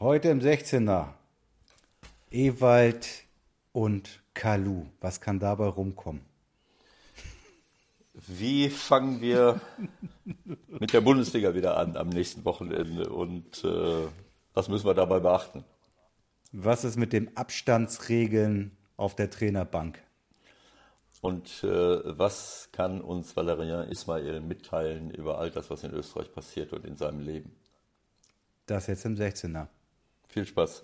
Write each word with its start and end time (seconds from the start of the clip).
Heute 0.00 0.28
im 0.28 0.40
16er. 0.40 1.14
Ewald 2.32 3.06
und 3.72 4.24
Kalu. 4.34 4.86
Was 5.00 5.20
kann 5.20 5.38
dabei 5.38 5.68
rumkommen? 5.68 6.22
Wie 8.12 8.70
fangen 8.70 9.20
wir 9.20 9.60
mit 10.66 10.92
der 10.92 11.00
Bundesliga 11.00 11.54
wieder 11.54 11.76
an 11.76 11.96
am 11.96 12.08
nächsten 12.08 12.44
Wochenende 12.44 13.08
und 13.08 13.62
äh, 13.62 14.08
was 14.52 14.68
müssen 14.68 14.84
wir 14.84 14.94
dabei 14.94 15.20
beachten? 15.20 15.64
Was 16.50 16.82
ist 16.82 16.96
mit 16.96 17.12
den 17.12 17.36
Abstandsregeln 17.36 18.76
auf 18.96 19.14
der 19.14 19.30
Trainerbank? 19.30 20.02
Und 21.20 21.62
äh, 21.62 22.18
was 22.18 22.68
kann 22.72 23.00
uns 23.00 23.36
Valerian 23.36 23.88
Ismail 23.88 24.40
mitteilen 24.40 25.12
über 25.12 25.38
all 25.38 25.52
das, 25.52 25.70
was 25.70 25.84
in 25.84 25.92
Österreich 25.92 26.32
passiert 26.32 26.72
und 26.72 26.84
in 26.84 26.96
seinem 26.96 27.20
Leben? 27.20 27.54
Das 28.66 28.88
jetzt 28.88 29.04
im 29.04 29.14
16er. 29.14 29.68
Viel 30.34 30.46
Spaß. 30.46 30.82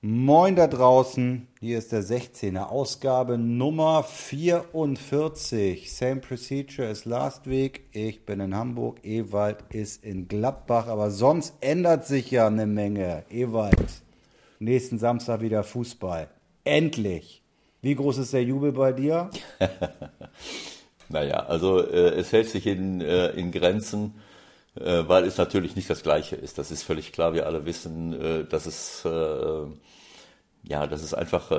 Moin 0.00 0.56
da 0.56 0.68
draußen, 0.68 1.48
hier 1.60 1.76
ist 1.76 1.92
der 1.92 2.02
16er, 2.02 2.68
Ausgabe 2.68 3.36
Nummer 3.36 4.02
44. 4.02 5.92
Same 5.92 6.22
procedure 6.22 6.88
as 6.88 7.04
last 7.04 7.46
week. 7.46 7.90
Ich 7.92 8.24
bin 8.24 8.40
in 8.40 8.54
Hamburg, 8.54 9.04
Ewald 9.04 9.58
ist 9.68 10.02
in 10.02 10.28
Gladbach, 10.28 10.86
aber 10.86 11.10
sonst 11.10 11.56
ändert 11.60 12.06
sich 12.06 12.30
ja 12.30 12.46
eine 12.46 12.64
Menge. 12.66 13.26
Ewald, 13.28 14.00
nächsten 14.60 14.98
Samstag 14.98 15.42
wieder 15.42 15.62
Fußball. 15.62 16.30
Endlich. 16.64 17.42
Wie 17.82 17.96
groß 17.96 18.16
ist 18.16 18.32
der 18.32 18.44
Jubel 18.44 18.72
bei 18.72 18.92
dir? 18.94 19.28
naja, 21.10 21.40
also 21.40 21.86
äh, 21.86 22.14
es 22.14 22.32
hält 22.32 22.48
sich 22.48 22.66
in, 22.66 23.02
äh, 23.02 23.28
in 23.32 23.52
Grenzen 23.52 24.14
weil 24.74 25.24
es 25.24 25.38
natürlich 25.38 25.76
nicht 25.76 25.90
das 25.90 26.02
Gleiche 26.02 26.36
ist. 26.36 26.58
Das 26.58 26.70
ist 26.70 26.82
völlig 26.82 27.12
klar. 27.12 27.34
Wir 27.34 27.46
alle 27.46 27.66
wissen, 27.66 28.12
äh, 28.12 28.44
dass 28.44 28.66
es 28.66 29.04
äh, 29.04 29.66
ja, 30.64 30.86
dass 30.86 31.02
es 31.02 31.14
einfach 31.14 31.50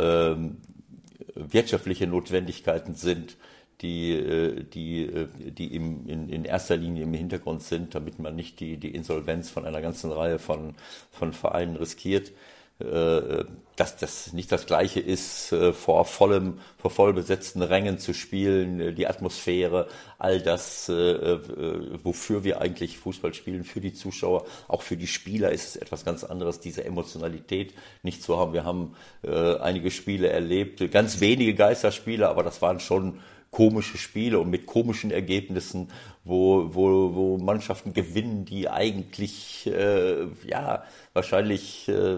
wirtschaftliche 1.33 2.05
Notwendigkeiten 2.05 2.93
sind, 2.95 3.37
die, 3.81 4.65
die, 4.73 5.27
die 5.51 5.73
im, 5.73 6.05
in, 6.05 6.29
in 6.29 6.45
erster 6.45 6.75
Linie 6.75 7.03
im 7.03 7.13
Hintergrund 7.13 7.63
sind, 7.63 7.95
damit 7.95 8.19
man 8.19 8.35
nicht 8.35 8.59
die, 8.59 8.77
die 8.77 8.93
Insolvenz 8.93 9.49
von 9.49 9.65
einer 9.65 9.81
ganzen 9.81 10.11
Reihe 10.11 10.37
von, 10.37 10.75
von 11.11 11.33
Vereinen 11.33 11.77
riskiert. 11.77 12.33
Äh, 12.79 13.43
dass 13.75 13.95
das 13.95 14.33
nicht 14.33 14.51
das 14.51 14.65
Gleiche 14.65 14.99
ist, 14.99 15.53
äh, 15.53 15.71
vor 15.71 16.03
vollem, 16.03 16.59
vor 16.77 16.91
voll 16.91 17.13
besetzten 17.13 17.61
Rängen 17.61 17.97
zu 17.97 18.13
spielen, 18.13 18.79
äh, 18.79 18.93
die 18.93 19.07
Atmosphäre, 19.07 19.87
all 20.17 20.41
das, 20.41 20.89
wofür 20.89 22.43
wir 22.43 22.59
eigentlich 22.59 22.97
Fußball 22.97 23.33
spielen, 23.33 23.63
für 23.63 23.79
die 23.79 23.93
Zuschauer, 23.93 24.45
auch 24.67 24.81
für 24.81 24.97
die 24.97 25.07
Spieler 25.07 25.51
ist 25.51 25.69
es 25.69 25.75
etwas 25.77 26.03
ganz 26.03 26.25
anderes, 26.25 26.59
diese 26.59 26.83
Emotionalität 26.83 27.73
nicht 28.03 28.21
zu 28.21 28.37
haben. 28.37 28.51
Wir 28.51 28.65
haben 28.65 28.95
einige 29.23 29.91
Spiele 29.91 30.27
erlebt, 30.27 30.91
ganz 30.91 31.21
wenige 31.21 31.55
Geisterspiele, 31.55 32.27
aber 32.27 32.43
das 32.43 32.61
waren 32.61 32.81
schon 32.81 33.21
komische 33.51 33.97
Spiele 33.97 34.39
und 34.39 34.49
mit 34.49 34.65
komischen 34.65 35.11
Ergebnissen, 35.11 35.89
wo, 36.23 36.73
wo, 36.73 37.15
wo 37.15 37.37
Mannschaften 37.37 37.93
gewinnen, 37.93 38.45
die 38.45 38.69
eigentlich 38.69 39.67
äh, 39.67 40.27
ja 40.45 40.83
wahrscheinlich 41.13 41.87
äh, 41.87 42.17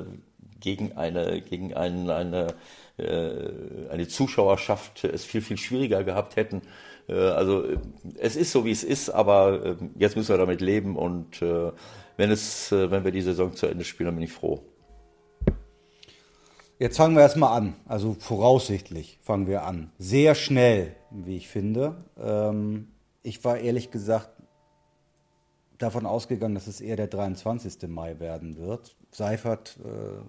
gegen 0.62 0.94
eine, 0.94 1.42
gegen 1.42 1.74
einen, 1.74 2.10
eine, 2.10 2.54
äh, 2.98 3.90
eine 3.90 4.08
Zuschauerschaft 4.08 5.04
es 5.04 5.26
viel, 5.26 5.42
viel 5.42 5.58
schwieriger 5.58 6.04
gehabt 6.04 6.38
hätten. 6.38 6.62
Äh, 7.10 7.14
also 7.14 7.66
es 8.18 8.36
ist 8.36 8.52
so, 8.52 8.64
wie 8.66 8.72
es 8.72 8.84
ist, 8.84 9.10
aber 9.10 9.66
äh, 9.66 9.76
jetzt 9.98 10.16
müssen 10.16 10.30
wir 10.30 10.38
damit 10.38 10.62
leben 10.62 10.96
und 10.96 11.42
äh, 11.42 11.72
wenn, 12.18 12.32
es, 12.32 12.72
äh, 12.72 12.90
wenn 12.90 13.04
wir 13.04 13.12
die 13.12 13.22
Saison 13.22 13.54
zu 13.54 13.68
Ende 13.68 13.84
spielen, 13.84 14.08
dann 14.08 14.16
bin 14.16 14.24
ich 14.24 14.34
froh. 14.34 14.62
Jetzt 16.80 16.98
fangen 16.98 17.16
wir 17.16 17.22
erstmal 17.22 17.56
an. 17.56 17.76
Also 17.86 18.16
voraussichtlich 18.20 19.20
fangen 19.22 19.46
wir 19.46 19.66
an. 19.66 19.92
Sehr 20.00 20.34
schnell, 20.34 20.96
wie 21.12 21.38
ich 21.38 21.48
finde. 21.48 22.06
Ähm, 22.20 22.88
ich 23.22 23.44
war 23.44 23.60
ehrlich 23.60 23.92
gesagt 23.92 24.32
davon 25.78 26.08
ausgegangen, 26.08 26.56
dass 26.56 26.68
es 26.68 26.82
eher 26.82 26.96
der 26.96 27.08
23. 27.08 27.88
Mai 27.88 28.20
werden 28.20 28.58
wird. 28.58 28.96
Seifert 29.12 29.78
äh, 29.84 30.24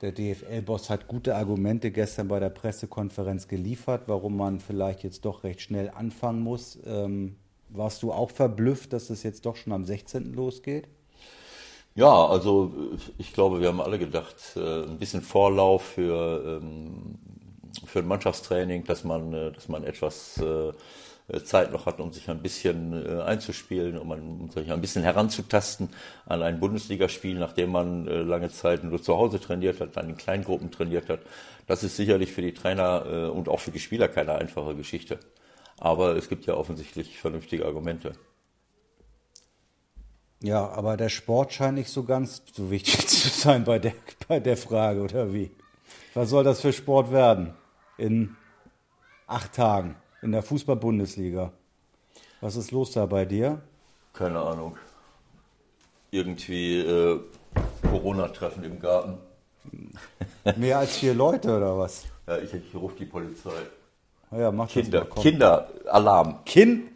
der 0.00 0.12
DFL-Boss 0.12 0.90
hat 0.90 1.08
gute 1.08 1.34
Argumente 1.34 1.90
gestern 1.90 2.28
bei 2.28 2.38
der 2.38 2.50
Pressekonferenz 2.50 3.48
geliefert, 3.48 4.04
warum 4.06 4.36
man 4.36 4.60
vielleicht 4.60 5.02
jetzt 5.02 5.24
doch 5.24 5.44
recht 5.44 5.60
schnell 5.60 5.90
anfangen 5.90 6.40
muss. 6.40 6.78
Ähm, 6.86 7.36
warst 7.68 8.02
du 8.02 8.12
auch 8.12 8.30
verblüfft, 8.30 8.92
dass 8.92 9.10
es 9.10 9.22
jetzt 9.22 9.44
doch 9.44 9.56
schon 9.56 9.72
am 9.72 9.84
16. 9.84 10.32
losgeht? 10.34 10.88
Ja, 11.94 12.26
also 12.26 12.72
ich 13.18 13.32
glaube, 13.32 13.60
wir 13.60 13.68
haben 13.68 13.80
alle 13.80 13.98
gedacht, 13.98 14.36
äh, 14.56 14.84
ein 14.84 14.98
bisschen 14.98 15.20
Vorlauf 15.20 15.82
für, 15.82 16.60
ähm, 16.62 17.18
für 17.84 17.98
ein 17.98 18.06
Mannschaftstraining, 18.06 18.84
dass 18.84 19.02
man, 19.02 19.32
äh, 19.32 19.52
dass 19.52 19.68
man 19.68 19.82
etwas 19.82 20.38
äh, 20.38 20.44
äh, 20.44 20.72
Zeit 21.44 21.72
noch 21.72 21.86
hat, 21.86 22.00
um 22.00 22.12
sich 22.12 22.28
ein 22.30 22.40
bisschen 22.40 22.92
äh, 22.92 23.22
einzuspielen, 23.22 23.98
um, 23.98 24.10
um 24.10 24.50
sich 24.50 24.70
ein 24.72 24.80
bisschen 24.80 25.02
heranzutasten 25.02 25.90
an 26.26 26.42
ein 26.42 26.58
Bundesligaspiel, 26.58 27.38
nachdem 27.38 27.70
man 27.70 28.08
äh, 28.08 28.22
lange 28.22 28.48
Zeit 28.48 28.84
nur 28.84 29.02
zu 29.02 29.16
Hause 29.16 29.38
trainiert 29.38 29.80
hat, 29.80 29.96
dann 29.96 30.08
in 30.08 30.16
Kleingruppen 30.16 30.70
trainiert 30.70 31.08
hat. 31.08 31.20
Das 31.66 31.84
ist 31.84 31.96
sicherlich 31.96 32.32
für 32.32 32.40
die 32.42 32.54
Trainer 32.54 33.30
und 33.34 33.50
auch 33.50 33.60
für 33.60 33.70
die 33.70 33.78
Spieler 33.78 34.08
keine 34.08 34.36
einfache 34.36 34.74
Geschichte. 34.74 35.18
Aber 35.78 36.16
es 36.16 36.30
gibt 36.30 36.46
ja 36.46 36.54
offensichtlich 36.54 37.20
vernünftige 37.20 37.66
Argumente. 37.66 38.14
Ja, 40.42 40.68
aber 40.68 40.96
der 40.96 41.08
Sport 41.08 41.52
scheint 41.52 41.74
nicht 41.74 41.90
so 41.90 42.04
ganz 42.04 42.42
so 42.52 42.70
wichtig 42.70 43.06
zu 43.08 43.28
sein 43.28 43.64
bei 43.64 43.78
der, 43.78 43.92
bei 44.28 44.40
der 44.40 44.56
Frage, 44.56 45.02
oder 45.02 45.32
wie? 45.32 45.50
Was 46.14 46.30
soll 46.30 46.44
das 46.44 46.60
für 46.60 46.72
Sport 46.72 47.10
werden 47.10 47.54
in 47.96 48.36
acht 49.26 49.52
Tagen? 49.52 49.96
In 50.22 50.32
der 50.32 50.42
Fußball-Bundesliga. 50.42 51.52
Was 52.40 52.56
ist 52.56 52.70
los 52.70 52.92
da 52.92 53.06
bei 53.06 53.24
dir? 53.24 53.60
Keine 54.12 54.40
Ahnung. 54.40 54.76
Irgendwie 56.10 56.80
äh, 56.80 57.20
Corona-Treffen 57.82 58.64
im 58.64 58.80
Garten. 58.80 59.18
Mehr 60.56 60.78
als 60.78 60.96
vier 60.96 61.14
Leute 61.14 61.56
oder 61.56 61.78
was? 61.78 62.04
Ja, 62.26 62.38
ich, 62.38 62.52
ich 62.54 62.74
rufe 62.74 62.96
die 62.96 63.04
Polizei. 63.04 63.50
Ja, 64.30 64.50
mach 64.50 64.68
Kinder, 64.68 65.00
das 65.00 65.16
mal, 65.16 65.22
Kinder, 65.22 65.68
Alarm. 65.86 66.44
Kind, 66.44 66.90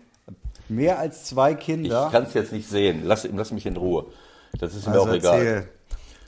mehr 0.69 0.99
als 0.99 1.25
zwei 1.25 1.55
Kinder. 1.55 2.07
Ich 2.07 2.13
kann 2.13 2.25
es 2.25 2.35
jetzt 2.35 2.53
nicht 2.53 2.69
sehen. 2.69 3.03
Lass, 3.05 3.27
lass 3.33 3.53
mich 3.53 3.67
in 3.67 3.77
Ruhe. 3.77 4.07
Das 4.59 4.75
ist 4.75 4.87
also 4.87 5.05
mir 5.05 5.11
auch 5.11 5.15
egal. 5.15 5.69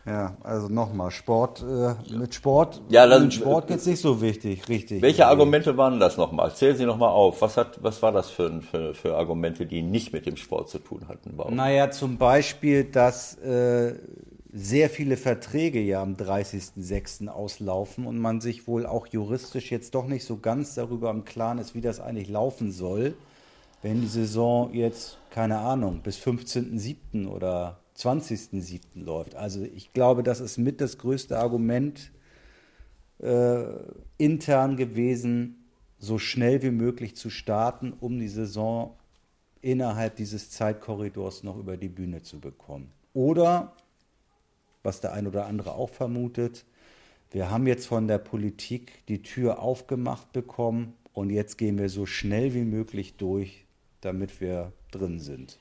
Ja, 0.06 0.36
also 0.42 0.68
nochmal, 0.68 1.10
Sport, 1.10 1.62
äh, 1.62 1.94
mit 2.14 2.34
Sport, 2.34 2.82
ja, 2.90 3.06
dann, 3.06 3.24
mit 3.24 3.34
Sport 3.34 3.68
geht's 3.68 3.86
nicht 3.86 4.00
so 4.00 4.20
wichtig, 4.20 4.68
richtig. 4.68 5.00
Welche 5.00 5.26
Argumente 5.26 5.78
waren 5.78 5.98
das 5.98 6.18
nochmal? 6.18 6.54
Zählen 6.54 6.76
Sie 6.76 6.84
nochmal 6.84 7.08
auf. 7.08 7.40
Was 7.40 7.56
hat, 7.56 7.82
was 7.82 8.02
war 8.02 8.12
das 8.12 8.28
für, 8.28 8.60
für, 8.60 8.94
für 8.94 9.16
Argumente, 9.16 9.64
die 9.64 9.80
nicht 9.80 10.12
mit 10.12 10.26
dem 10.26 10.36
Sport 10.36 10.68
zu 10.68 10.78
tun 10.78 11.08
hatten? 11.08 11.32
Warum? 11.36 11.56
Naja, 11.56 11.90
zum 11.90 12.18
Beispiel, 12.18 12.84
dass 12.84 13.38
äh, 13.38 13.94
sehr 14.52 14.90
viele 14.90 15.16
Verträge 15.16 15.80
ja 15.80 16.02
am 16.02 16.16
30.06. 16.16 17.28
auslaufen 17.28 18.06
und 18.06 18.18
man 18.18 18.42
sich 18.42 18.68
wohl 18.68 18.84
auch 18.84 19.06
juristisch 19.06 19.70
jetzt 19.70 19.94
doch 19.94 20.06
nicht 20.06 20.26
so 20.26 20.36
ganz 20.36 20.74
darüber 20.74 21.10
im 21.10 21.24
Klaren 21.24 21.58
ist, 21.58 21.74
wie 21.74 21.80
das 21.80 21.98
eigentlich 21.98 22.28
laufen 22.28 22.72
soll, 22.72 23.14
wenn 23.80 24.02
die 24.02 24.06
Saison 24.06 24.72
jetzt, 24.74 25.18
keine 25.30 25.58
Ahnung, 25.58 26.00
bis 26.02 26.18
15.07. 26.18 27.26
oder 27.26 27.78
20.07. 27.96 28.80
läuft. 28.94 29.34
Also 29.34 29.62
ich 29.62 29.92
glaube, 29.92 30.22
das 30.22 30.40
ist 30.40 30.58
mit 30.58 30.80
das 30.80 30.98
größte 30.98 31.38
Argument 31.38 32.10
äh, 33.20 33.64
intern 34.18 34.76
gewesen, 34.76 35.64
so 35.98 36.18
schnell 36.18 36.62
wie 36.62 36.70
möglich 36.70 37.16
zu 37.16 37.30
starten, 37.30 37.92
um 37.92 38.18
die 38.18 38.28
Saison 38.28 38.96
innerhalb 39.62 40.16
dieses 40.16 40.50
Zeitkorridors 40.50 41.42
noch 41.42 41.56
über 41.56 41.76
die 41.76 41.88
Bühne 41.88 42.22
zu 42.22 42.40
bekommen. 42.40 42.90
Oder, 43.14 43.72
was 44.82 45.00
der 45.00 45.12
ein 45.12 45.26
oder 45.26 45.46
andere 45.46 45.74
auch 45.74 45.88
vermutet, 45.88 46.66
wir 47.30 47.50
haben 47.50 47.66
jetzt 47.66 47.86
von 47.86 48.06
der 48.06 48.18
Politik 48.18 49.06
die 49.08 49.22
Tür 49.22 49.60
aufgemacht 49.60 50.32
bekommen 50.32 50.94
und 51.12 51.30
jetzt 51.30 51.58
gehen 51.58 51.78
wir 51.78 51.88
so 51.88 52.06
schnell 52.06 52.54
wie 52.54 52.64
möglich 52.64 53.14
durch, 53.16 53.64
damit 54.00 54.40
wir 54.40 54.72
drin 54.90 55.20
sind 55.20 55.58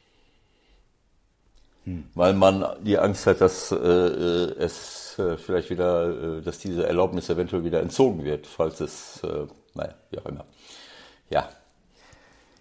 hm. 1.86 2.06
weil 2.16 2.34
man 2.34 2.66
die 2.82 2.98
Angst 2.98 3.28
hat, 3.28 3.42
dass 3.42 3.72
äh, 3.72 3.76
äh, 3.76 4.56
es 4.58 5.18
äh, 5.20 5.38
vielleicht 5.38 5.70
wieder, 5.70 6.38
äh, 6.38 6.42
dass 6.42 6.60
diese 6.60 6.88
Erlaubnis 6.88 7.30
eventuell 7.30 7.64
wieder 7.64 7.82
entzogen 7.82 8.24
wird, 8.24 8.48
falls 8.48 8.80
es, 8.80 9.22
äh, 9.24 9.48
naja, 9.74 9.94
wie 10.12 10.20
auch 10.20 10.26
immer. 10.26 10.46
Ja. 11.30 11.50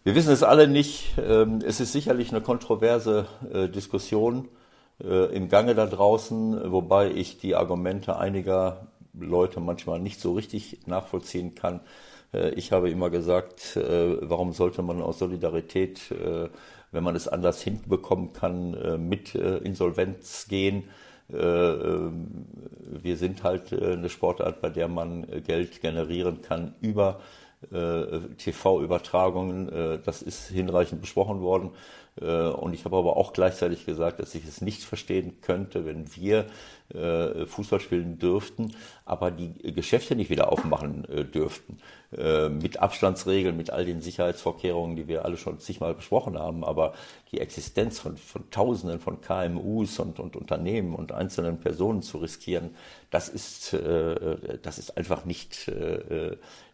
Wir 0.05 0.17
wissen 0.17 0.33
es 0.33 0.43
alle 0.43 0.67
nicht. 0.67 1.13
Ähm, 1.17 1.61
es 1.65 1.79
ist 1.79 1.93
sicherlich 1.93 2.31
eine 2.31 2.41
kontroverse 2.41 3.27
äh, 3.53 3.69
Diskussion 3.69 4.49
äh, 5.01 5.33
im 5.35 5.49
Gange 5.49 5.77
da 5.77 5.87
draußen, 5.87 6.73
wobei 6.73 7.11
ich 7.13 7.39
die 7.39 7.55
Argumente 7.55 8.17
einiger 8.17 8.89
Leute 9.15 9.61
manchmal 9.61 10.01
nicht 10.01 10.21
so 10.21 10.33
richtig 10.33 10.81
nachvollziehen 10.87 11.55
kann. 11.55 11.81
Äh, 12.33 12.51
ich 12.55 12.73
habe 12.73 12.91
immer 12.91 13.11
gesagt, 13.11 13.77
äh, 13.77 14.17
warum 14.29 14.53
sollte 14.53 14.83
man 14.83 15.01
aus 15.01 15.21
Solidarität 15.21 16.01
wenn 16.93 17.03
man 17.03 17.17
es 17.17 17.27
anders 17.27 17.61
hinbekommen 17.63 18.33
kann, 18.33 18.75
äh, 18.75 18.99
mit 18.99 19.35
äh, 19.35 19.57
Insolvenz 19.59 20.47
gehen. 20.49 20.85
wir 21.29 22.11
sind 23.17 23.43
halt 23.43 23.73
eine 23.73 24.11
Sportart, 24.11 24.61
bei 24.61 24.69
der 24.69 24.89
man 24.89 25.27
Geld 25.47 25.81
generieren 25.81 26.43
kann 26.43 26.75
über 26.83 27.21
TV-Übertragungen. 27.71 30.03
Das 30.05 30.21
ist 30.21 30.49
hinreichend 30.49 31.01
besprochen 31.01 31.41
worden. 31.41 31.71
Und 32.17 32.75
ich 32.75 32.85
habe 32.85 32.99
aber 32.99 33.17
auch 33.17 33.33
gleichzeitig 33.33 33.87
gesagt, 33.87 34.21
dass 34.21 34.35
ich 34.35 34.47
es 34.47 34.61
nicht 34.61 34.85
verstehen 34.85 35.41
könnte, 35.41 35.87
wenn 35.87 36.15
wir 36.17 36.45
äh, 36.95 37.47
Fußball 37.47 37.81
spielen 37.81 38.19
dürften, 38.19 38.75
aber 39.05 39.31
die 39.31 39.73
Geschäfte 39.73 40.15
nicht 40.15 40.31
wieder 40.31 40.53
aufmachen 40.53 41.07
äh, 41.07 41.25
dürften. 41.25 41.79
Äh, 42.15 42.51
mit 42.51 42.81
Abstandsregeln, 42.81 43.57
mit 43.57 43.71
all 43.71 43.87
den 43.87 44.03
Sicherheitsvorkehrungen, 44.03 44.97
die 44.97 45.09
wir 45.09 45.25
alle 45.25 45.39
schon 45.39 45.59
zigmal 45.59 45.95
besprochen 45.95 46.39
haben. 46.39 46.65
Aber 46.65 46.93
die 47.31 47.41
Existenz 47.41 47.99
von, 47.99 48.19
von 48.19 48.51
Tausenden 48.51 49.01
von 49.01 49.23
KMUs 49.23 49.99
und, 49.99 50.21
und 50.21 50.37
Unternehmen 50.37 50.95
und 50.95 51.13
einzelnen 51.13 51.59
Personen 51.59 52.03
zu 52.03 52.19
riskieren, 52.19 52.77
das 53.11 53.29
ist, 53.31 53.75
das 54.63 54.79
ist 54.79 54.97
einfach 54.97 55.27
nicht, 55.27 55.71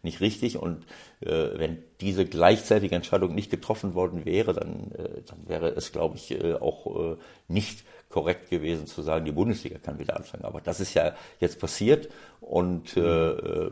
nicht 0.03 0.21
richtig. 0.21 0.57
Und 0.57 0.85
wenn 1.19 1.83
diese 1.99 2.25
gleichzeitige 2.25 2.95
Entscheidung 2.95 3.35
nicht 3.35 3.51
getroffen 3.51 3.93
worden 3.93 4.25
wäre, 4.25 4.53
dann, 4.53 4.91
dann 5.27 5.47
wäre 5.47 5.69
es, 5.69 5.91
glaube 5.91 6.15
ich, 6.15 6.41
auch 6.61 7.17
nicht 7.49 7.83
korrekt 8.09 8.49
gewesen 8.49 8.87
zu 8.87 9.03
sagen, 9.03 9.25
die 9.25 9.31
Bundesliga 9.31 9.77
kann 9.77 9.99
wieder 9.99 10.17
anfangen. 10.17 10.43
Aber 10.43 10.61
das 10.61 10.79
ist 10.79 10.95
ja 10.95 11.13
jetzt 11.39 11.59
passiert 11.59 12.09
und 12.41 12.97
äh, 12.97 13.01
äh, 13.01 13.71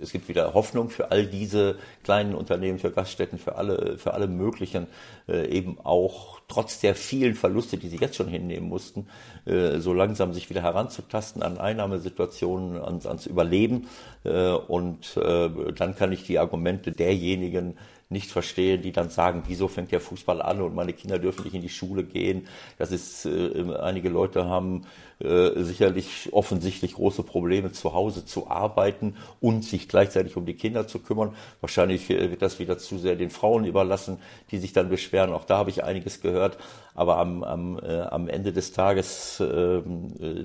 es 0.00 0.10
gibt 0.10 0.28
wieder 0.28 0.54
Hoffnung 0.54 0.90
für 0.90 1.12
all 1.12 1.26
diese 1.26 1.76
kleinen 2.02 2.34
Unternehmen, 2.34 2.80
für 2.80 2.90
Gaststätten, 2.90 3.38
für 3.38 3.54
alle, 3.54 3.96
für 3.98 4.14
alle 4.14 4.26
möglichen, 4.26 4.88
äh, 5.28 5.46
eben 5.48 5.78
auch 5.84 6.40
trotz 6.48 6.80
der 6.80 6.96
vielen 6.96 7.34
Verluste, 7.34 7.76
die 7.76 7.88
sie 7.88 7.98
jetzt 7.98 8.16
schon 8.16 8.28
hinnehmen 8.28 8.68
mussten, 8.68 9.06
äh, 9.44 9.78
so 9.78 9.92
langsam 9.92 10.32
sich 10.32 10.50
wieder 10.50 10.62
heranzutasten 10.62 11.42
an 11.42 11.58
Einnahmesituationen, 11.58 12.80
ans, 12.82 13.06
ans 13.06 13.26
Überleben. 13.26 13.88
Äh, 14.24 14.50
und 14.50 15.16
äh, 15.16 15.50
dann 15.72 15.94
kann 15.94 16.10
ich 16.10 16.24
die 16.24 16.40
Argumente 16.40 16.90
derjenigen 16.90 17.76
nicht 18.08 18.30
verstehe, 18.30 18.78
die 18.78 18.92
dann 18.92 19.10
sagen, 19.10 19.42
wieso 19.46 19.66
fängt 19.66 19.90
der 19.90 20.00
Fußball 20.00 20.40
an 20.40 20.60
und 20.60 20.74
meine 20.74 20.92
Kinder 20.92 21.18
dürfen 21.18 21.42
nicht 21.42 21.54
in 21.54 21.62
die 21.62 21.68
Schule 21.68 22.04
gehen. 22.04 22.46
Das 22.78 22.92
ist, 22.92 23.26
äh, 23.26 23.74
einige 23.80 24.08
Leute 24.08 24.46
haben 24.46 24.86
äh, 25.18 25.62
sicherlich 25.62 26.28
offensichtlich 26.32 26.94
große 26.94 27.24
Probleme 27.24 27.72
zu 27.72 27.94
Hause 27.94 28.24
zu 28.24 28.48
arbeiten 28.48 29.16
und 29.40 29.64
sich 29.64 29.88
gleichzeitig 29.88 30.36
um 30.36 30.46
die 30.46 30.54
Kinder 30.54 30.86
zu 30.86 31.00
kümmern. 31.00 31.34
Wahrscheinlich 31.60 32.08
äh, 32.10 32.30
wird 32.30 32.42
das 32.42 32.60
wieder 32.60 32.78
zu 32.78 32.98
sehr 32.98 33.16
den 33.16 33.30
Frauen 33.30 33.64
überlassen, 33.64 34.18
die 34.52 34.58
sich 34.58 34.72
dann 34.72 34.88
beschweren. 34.88 35.32
Auch 35.32 35.44
da 35.44 35.58
habe 35.58 35.70
ich 35.70 35.82
einiges 35.82 36.20
gehört. 36.20 36.58
Aber 36.94 37.18
am, 37.18 37.42
am, 37.42 37.78
äh, 37.80 38.02
am 38.02 38.28
Ende 38.28 38.52
des 38.52 38.72
Tages 38.72 39.40
ähm, 39.40 40.12
äh, 40.20 40.44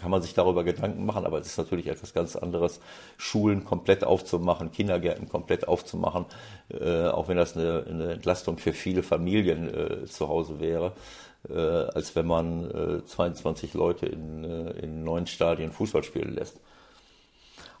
kann 0.00 0.10
man 0.10 0.22
sich 0.22 0.34
darüber 0.34 0.64
Gedanken 0.64 1.04
machen, 1.04 1.26
aber 1.26 1.38
es 1.38 1.46
ist 1.46 1.58
natürlich 1.58 1.86
etwas 1.86 2.14
ganz 2.14 2.36
anderes, 2.36 2.80
Schulen 3.18 3.64
komplett 3.64 4.04
aufzumachen, 4.04 4.72
Kindergärten 4.72 5.28
komplett 5.28 5.68
aufzumachen, 5.68 6.26
äh, 6.70 7.08
auch 7.08 7.28
wenn 7.28 7.36
das 7.36 7.56
eine, 7.56 7.84
eine, 7.88 8.12
Entlastung 8.12 8.58
für 8.58 8.72
viele 8.72 9.02
Familien 9.02 9.68
äh, 9.68 10.06
zu 10.06 10.28
Hause 10.28 10.60
wäre, 10.60 10.92
äh, 11.48 11.54
als 11.54 12.16
wenn 12.16 12.26
man 12.26 13.02
22 13.06 13.74
äh, 13.74 13.78
Leute 13.78 14.06
in, 14.06 14.44
äh, 14.44 14.70
in 14.82 15.04
neun 15.04 15.26
Stadien 15.26 15.72
Fußball 15.72 16.02
spielen 16.02 16.34
lässt. 16.34 16.60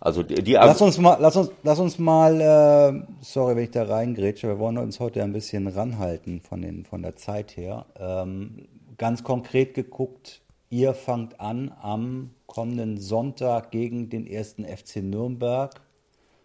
Also 0.00 0.22
die, 0.22 0.42
die 0.42 0.52
lass 0.54 0.80
uns 0.80 0.96
mal, 0.96 1.18
lass 1.20 1.36
uns, 1.36 1.50
lass 1.62 1.78
uns 1.78 1.98
mal, 1.98 2.40
äh, 2.40 3.02
sorry, 3.20 3.54
wenn 3.54 3.64
ich 3.64 3.70
da 3.70 3.84
reingrätsche, 3.84 4.48
wir 4.48 4.58
wollen 4.58 4.78
uns 4.78 4.98
heute 4.98 5.22
ein 5.22 5.34
bisschen 5.34 5.66
ranhalten 5.66 6.40
von 6.40 6.62
den, 6.62 6.86
von 6.86 7.02
der 7.02 7.16
Zeit 7.16 7.56
her. 7.58 7.84
Ähm, 7.98 8.66
ganz 8.96 9.22
konkret 9.24 9.74
geguckt, 9.74 10.40
Ihr 10.72 10.94
fangt 10.94 11.40
an 11.40 11.74
am 11.82 12.30
kommenden 12.46 12.96
Sonntag 12.96 13.72
gegen 13.72 14.08
den 14.08 14.28
ersten 14.28 14.64
FC 14.64 15.02
Nürnberg 15.02 15.80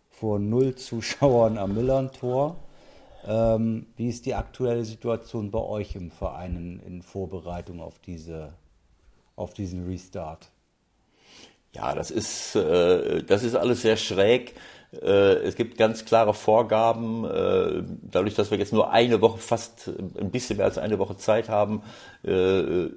vor 0.09 0.39
null 0.39 0.73
Zuschauern 0.73 1.59
am 1.59 1.75
Millern-Tor. 1.75 2.55
Ähm, 3.27 3.85
wie 3.97 4.09
ist 4.09 4.25
die 4.25 4.33
aktuelle 4.33 4.83
Situation 4.83 5.51
bei 5.51 5.59
euch 5.59 5.95
im 5.95 6.09
Verein 6.09 6.55
in, 6.55 6.79
in 6.79 7.01
Vorbereitung 7.03 7.79
auf, 7.79 7.99
diese, 7.99 8.53
auf 9.35 9.53
diesen 9.53 9.85
Restart? 9.85 10.49
Ja, 11.73 11.93
das 11.93 12.09
ist, 12.09 12.55
äh, 12.55 13.21
das 13.21 13.43
ist 13.43 13.53
alles 13.53 13.83
sehr 13.83 13.97
schräg. 13.97 14.55
Äh, 15.03 15.35
es 15.43 15.55
gibt 15.55 15.77
ganz 15.77 16.03
klare 16.03 16.33
Vorgaben. 16.33 17.25
Äh, 17.25 17.83
dadurch, 18.09 18.33
dass 18.33 18.49
wir 18.49 18.57
jetzt 18.57 18.73
nur 18.73 18.89
eine 18.89 19.21
Woche, 19.21 19.37
fast 19.37 19.91
ein 20.19 20.31
bisschen 20.31 20.57
mehr 20.57 20.65
als 20.65 20.79
eine 20.79 20.97
Woche 20.97 21.15
Zeit 21.15 21.47
haben, 21.47 21.83
äh, 22.23 22.87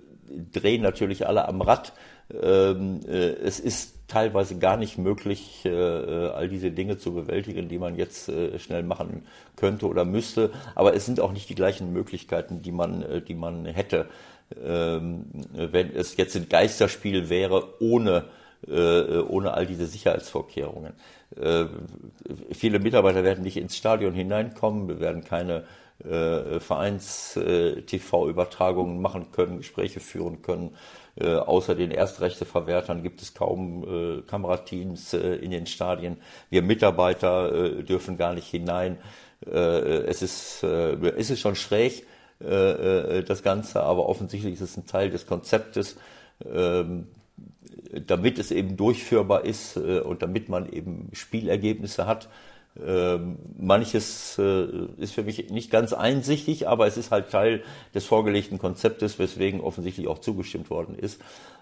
drehen 0.52 0.82
natürlich 0.82 1.26
alle 1.26 1.48
am 1.48 1.60
Rad. 1.60 1.92
Ähm, 2.30 3.00
äh, 3.08 3.30
es 3.30 3.58
ist 3.58 3.94
teilweise 4.08 4.58
gar 4.58 4.76
nicht 4.76 4.98
möglich, 4.98 5.64
äh, 5.64 5.70
all 5.70 6.48
diese 6.48 6.70
Dinge 6.70 6.98
zu 6.98 7.14
bewältigen, 7.14 7.68
die 7.68 7.78
man 7.78 7.96
jetzt 7.96 8.28
äh, 8.28 8.58
schnell 8.58 8.82
machen 8.82 9.24
könnte 9.56 9.86
oder 9.86 10.04
müsste. 10.04 10.50
Aber 10.74 10.94
es 10.94 11.06
sind 11.06 11.20
auch 11.20 11.32
nicht 11.32 11.48
die 11.48 11.54
gleichen 11.54 11.92
Möglichkeiten, 11.92 12.62
die 12.62 12.72
man, 12.72 13.04
die 13.26 13.34
man 13.34 13.64
hätte, 13.64 14.06
ähm, 14.62 15.24
wenn 15.52 15.94
es 15.94 16.16
jetzt 16.16 16.36
ein 16.36 16.48
Geisterspiel 16.48 17.28
wäre 17.28 17.80
ohne 17.80 18.24
ohne 18.66 19.54
all 19.54 19.66
diese 19.66 19.86
Sicherheitsvorkehrungen. 19.86 20.92
viele 22.50 22.80
Mitarbeiter 22.80 23.22
werden 23.22 23.44
nicht 23.44 23.56
ins 23.56 23.76
Stadion 23.76 24.14
hineinkommen, 24.14 24.88
wir 24.88 24.98
werden 24.98 25.22
keine 25.22 25.62
äh, 26.04 26.60
Vereins-TV-Übertragungen 26.60 29.00
machen 29.00 29.32
können, 29.32 29.56
Gespräche 29.58 29.98
führen 30.00 30.42
können. 30.42 30.76
Äh, 31.16 31.34
außer 31.34 31.74
den 31.74 31.90
Erstrechteverwertern 31.90 33.02
gibt 33.02 33.22
es 33.22 33.32
kaum 33.34 33.82
äh, 33.82 34.22
Kamerateams 34.22 35.14
äh, 35.14 35.34
in 35.36 35.50
den 35.50 35.66
Stadien. 35.66 36.18
Wir 36.50 36.62
Mitarbeiter 36.62 37.52
äh, 37.52 37.82
dürfen 37.82 38.16
gar 38.16 38.34
nicht 38.34 38.46
hinein. 38.46 38.98
Äh, 39.44 39.50
es, 39.50 40.22
ist, 40.22 40.62
äh, 40.62 40.94
es 41.16 41.30
ist 41.30 41.40
schon 41.40 41.56
schräg, 41.56 42.06
das 42.40 43.42
Ganze, 43.42 43.82
aber 43.82 44.08
offensichtlich 44.08 44.54
ist 44.54 44.60
es 44.60 44.76
ein 44.76 44.86
Teil 44.86 45.10
des 45.10 45.26
Konzeptes. 45.26 45.96
Äh, 46.44 46.84
damit 48.06 48.38
es 48.38 48.52
eben 48.52 48.76
durchführbar 48.76 49.44
ist 49.44 49.76
und 49.76 50.22
damit 50.22 50.48
man 50.48 50.70
eben 50.70 51.10
Spielergebnisse 51.12 52.06
hat, 52.06 52.26
ähm, 52.26 52.30
manches 53.58 54.38
äh, 54.38 54.66
ist 54.98 55.14
für 55.14 55.24
mich 55.24 55.50
nicht 55.50 55.70
ganz 55.70 55.92
einsichtig, 55.92 56.68
aber 56.68 56.86
es 56.86 56.96
ist 56.96 57.10
halt 57.10 57.30
Teil 57.30 57.62
des 57.94 58.04
vorgelegten 58.04 58.58
Konzeptes, 58.58 59.18
weswegen 59.18 59.60
offensichtlich 59.60 60.06
auch 60.06 60.18
zugestimmt 60.18 60.70
worden 60.70 60.96
ist. 60.96 61.20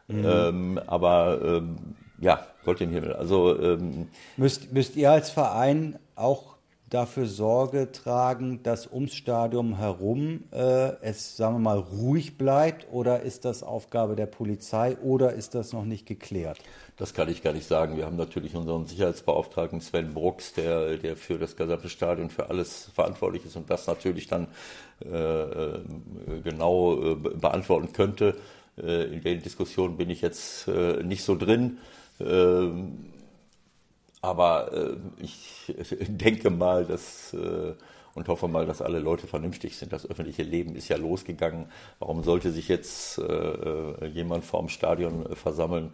Mhm. 0.08 0.24
Ähm, 0.26 0.80
aber 0.86 1.40
ähm, 1.42 1.76
ja, 2.20 2.46
Gott 2.64 2.80
im 2.80 2.90
Himmel. 2.90 3.14
Also 3.14 3.58
ähm, 3.58 4.08
müsst, 4.36 4.72
müsst 4.72 4.96
ihr 4.96 5.10
als 5.10 5.30
Verein 5.30 5.98
auch 6.14 6.56
dafür 6.88 7.26
Sorge 7.26 7.90
tragen, 7.90 8.62
dass 8.62 8.90
ums 8.92 9.14
Stadion 9.14 9.76
herum 9.78 10.44
äh, 10.52 10.92
es, 11.02 11.36
sagen 11.36 11.56
wir 11.56 11.60
mal, 11.60 11.78
ruhig 11.78 12.38
bleibt? 12.38 12.86
Oder 12.92 13.22
ist 13.22 13.44
das 13.44 13.62
Aufgabe 13.62 14.16
der 14.16 14.26
Polizei 14.26 14.96
oder 14.98 15.32
ist 15.32 15.54
das 15.54 15.72
noch 15.72 15.84
nicht 15.84 16.06
geklärt? 16.06 16.58
Das 16.98 17.12
kann 17.12 17.28
ich 17.28 17.42
gar 17.42 17.52
nicht 17.52 17.66
sagen. 17.66 17.98
Wir 17.98 18.06
haben 18.06 18.16
natürlich 18.16 18.54
unseren 18.54 18.86
Sicherheitsbeauftragten 18.86 19.82
Sven 19.82 20.14
Brooks, 20.14 20.54
der, 20.54 20.96
der 20.96 21.16
für 21.16 21.38
das 21.38 21.54
gesamte 21.54 21.90
Stadion, 21.90 22.30
für 22.30 22.48
alles 22.48 22.90
verantwortlich 22.94 23.44
ist 23.44 23.56
und 23.56 23.68
das 23.68 23.86
natürlich 23.86 24.28
dann 24.28 24.48
äh, 25.04 25.08
äh 25.08 25.80
genau 26.42 27.12
äh, 27.12 27.14
beantworten 27.14 27.92
könnte. 27.92 28.36
Äh, 28.78 29.14
in 29.14 29.22
den 29.22 29.42
Diskussionen 29.42 29.98
bin 29.98 30.08
ich 30.08 30.22
jetzt 30.22 30.68
äh, 30.68 31.02
nicht 31.02 31.22
so 31.22 31.36
drin. 31.36 31.78
Ähm, 32.18 33.12
aber 34.22 34.72
äh, 34.72 34.96
ich 35.18 35.74
denke 36.08 36.48
mal, 36.48 36.86
dass 36.86 37.36
und 38.14 38.28
hoffe 38.28 38.48
mal, 38.48 38.64
dass 38.64 38.80
alle 38.80 38.98
Leute 38.98 39.26
vernünftig 39.26 39.76
sind. 39.76 39.92
Das 39.92 40.08
öffentliche 40.08 40.42
Leben 40.42 40.74
ist 40.74 40.88
ja 40.88 40.96
losgegangen. 40.96 41.66
Warum 41.98 42.24
sollte 42.24 42.50
sich 42.50 42.68
jetzt 42.68 43.18
äh, 43.18 44.06
jemand 44.06 44.46
vorm 44.46 44.70
Stadion 44.70 45.36
versammeln, 45.36 45.92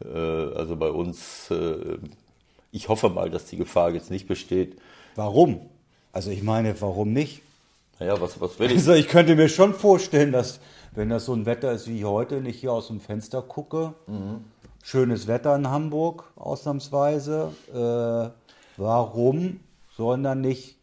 also 0.00 0.76
bei 0.76 0.90
uns, 0.90 1.50
äh, 1.50 1.98
ich 2.72 2.88
hoffe 2.88 3.08
mal, 3.08 3.30
dass 3.30 3.46
die 3.46 3.56
Gefahr 3.56 3.92
jetzt 3.92 4.10
nicht 4.10 4.26
besteht. 4.26 4.76
Warum? 5.14 5.60
Also 6.12 6.30
ich 6.30 6.42
meine, 6.42 6.80
warum 6.80 7.12
nicht? 7.12 7.42
Naja, 7.98 8.20
was, 8.20 8.40
was 8.40 8.58
will 8.58 8.70
ich? 8.70 8.78
Also 8.78 8.94
ich 8.94 9.08
könnte 9.08 9.36
mir 9.36 9.48
schon 9.48 9.74
vorstellen, 9.74 10.32
dass, 10.32 10.60
wenn 10.92 11.08
das 11.08 11.26
so 11.26 11.34
ein 11.34 11.46
Wetter 11.46 11.72
ist 11.72 11.88
wie 11.88 12.04
heute, 12.04 12.40
nicht 12.40 12.60
hier 12.60 12.72
aus 12.72 12.88
dem 12.88 13.00
Fenster 13.00 13.42
gucke. 13.42 13.94
Mhm. 14.06 14.44
Schönes 14.82 15.26
Wetter 15.26 15.54
in 15.56 15.68
Hamburg, 15.68 16.24
ausnahmsweise. 16.36 17.52
Äh, 17.72 18.30
warum 18.76 19.60
sollen 19.96 20.22
dann 20.22 20.40
nicht, 20.40 20.76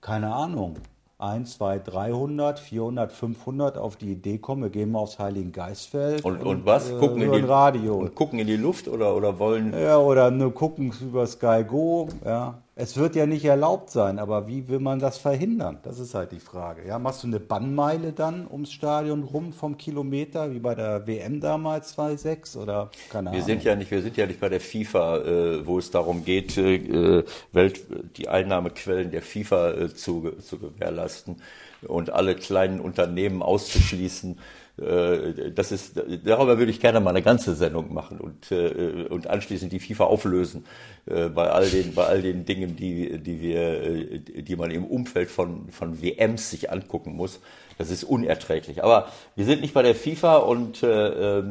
keine 0.00 0.34
Ahnung, 0.34 0.76
1, 1.20 1.56
2, 1.56 1.80
300, 1.80 2.60
400, 2.60 3.10
500 3.10 3.76
auf 3.76 3.96
die 3.96 4.12
Idee 4.12 4.38
kommen, 4.38 4.62
wir 4.62 4.70
gehen 4.70 4.92
mal 4.92 5.00
aufs 5.00 5.18
Heiligen 5.18 5.50
Geistfeld. 5.50 6.24
Und, 6.24 6.40
und, 6.40 6.46
und 6.46 6.66
was? 6.66 6.90
Äh, 6.90 6.98
gucken 6.98 7.22
in 7.22 7.32
die, 7.32 7.40
Radio. 7.40 7.96
Und 7.96 8.14
gucken 8.14 8.38
in 8.38 8.46
die 8.46 8.56
Luft 8.56 8.86
oder, 8.86 9.16
oder 9.16 9.36
wollen. 9.40 9.72
Ja, 9.72 9.98
oder 9.98 10.30
nur 10.30 10.54
gucken 10.54 10.92
über 11.00 11.26
Sky 11.26 11.64
Go. 11.66 12.08
Ja. 12.24 12.62
Es 12.80 12.96
wird 12.96 13.16
ja 13.16 13.26
nicht 13.26 13.44
erlaubt 13.44 13.90
sein, 13.90 14.20
aber 14.20 14.46
wie 14.46 14.68
will 14.68 14.78
man 14.78 15.00
das 15.00 15.18
verhindern? 15.18 15.80
Das 15.82 15.98
ist 15.98 16.14
halt 16.14 16.30
die 16.30 16.38
Frage. 16.38 16.86
Ja, 16.86 17.00
machst 17.00 17.24
du 17.24 17.26
eine 17.26 17.40
Bannmeile 17.40 18.12
dann 18.12 18.46
ums 18.48 18.70
Stadion 18.70 19.24
rum 19.24 19.52
vom 19.52 19.76
Kilometer, 19.76 20.52
wie 20.52 20.60
bei 20.60 20.76
der 20.76 21.04
WM 21.04 21.40
damals 21.40 21.98
2,6 21.98 22.56
oder 22.56 22.92
keine 23.10 23.32
wir 23.32 23.38
Ahnung? 23.38 23.46
Sind 23.46 23.64
ja 23.64 23.74
nicht, 23.74 23.90
wir 23.90 24.00
sind 24.00 24.16
ja 24.16 24.26
nicht 24.26 24.38
bei 24.38 24.48
der 24.48 24.60
FIFA, 24.60 25.18
äh, 25.18 25.66
wo 25.66 25.80
es 25.80 25.90
darum 25.90 26.24
geht, 26.24 26.56
äh, 26.56 27.24
Welt, 27.50 27.84
die 28.16 28.28
Einnahmequellen 28.28 29.10
der 29.10 29.22
FIFA 29.22 29.70
äh, 29.72 29.88
zu, 29.92 30.30
zu 30.40 30.60
gewährleisten 30.60 31.42
und 31.82 32.10
alle 32.10 32.36
kleinen 32.36 32.78
Unternehmen 32.78 33.42
auszuschließen 33.42 34.38
das 34.78 35.72
ist, 35.72 36.00
darüber 36.24 36.58
würde 36.58 36.70
ich 36.70 36.80
gerne 36.80 37.00
mal 37.00 37.10
eine 37.10 37.22
ganze 37.22 37.54
Sendung 37.54 37.92
machen 37.92 38.20
und, 38.20 38.52
äh, 38.52 39.06
und 39.08 39.26
anschließend 39.26 39.72
die 39.72 39.80
FIFA 39.80 40.04
auflösen 40.04 40.64
äh, 41.06 41.28
bei 41.28 41.50
all 41.50 41.68
den, 41.68 41.94
bei 41.94 42.04
all 42.04 42.22
den 42.22 42.44
Dingen, 42.44 42.76
die, 42.76 43.18
die 43.18 43.40
wir, 43.40 44.20
die 44.20 44.56
man 44.56 44.70
im 44.70 44.84
Umfeld 44.84 45.30
von, 45.30 45.68
von 45.70 46.00
WMs 46.00 46.50
sich 46.50 46.70
angucken 46.70 47.16
muss. 47.16 47.40
Das 47.76 47.90
ist 47.90 48.04
unerträglich. 48.04 48.84
Aber 48.84 49.08
wir 49.34 49.44
sind 49.44 49.62
nicht 49.62 49.74
bei 49.74 49.82
der 49.82 49.94
FIFA 49.96 50.36
und 50.36 50.82
äh, 50.82 51.42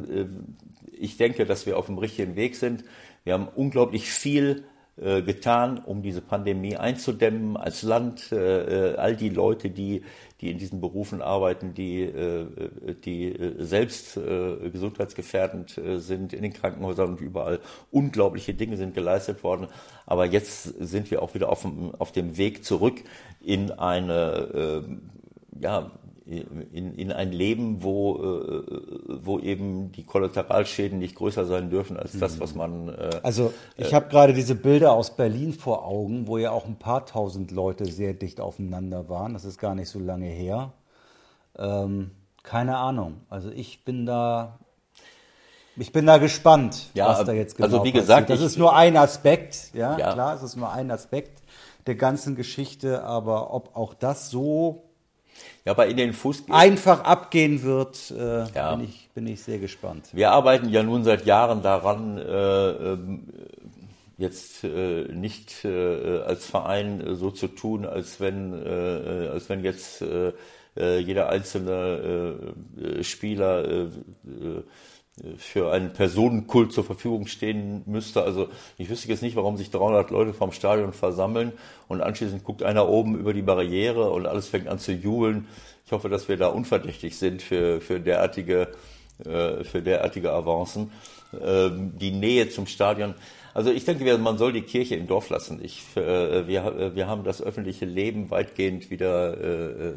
ich 0.97 1.17
denke, 1.17 1.45
dass 1.45 1.65
wir 1.65 1.77
auf 1.77 1.87
dem 1.87 1.97
richtigen 1.97 2.35
Weg 2.35 2.55
sind. 2.55 2.83
Wir 3.23 3.33
haben 3.33 3.47
unglaublich 3.53 4.09
viel 4.09 4.63
äh, 4.99 5.21
getan, 5.21 5.77
um 5.77 6.01
diese 6.01 6.21
Pandemie 6.21 6.75
einzudämmen 6.75 7.55
als 7.55 7.83
Land. 7.83 8.31
Äh, 8.31 8.95
all 8.97 9.15
die 9.15 9.29
Leute, 9.29 9.69
die, 9.69 10.03
die 10.41 10.51
in 10.51 10.57
diesen 10.57 10.81
Berufen 10.81 11.21
arbeiten, 11.21 11.73
die, 11.73 12.03
äh, 12.03 12.45
die 13.05 13.35
selbst 13.57 14.15
gesundheitsgefährdend 14.15 15.79
sind 15.97 16.33
in 16.33 16.41
den 16.41 16.53
Krankenhäusern 16.53 17.09
und 17.09 17.21
überall. 17.21 17.59
Unglaubliche 17.91 18.53
Dinge 18.53 18.77
sind 18.77 18.93
geleistet 18.93 19.43
worden. 19.43 19.67
Aber 20.05 20.25
jetzt 20.25 20.63
sind 20.63 21.09
wir 21.11 21.21
auch 21.21 21.33
wieder 21.33 21.49
auf 21.49 21.61
dem, 21.63 21.93
auf 21.95 22.11
dem 22.11 22.37
Weg 22.37 22.63
zurück 22.63 23.03
in 23.41 23.71
eine, 23.71 24.99
ja, 25.59 25.91
in, 26.27 26.93
in 26.93 27.11
ein 27.11 27.31
Leben, 27.31 27.83
wo, 27.83 28.15
äh, 28.17 28.63
wo 29.23 29.39
eben 29.39 29.91
die 29.91 30.03
Kollateralschäden 30.03 30.99
nicht 30.99 31.15
größer 31.15 31.45
sein 31.45 31.69
dürfen 31.69 31.97
als 31.97 32.17
das, 32.19 32.39
was 32.39 32.53
man. 32.53 32.89
Äh, 32.89 33.19
also 33.23 33.53
ich 33.77 33.91
äh, 33.91 33.95
habe 33.95 34.09
gerade 34.09 34.33
diese 34.33 34.55
Bilder 34.55 34.91
aus 34.93 35.15
Berlin 35.15 35.53
vor 35.53 35.85
Augen, 35.85 36.27
wo 36.27 36.37
ja 36.37 36.51
auch 36.51 36.65
ein 36.65 36.77
paar 36.77 37.05
tausend 37.05 37.51
Leute 37.51 37.85
sehr 37.85 38.13
dicht 38.13 38.41
aufeinander 38.41 39.07
waren. 39.09 39.33
Das 39.33 39.45
ist 39.45 39.57
gar 39.57 39.73
nicht 39.73 39.89
so 39.89 39.99
lange 39.99 40.27
her. 40.27 40.73
Ähm, 41.57 42.11
keine 42.43 42.77
Ahnung. 42.77 43.21
Also 43.29 43.49
ich 43.49 43.85
bin 43.85 44.05
da 44.05 44.59
ich 45.79 45.91
bin 45.91 46.07
da 46.07 46.17
gespannt, 46.17 46.87
ja, 46.95 47.07
was 47.07 47.23
da 47.23 47.33
jetzt 47.33 47.55
genau 47.55 47.67
Also 47.67 47.83
wie 47.83 47.91
gesagt, 47.91 48.27
passiert. 48.27 48.39
das 48.39 48.51
ist 48.51 48.57
nur 48.57 48.75
ein 48.75 48.97
Aspekt, 48.97 49.73
ja, 49.73 49.95
ja, 49.97 50.13
klar, 50.13 50.35
es 50.35 50.41
ist 50.41 50.55
nur 50.55 50.71
ein 50.71 50.89
Aspekt 50.89 51.43
der 51.85 51.95
ganzen 51.95 52.35
Geschichte, 52.35 53.03
aber 53.03 53.53
ob 53.53 53.75
auch 53.75 53.93
das 53.93 54.31
so 54.31 54.86
ja, 55.65 55.71
aber 55.73 55.87
in 55.87 55.97
den 55.97 56.13
Fuß 56.13 56.45
einfach 56.49 57.03
abgehen 57.03 57.63
wird, 57.63 58.11
äh, 58.11 58.45
ja. 58.53 58.75
bin, 58.75 58.85
ich, 58.85 59.09
bin 59.13 59.27
ich 59.27 59.41
sehr 59.41 59.59
gespannt. 59.59 60.05
Wir 60.13 60.31
arbeiten 60.31 60.69
ja 60.69 60.83
nun 60.83 61.03
seit 61.03 61.25
Jahren 61.25 61.61
daran, 61.61 62.17
äh, 62.17 62.69
ähm, 62.69 63.23
jetzt 64.17 64.63
äh, 64.63 65.03
nicht 65.11 65.63
äh, 65.65 66.21
als 66.21 66.45
Verein 66.45 67.15
so 67.15 67.31
zu 67.31 67.47
tun, 67.47 67.85
als 67.85 68.19
wenn, 68.19 68.53
äh, 68.53 69.27
als 69.31 69.49
wenn 69.49 69.63
jetzt 69.63 70.01
äh, 70.01 70.33
jeder 70.75 71.29
einzelne 71.29 72.53
Spieler 73.01 73.89
für 75.37 75.71
einen 75.71 75.93
Personenkult 75.93 76.71
zur 76.71 76.83
Verfügung 76.83 77.27
stehen 77.27 77.81
müsste. 77.85 78.21
Also 78.21 78.49
ich 78.77 78.89
wüsste 78.89 79.07
jetzt 79.07 79.23
nicht, 79.23 79.35
warum 79.35 79.57
sich 79.57 79.71
300 79.71 80.11
Leute 80.11 80.33
vom 80.33 80.51
Stadion 80.51 80.93
versammeln 80.93 81.53
und 81.87 82.01
anschließend 82.01 82.43
guckt 82.43 82.61
einer 82.61 82.87
oben 82.87 83.17
über 83.17 83.33
die 83.33 83.41
Barriere 83.41 84.11
und 84.11 84.27
alles 84.27 84.47
fängt 84.47 84.67
an 84.67 84.77
zu 84.77 84.91
jubeln. 84.91 85.47
Ich 85.85 85.91
hoffe, 85.91 86.09
dass 86.09 86.27
wir 86.27 86.37
da 86.37 86.47
unverdächtig 86.47 87.17
sind 87.17 87.41
für, 87.41 87.81
für 87.81 87.99
derartige, 87.99 88.67
äh, 89.25 89.63
für 89.63 89.81
derartige 89.81 90.31
Avancen. 90.31 90.91
Ähm, 91.41 91.93
die 91.97 92.11
Nähe 92.11 92.49
zum 92.49 92.67
Stadion. 92.67 93.15
Also 93.53 93.71
ich 93.71 93.85
denke, 93.85 94.17
man 94.17 94.37
soll 94.37 94.53
die 94.53 94.61
Kirche 94.61 94.95
im 94.95 95.07
Dorf 95.07 95.29
lassen. 95.29 95.59
Ich, 95.63 95.81
äh, 95.95 96.47
wir, 96.47 96.91
wir 96.95 97.07
haben 97.07 97.23
das 97.23 97.41
öffentliche 97.41 97.85
Leben 97.85 98.29
weitgehend 98.29 98.91
wieder, 98.91 99.33
äh, 99.41 99.93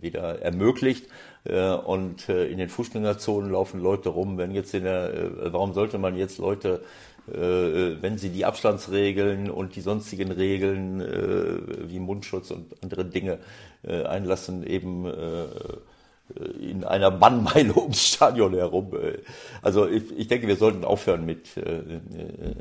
wieder 0.00 0.42
ermöglicht. 0.42 1.06
Äh, 1.44 1.70
und 1.70 2.28
äh, 2.28 2.46
in 2.46 2.58
den 2.58 2.68
Fußgängerzonen 2.68 3.50
laufen 3.50 3.80
Leute 3.80 4.10
rum. 4.10 4.38
Wenn 4.38 4.52
jetzt 4.52 4.74
in 4.74 4.84
der, 4.84 5.12
äh, 5.12 5.52
warum 5.52 5.72
sollte 5.72 5.98
man 5.98 6.16
jetzt 6.16 6.38
Leute 6.38 6.82
wenn 7.24 8.18
sie 8.18 8.30
die 8.30 8.44
Abstandsregeln 8.44 9.48
und 9.48 9.76
die 9.76 9.80
sonstigen 9.80 10.32
Regeln 10.32 10.98
wie 11.88 12.00
Mundschutz 12.00 12.50
und 12.50 12.74
andere 12.82 13.04
Dinge 13.04 13.38
einlassen, 13.84 14.66
eben 14.66 15.06
in 16.60 16.82
einer 16.82 17.12
Bannmeile 17.12 17.76
ums 17.76 18.08
Stadion 18.08 18.54
herum. 18.54 18.90
Also 19.62 19.88
ich, 19.88 20.02
ich, 20.18 20.26
denke, 20.26 20.48
wir 20.48 20.56
sollten 20.56 20.84
aufhören 20.84 21.24
mit, 21.24 21.50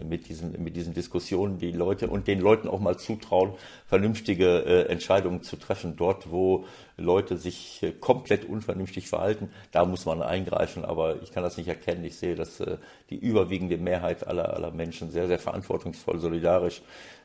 mit, 0.07 0.29
diesen, 0.29 0.63
mit 0.63 0.75
diesen 0.75 0.93
Diskussionen, 0.93 1.57
die 1.57 1.71
Leute 1.71 2.07
und 2.07 2.27
den 2.27 2.39
Leuten 2.39 2.67
auch 2.67 2.79
mal 2.79 2.99
zutrauen, 2.99 3.53
vernünftige 3.87 4.87
Entscheidungen 4.89 5.41
zu 5.41 5.55
treffen. 5.55 5.95
Dort, 5.97 6.29
wo 6.29 6.65
Leute 7.01 7.37
sich 7.37 7.85
komplett 7.99 8.45
unvernünftig 8.45 9.07
verhalten, 9.07 9.49
da 9.71 9.85
muss 9.85 10.05
man 10.05 10.21
eingreifen. 10.21 10.85
Aber 10.85 11.21
ich 11.21 11.31
kann 11.31 11.43
das 11.43 11.57
nicht 11.57 11.67
erkennen. 11.67 12.03
Ich 12.05 12.17
sehe, 12.17 12.35
dass 12.35 12.63
die 13.09 13.17
überwiegende 13.17 13.77
Mehrheit 13.77 14.25
aller, 14.27 14.53
aller 14.53 14.71
Menschen 14.71 15.11
sehr, 15.11 15.27
sehr 15.27 15.39
verantwortungsvoll, 15.39 16.19
solidarisch 16.19 16.81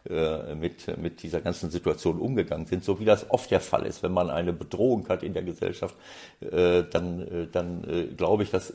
äh, 0.08 0.54
mit, 0.54 0.96
mit 0.98 1.22
dieser 1.24 1.40
ganzen 1.40 1.68
Situation 1.70 2.20
umgegangen 2.20 2.66
sind, 2.66 2.84
so 2.84 3.00
wie 3.00 3.04
das 3.04 3.28
oft 3.28 3.50
der 3.50 3.58
Fall 3.60 3.86
ist. 3.86 4.04
Wenn 4.04 4.12
man 4.12 4.30
eine 4.30 4.52
Bedrohung 4.52 5.08
hat 5.08 5.24
in 5.24 5.32
der 5.32 5.42
Gesellschaft, 5.42 5.96
äh, 6.40 6.84
dann, 6.84 7.20
äh, 7.26 7.46
dann 7.50 8.14
glaube 8.16 8.44
ich, 8.44 8.50
dass, 8.50 8.72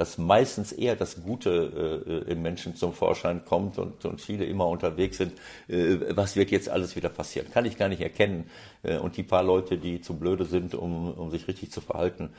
dass 0.00 0.18
meistens 0.18 0.72
eher 0.72 0.96
das 0.96 1.22
Gute 1.22 2.24
im 2.26 2.40
Menschen 2.40 2.74
zum 2.74 2.94
Vorschein 2.94 3.44
kommt 3.44 3.78
und, 3.78 4.04
und 4.04 4.20
viele 4.20 4.46
immer 4.46 4.66
unterwegs 4.66 5.18
sind. 5.18 5.32
Was 5.68 6.36
wird 6.36 6.50
jetzt 6.50 6.70
alles 6.70 6.96
wieder 6.96 7.10
passieren? 7.10 7.50
Kann 7.52 7.66
ich 7.66 7.76
gar 7.76 7.88
nicht 7.88 8.00
erkennen. 8.00 8.48
Und 9.02 9.16
die 9.18 9.22
paar 9.22 9.42
Leute, 9.42 9.76
die 9.76 10.00
zu 10.00 10.14
blöde 10.14 10.46
sind, 10.46 10.74
um, 10.74 11.12
um 11.12 11.30
sich 11.30 11.46
richtig 11.48 11.70
zu 11.70 11.80
verhalten, 11.80 12.30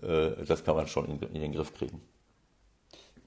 das 0.00 0.64
kann 0.64 0.76
man 0.76 0.86
schon 0.86 1.06
in, 1.06 1.18
in 1.34 1.42
den 1.42 1.52
Griff 1.52 1.74
kriegen. 1.74 2.00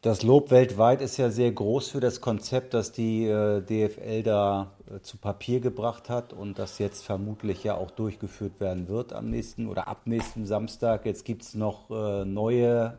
Das 0.04 0.22
Lob 0.22 0.52
weltweit 0.52 1.02
ist 1.02 1.16
ja 1.16 1.30
sehr 1.30 1.50
groß 1.54 1.88
für 1.88 2.02
das 2.02 2.20
Konzept, 2.20 2.74
das 2.74 2.92
die 2.92 3.26
äh, 3.26 3.62
DFL 3.62 4.22
da 4.22 4.74
äh, 4.94 5.00
zu 5.00 5.16
Papier 5.16 5.62
gebracht 5.62 6.10
hat 6.10 6.34
und 6.34 6.60
das 6.60 6.78
jetzt 6.78 7.06
vermutlich 7.06 7.64
ja 7.64 7.78
auch 7.78 7.90
durchgeführt 7.90 8.60
werden 8.60 8.90
wird 8.90 9.14
am 9.14 9.30
nächsten 9.30 9.66
oder 9.66 9.88
ab 9.88 10.02
nächsten 10.04 10.46
Samstag. 10.46 11.06
Jetzt 11.06 11.24
gibt 11.24 11.44
es 11.44 11.56
noch 11.56 11.90
äh, 11.90 12.26
neue 12.26 12.98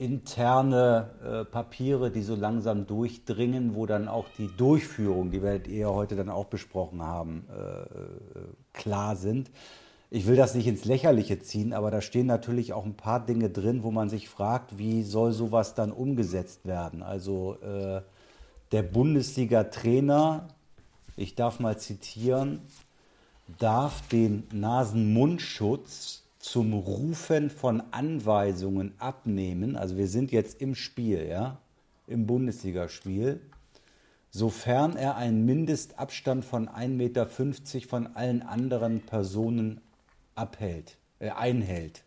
interne 0.00 1.10
äh, 1.22 1.44
Papiere, 1.44 2.10
die 2.10 2.22
so 2.22 2.34
langsam 2.34 2.86
durchdringen, 2.86 3.74
wo 3.74 3.86
dann 3.86 4.08
auch 4.08 4.26
die 4.38 4.48
Durchführung, 4.56 5.30
die 5.30 5.42
wir 5.42 5.66
eher 5.66 5.92
heute 5.92 6.16
dann 6.16 6.30
auch 6.30 6.46
besprochen 6.46 7.02
haben, 7.02 7.46
äh, 7.50 7.82
äh, 7.82 7.86
klar 8.72 9.14
sind 9.16 9.50
ich 10.12 10.26
will 10.26 10.34
das 10.34 10.54
nicht 10.54 10.66
ins 10.66 10.84
Lächerliche 10.84 11.38
ziehen, 11.38 11.72
aber 11.72 11.92
da 11.92 12.00
stehen 12.00 12.26
natürlich 12.26 12.72
auch 12.72 12.84
ein 12.84 12.96
paar 12.96 13.24
Dinge 13.24 13.48
drin, 13.48 13.84
wo 13.84 13.92
man 13.92 14.08
sich 14.08 14.28
fragt, 14.28 14.76
wie 14.76 15.04
soll 15.04 15.32
sowas 15.32 15.74
dann 15.74 15.92
umgesetzt 15.92 16.66
werden. 16.66 17.04
Also 17.04 17.56
äh, 17.62 18.02
der 18.72 18.82
Bundesliga-Trainer, 18.82 20.48
ich 21.16 21.36
darf 21.36 21.60
mal 21.60 21.78
zitieren, 21.78 22.60
darf 23.58 24.06
den 24.08 24.48
Nasen-Mundschutz 24.52 26.19
zum 26.40 26.72
Rufen 26.72 27.50
von 27.50 27.82
Anweisungen 27.92 28.94
abnehmen. 28.98 29.76
Also 29.76 29.96
wir 29.96 30.08
sind 30.08 30.32
jetzt 30.32 30.60
im 30.60 30.74
Spiel, 30.74 31.26
ja, 31.28 31.58
im 32.06 32.26
Bundesligaspiel, 32.26 33.40
sofern 34.30 34.96
er 34.96 35.16
einen 35.16 35.44
Mindestabstand 35.44 36.44
von 36.44 36.68
1,50 36.68 36.88
Meter 36.88 37.28
von 37.88 38.16
allen 38.16 38.42
anderen 38.42 39.00
Personen 39.02 39.80
abhält, 40.34 40.96
äh, 41.18 41.30
einhält. 41.30 42.02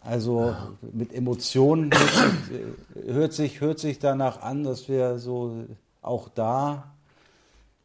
Also 0.00 0.54
mit 0.92 1.14
Emotionen 1.14 1.90
hört 3.06 3.32
sich, 3.32 3.52
sich, 3.52 3.60
hört 3.60 3.78
sich 3.78 4.00
danach 4.00 4.42
an, 4.42 4.64
dass 4.64 4.88
wir 4.88 5.18
so 5.18 5.64
auch 6.02 6.28
da 6.28 6.93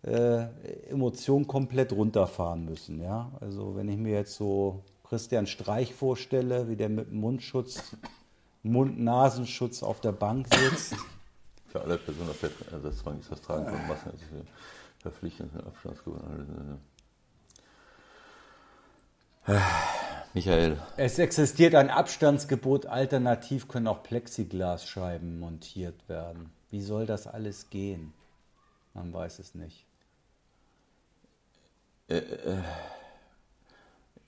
äh, 0.04 0.46
Emotionen 0.90 1.48
komplett 1.48 1.92
runterfahren 1.92 2.66
müssen. 2.66 3.02
Ja? 3.02 3.32
Also 3.40 3.76
wenn 3.76 3.90
ich 3.90 3.98
mir 3.98 4.14
jetzt 4.14 4.36
so 4.36 4.84
Christian 5.04 5.48
Streich 5.48 5.94
vorstelle, 5.94 6.70
wie 6.70 6.76
der 6.76 6.90
mit 6.90 7.12
Mundschutz, 7.12 7.96
Mund-Nasenschutz 8.64 9.84
auf 9.84 10.02
der 10.02 10.12
Bank 10.12 10.48
sitzt. 10.54 10.96
Für 11.68 11.82
alle 11.82 11.98
Personen 11.98 12.30
auf 12.30 12.40
der 12.40 12.52
Ersatzbank 12.72 13.22
ist 13.22 13.32
das 13.32 13.42
Tragen 13.42 13.66
von 13.66 13.88
Masken 13.88 14.12
verpflichtenden 15.00 15.66
Abstandsgewinn. 15.66 16.80
Michael. 20.34 20.78
Es 20.98 21.18
existiert 21.18 21.74
ein 21.74 21.90
Abstandsgebot, 21.90 22.86
alternativ 22.86 23.68
können 23.68 23.88
auch 23.88 24.04
Plexiglasscheiben 24.04 25.40
montiert 25.40 26.08
werden. 26.08 26.52
Wie 26.70 26.82
soll 26.82 27.06
das 27.06 27.26
alles 27.26 27.70
gehen? 27.70 28.14
Man 28.94 29.12
weiß 29.12 29.40
es 29.40 29.56
nicht. 29.56 29.89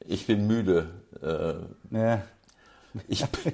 Ich 0.06 0.28
bin 0.28 0.48
müde. 0.48 0.90
Äh, 1.22 1.96
Ja. 1.96 2.24
Ich 3.08 3.26
bin, 3.26 3.54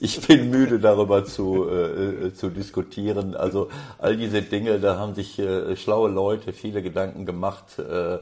ich 0.00 0.26
bin 0.26 0.50
müde 0.50 0.80
darüber 0.80 1.24
zu, 1.24 1.68
äh, 1.68 2.34
zu 2.34 2.50
diskutieren. 2.50 3.36
Also 3.36 3.70
all 3.98 4.16
diese 4.16 4.42
Dinge, 4.42 4.80
da 4.80 4.98
haben 4.98 5.14
sich 5.14 5.38
äh, 5.38 5.76
schlaue 5.76 6.10
Leute 6.10 6.52
viele 6.52 6.82
Gedanken 6.82 7.24
gemacht, 7.24 7.78
äh, 7.78 8.18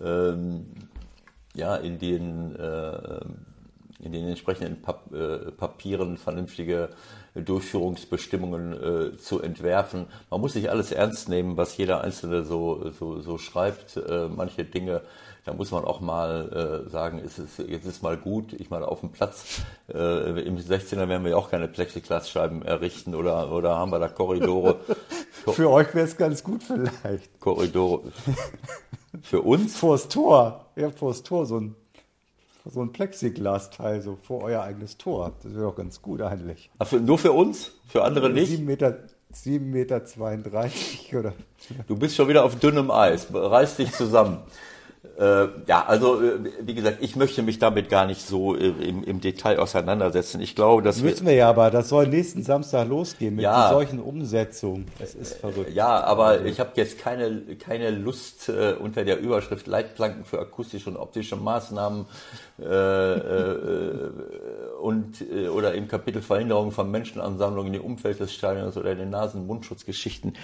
ähm, 0.00 0.66
ja, 1.54 1.74
in 1.76 1.98
den, 1.98 2.54
äh, 2.54 3.20
in 3.98 4.12
den 4.12 4.28
entsprechenden 4.28 4.82
Pap 4.82 5.12
äh, 5.12 5.50
Papieren 5.50 6.16
vernünftige 6.16 6.90
Durchführungsbestimmungen 7.34 8.72
äh, 8.72 9.16
zu 9.16 9.40
entwerfen. 9.40 10.06
Man 10.30 10.40
muss 10.40 10.54
nicht 10.54 10.70
alles 10.70 10.92
ernst 10.92 11.28
nehmen, 11.28 11.56
was 11.56 11.76
jeder 11.76 12.02
Einzelne 12.02 12.44
so, 12.44 12.90
so, 12.98 13.20
so 13.20 13.38
schreibt. 13.38 13.96
Äh, 13.96 14.28
manche 14.28 14.64
Dinge 14.64 15.02
da 15.44 15.52
muss 15.52 15.70
man 15.70 15.84
auch 15.84 16.00
mal 16.00 16.84
äh, 16.86 16.90
sagen, 16.90 17.18
ist 17.18 17.38
es, 17.38 17.58
jetzt 17.58 17.84
ist 17.84 18.02
mal 18.02 18.16
gut. 18.16 18.54
Ich 18.54 18.70
meine, 18.70 18.88
auf 18.88 19.00
dem 19.00 19.10
Platz 19.10 19.60
äh, 19.92 20.40
im 20.40 20.56
16er 20.56 21.06
werden 21.08 21.22
wir 21.22 21.32
ja 21.32 21.36
auch 21.36 21.50
keine 21.50 21.68
Plexiglasscheiben 21.68 22.62
errichten 22.62 23.14
oder, 23.14 23.52
oder 23.52 23.76
haben 23.76 23.92
wir 23.92 23.98
da 23.98 24.08
Korridore. 24.08 24.80
Für 25.46 25.70
euch 25.70 25.94
wäre 25.94 26.06
es 26.06 26.16
ganz 26.16 26.42
gut 26.42 26.62
vielleicht. 26.62 27.38
Korridore. 27.40 28.10
Für 29.22 29.42
uns? 29.42 29.76
Vors 29.76 30.08
Tor. 30.08 30.64
Ja, 30.76 30.90
vors 30.90 31.22
Tor, 31.22 31.44
so 31.44 31.60
ein, 31.60 31.76
so 32.64 32.80
ein 32.80 32.92
Plexiglasteil, 32.92 34.00
so 34.00 34.16
vor 34.16 34.42
euer 34.42 34.62
eigenes 34.62 34.96
Tor. 34.96 35.32
Das 35.42 35.54
wäre 35.54 35.68
auch 35.68 35.76
ganz 35.76 36.00
gut 36.00 36.22
eigentlich. 36.22 36.70
Ach, 36.78 36.86
für, 36.86 37.00
nur 37.00 37.18
für 37.18 37.32
uns? 37.32 37.72
Für 37.86 38.04
andere 38.04 38.30
nicht? 38.30 38.48
7 38.50 38.64
Meter, 38.64 38.98
7,32 39.34 39.60
Meter 39.60 40.04
32 40.04 41.16
oder. 41.16 41.34
Du 41.86 41.96
bist 41.96 42.16
schon 42.16 42.28
wieder 42.28 42.44
auf 42.44 42.56
dünnem 42.56 42.90
Eis. 42.90 43.26
Reiß 43.32 43.76
dich 43.76 43.92
zusammen. 43.92 44.38
Äh, 45.18 45.46
ja, 45.68 45.84
also 45.86 46.20
äh, 46.20 46.38
wie 46.62 46.74
gesagt, 46.74 46.98
ich 47.00 47.14
möchte 47.14 47.42
mich 47.42 47.60
damit 47.60 47.88
gar 47.88 48.04
nicht 48.04 48.26
so 48.26 48.56
äh, 48.56 48.68
im, 48.68 49.04
im 49.04 49.20
Detail 49.20 49.58
auseinandersetzen. 49.60 50.40
Ich 50.40 50.56
glaube, 50.56 50.82
wir, 50.82 50.92
Müssen 51.04 51.26
wir 51.26 51.34
ja, 51.34 51.48
aber 51.48 51.70
das 51.70 51.88
soll 51.88 52.08
nächsten 52.08 52.42
Samstag 52.42 52.88
losgehen 52.88 53.36
mit 53.36 53.44
Ja. 53.44 53.68
solchen 53.70 54.00
Umsetzungen. 54.00 54.86
Es 54.98 55.14
ist 55.14 55.34
verrückt. 55.34 55.72
ja, 55.72 56.02
aber 56.02 56.44
ich 56.44 56.58
habe 56.58 56.70
jetzt 56.74 56.98
keine 56.98 57.42
keine 57.60 57.90
Lust 57.90 58.48
äh, 58.48 58.74
unter 58.78 59.04
der 59.04 59.20
Überschrift 59.20 59.66
Leitplanken 59.68 60.24
für 60.24 60.40
akustische 60.40 60.90
und 60.90 60.96
optische 60.96 61.36
Maßnahmen 61.36 62.06
äh, 62.60 62.64
äh, 62.64 64.10
und 64.82 65.24
oder 65.54 65.74
im 65.74 65.86
Kapitel 65.88 66.22
Verhinderung 66.22 66.72
von 66.72 66.90
Menschenansammlungen 66.90 67.72
im 67.74 67.82
Umfeld 67.82 68.20
des 68.20 68.32
Stadions 68.34 68.76
oder 68.76 68.94
den 68.94 69.10
Nasen-Mundschutzgeschichten. 69.10 70.34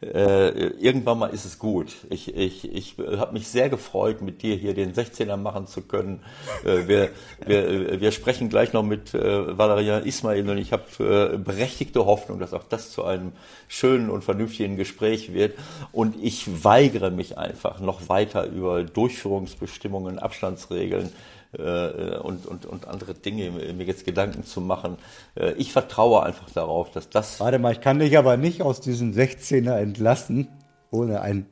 Irgendwann 0.00 1.18
mal 1.18 1.26
ist 1.30 1.44
es 1.44 1.58
gut. 1.58 1.94
Ich 2.08 2.34
ich 2.34 2.72
ich 2.72 2.96
habe 3.18 3.32
mich 3.32 3.48
sehr 3.48 3.68
gefreut, 3.68 4.09
mit 4.20 4.42
dir 4.42 4.56
hier 4.56 4.74
den 4.74 4.92
16er 4.92 5.36
machen 5.36 5.66
zu 5.66 5.82
können. 5.82 6.22
Äh, 6.64 6.88
wir 6.88 7.10
wir 7.46 8.00
wir 8.00 8.12
sprechen 8.12 8.48
gleich 8.48 8.72
noch 8.72 8.82
mit 8.82 9.14
äh, 9.14 9.56
Valerian 9.56 10.04
Ismail 10.04 10.48
und 10.48 10.58
ich 10.58 10.72
habe 10.72 11.34
äh, 11.34 11.38
berechtigte 11.38 12.06
Hoffnung, 12.06 12.38
dass 12.38 12.54
auch 12.54 12.64
das 12.64 12.90
zu 12.90 13.04
einem 13.04 13.32
schönen 13.68 14.10
und 14.10 14.24
vernünftigen 14.24 14.76
Gespräch 14.76 15.32
wird. 15.32 15.56
Und 15.92 16.16
ich 16.22 16.64
weigere 16.64 17.10
mich 17.10 17.38
einfach 17.38 17.80
noch 17.80 18.08
weiter 18.08 18.46
über 18.46 18.82
Durchführungsbestimmungen, 18.84 20.18
Abstandsregeln 20.18 21.10
äh, 21.52 22.16
und, 22.18 22.46
und, 22.46 22.66
und 22.66 22.86
andere 22.86 23.14
Dinge 23.14 23.50
mir 23.50 23.84
jetzt 23.84 24.04
Gedanken 24.04 24.44
zu 24.44 24.60
machen. 24.60 24.98
Äh, 25.34 25.52
ich 25.52 25.72
vertraue 25.72 26.22
einfach 26.22 26.50
darauf, 26.50 26.90
dass 26.90 27.10
das 27.10 27.40
Warte 27.40 27.58
mal, 27.58 27.72
ich 27.72 27.80
kann 27.80 27.98
dich 27.98 28.16
aber 28.18 28.36
nicht 28.36 28.62
aus 28.62 28.80
diesem 28.80 29.12
16er 29.12 29.76
entlassen, 29.76 30.48
ohne 30.90 31.20
ein 31.20 31.46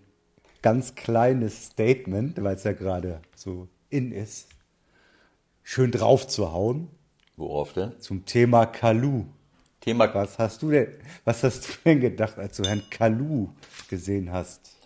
ganz 0.62 0.94
kleines 0.94 1.66
Statement, 1.66 2.42
weil 2.42 2.56
es 2.56 2.64
ja 2.64 2.72
gerade 2.72 3.20
so 3.34 3.68
in 3.90 4.12
ist, 4.12 4.48
schön 5.62 5.90
drauf 5.90 6.26
zu 6.26 6.52
hauen 6.52 6.88
worauf 7.36 7.72
denn? 7.72 7.98
zum 8.00 8.24
Thema 8.24 8.66
Kalu. 8.66 9.24
Thema 9.80 10.12
Was 10.12 10.38
hast 10.38 10.62
du 10.62 10.70
denn, 10.70 10.88
was 11.24 11.42
hast 11.44 11.68
du 11.68 11.72
denn 11.84 12.00
gedacht, 12.00 12.38
als 12.38 12.56
du 12.56 12.64
Herrn 12.64 12.82
Kalu 12.90 13.48
gesehen 13.88 14.32
hast 14.32 14.76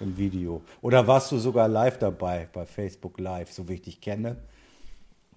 im 0.00 0.16
Video? 0.16 0.62
Oder 0.82 1.06
warst 1.06 1.32
du 1.32 1.38
sogar 1.38 1.66
live 1.66 1.98
dabei 1.98 2.48
bei 2.52 2.66
Facebook 2.66 3.18
Live, 3.18 3.52
so 3.52 3.68
wie 3.68 3.74
ich 3.74 3.82
dich 3.82 4.00
kenne? 4.00 4.36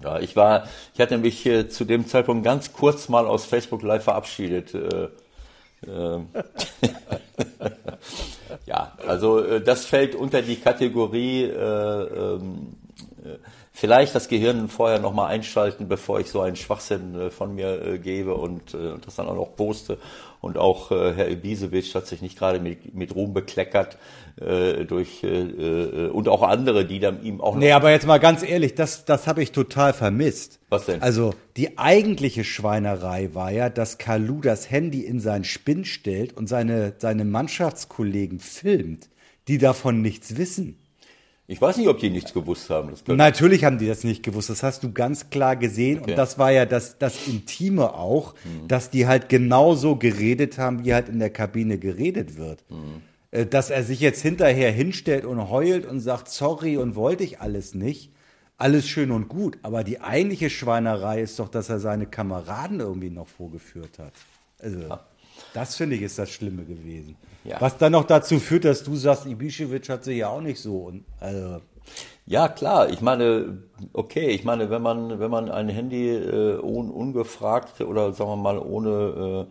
Ja, 0.04 0.20
ich 0.20 0.36
war, 0.36 0.68
ich 0.94 1.00
hatte 1.00 1.18
mich 1.18 1.46
äh, 1.46 1.70
zu 1.70 1.86
dem 1.86 2.06
Zeitpunkt 2.06 2.44
ganz 2.44 2.74
kurz 2.74 3.10
mal 3.10 3.26
aus 3.26 3.46
Facebook 3.46 3.82
Live 3.82 4.04
verabschiedet. 4.04 4.76
Äh. 4.76 5.08
ja, 8.66 8.98
also 9.06 9.40
äh, 9.40 9.62
das 9.62 9.86
fällt 9.86 10.16
unter 10.16 10.42
die 10.42 10.56
Kategorie 10.56 11.44
äh, 11.44 11.54
ähm, 11.54 12.78
äh, 13.24 13.38
vielleicht 13.78 14.16
das 14.16 14.28
Gehirn 14.28 14.70
vorher 14.70 14.98
nochmal 14.98 15.28
einschalten, 15.28 15.88
bevor 15.88 16.20
ich 16.20 16.32
so 16.32 16.42
einen 16.42 16.56
Schwachsinn 16.56 17.14
äh, 17.14 17.30
von 17.30 17.54
mir 17.54 17.80
äh, 17.86 18.00
gebe 18.00 18.34
und 18.34 18.74
äh, 18.74 18.96
das 19.06 19.18
dann 19.18 19.28
auch 19.28 19.36
noch 19.36 19.56
poste. 19.56 20.00
Und 20.42 20.58
auch 20.58 20.92
äh, 20.92 21.14
Herr 21.14 21.30
Ibisevic 21.30 21.94
hat 21.94 22.08
sich 22.08 22.24
nicht 22.24 22.40
gerade 22.40 22.60
mit, 22.60 22.96
mit 22.96 23.14
Ruhm 23.14 23.36
bekleckert 23.36 24.00
äh, 24.42 24.84
durch 24.86 25.24
äh, 25.24 25.28
äh, 25.28 26.10
und 26.10 26.28
auch 26.28 26.42
andere, 26.42 26.86
die 26.86 27.00
dann 27.00 27.22
ihm 27.22 27.40
auch 27.40 27.54
noch 27.54 27.60
Nee, 27.60 27.72
aber 27.72 27.92
jetzt 27.92 28.08
mal 28.08 28.20
ganz 28.20 28.42
ehrlich, 28.42 28.74
das, 28.74 29.06
das 29.06 29.28
habe 29.28 29.44
ich 29.44 29.52
total 29.52 29.94
vermisst. 29.94 30.60
Was 30.70 30.88
denn? 30.88 31.04
Also 31.04 31.36
die 31.56 31.78
eigentliche 31.78 32.44
Schweinerei 32.44 33.30
war 33.36 33.52
ja, 33.52 33.70
dass 33.70 34.00
Kalu 34.00 34.42
das 34.42 34.72
Handy 34.72 35.02
in 35.02 35.20
seinen 35.20 35.44
Spinn 35.44 35.86
stellt 35.86 36.36
und 36.36 36.48
seine, 36.48 36.94
seine 36.98 37.26
Mannschaftskollegen 37.26 38.40
filmt, 38.40 39.10
die 39.48 39.60
davon 39.60 40.02
nichts 40.02 40.36
wissen. 40.36 40.80
Ich 41.50 41.62
weiß 41.62 41.78
nicht, 41.78 41.88
ob 41.88 42.00
die 42.00 42.10
nichts 42.10 42.34
gewusst 42.34 42.70
haben. 42.70 42.92
Natürlich 43.08 43.64
haben 43.64 43.78
die 43.78 43.88
das 43.88 44.04
nicht 44.04 44.22
gewusst, 44.22 44.50
das 44.50 44.64
hast 44.64 44.84
du 44.84 44.92
ganz 44.92 45.30
klar 45.30 45.56
gesehen. 45.56 46.00
Okay. 46.00 46.12
Und 46.12 46.18
das 46.18 46.38
war 46.38 46.52
ja 46.52 46.66
das, 46.66 46.98
das 46.98 47.26
Intime 47.26 47.94
auch, 47.94 48.36
dass 48.68 48.90
die 48.90 49.08
halt 49.08 49.30
genauso 49.30 49.96
geredet 49.96 50.58
haben, 50.58 50.84
wie 50.84 50.94
halt 50.94 51.08
in 51.08 51.20
der 51.20 51.30
Kabine 51.30 51.78
geredet 51.78 52.38
wird. 52.38 52.66
Äh, 53.32 53.46
Dass 53.46 53.70
er 53.70 53.84
sich 53.84 54.02
jetzt 54.02 54.22
hinterher 54.22 54.72
hinstellt 54.72 55.24
und 55.24 55.50
heult 55.50 55.86
und 55.86 56.02
sagt, 56.02 56.30
sorry 56.30 56.76
und 56.76 56.96
wollte 56.96 57.24
ich 57.24 57.40
alles 57.40 57.74
nicht. 57.74 58.12
Alles 58.58 58.88
schön 58.88 59.12
und 59.12 59.30
gut, 59.30 59.60
aber 59.62 59.84
die 59.84 60.02
eigentliche 60.02 60.50
Schweinerei 60.50 61.22
ist 61.22 61.38
doch, 61.38 61.48
dass 61.48 61.70
er 61.70 61.80
seine 61.80 62.08
Kameraden 62.08 62.80
irgendwie 62.80 63.12
noch 63.12 63.28
vorgeführt 63.28 64.00
hat. 64.00 64.14
Also, 64.60 64.80
das 65.54 65.76
finde 65.76 65.96
ich 65.96 66.02
ist 66.02 66.18
das 66.20 66.30
Schlimme 66.30 66.64
gewesen. 66.66 67.16
Ja. 67.44 67.62
Was 67.62 67.78
dann 67.78 67.94
noch 67.94 68.06
dazu 68.06 68.40
führt, 68.40 68.66
dass 68.66 68.84
du 68.84 68.96
sagst, 68.96 69.26
Ibišević 69.26 69.90
hat 69.90 70.04
sich 70.04 70.18
ja 70.18 70.30
auch 70.30 70.42
nicht 70.42 70.60
so. 70.62 70.78
Und, 70.88 71.06
also, 71.20 71.62
Ja, 72.26 72.50
klar. 72.50 72.90
Ich 72.90 73.00
meine, 73.00 73.60
okay, 73.94 74.28
ich 74.28 74.44
meine, 74.44 74.70
wenn 74.70 74.82
man, 74.82 75.20
wenn 75.20 75.32
man 75.32 75.50
ein 75.50 75.70
Handy 75.70 76.10
äh, 76.10 76.60
un, 76.62 76.90
ungefragt 76.92 77.80
oder 77.80 78.12
sagen 78.12 78.30
wir 78.32 78.36
mal 78.36 78.60
ohne 78.60 79.48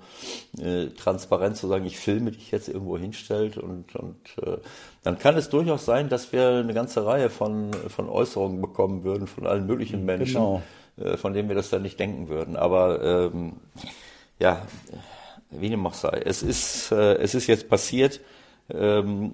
äh, 0.58 0.62
äh, 0.84 0.90
Transparenz 0.90 1.60
zu 1.60 1.68
sagen, 1.68 1.86
ich 1.86 1.98
filme 1.98 2.32
dich 2.32 2.50
jetzt 2.50 2.68
irgendwo 2.68 2.98
hinstellt 2.98 3.56
und, 3.56 3.96
und 3.96 4.16
äh, 4.42 4.58
dann 5.02 5.18
kann 5.18 5.38
es 5.38 5.48
durchaus 5.48 5.86
sein, 5.86 6.10
dass 6.10 6.32
wir 6.32 6.48
eine 6.50 6.74
ganze 6.74 7.06
Reihe 7.06 7.30
von, 7.30 7.70
von 7.88 8.10
Äußerungen 8.10 8.60
bekommen 8.60 9.04
würden 9.04 9.26
von 9.26 9.46
allen 9.46 9.66
möglichen 9.66 10.04
Menschen, 10.04 10.34
Genau. 10.34 10.62
äh, 10.98 11.16
von 11.16 11.32
denen 11.32 11.48
wir 11.48 11.56
das 11.56 11.70
dann 11.70 11.80
nicht 11.80 11.98
denken 11.98 12.28
würden. 12.28 12.56
Aber 12.56 13.02
ähm, 13.32 13.54
ja, 14.38 14.66
wie 15.50 15.70
dem 15.70 15.86
auch 15.86 15.94
sei, 15.94 16.22
es 16.24 16.42
ist, 16.42 16.92
äh, 16.92 17.14
es 17.16 17.34
ist 17.34 17.46
jetzt 17.46 17.68
passiert. 17.68 18.20
Ähm, 18.68 19.32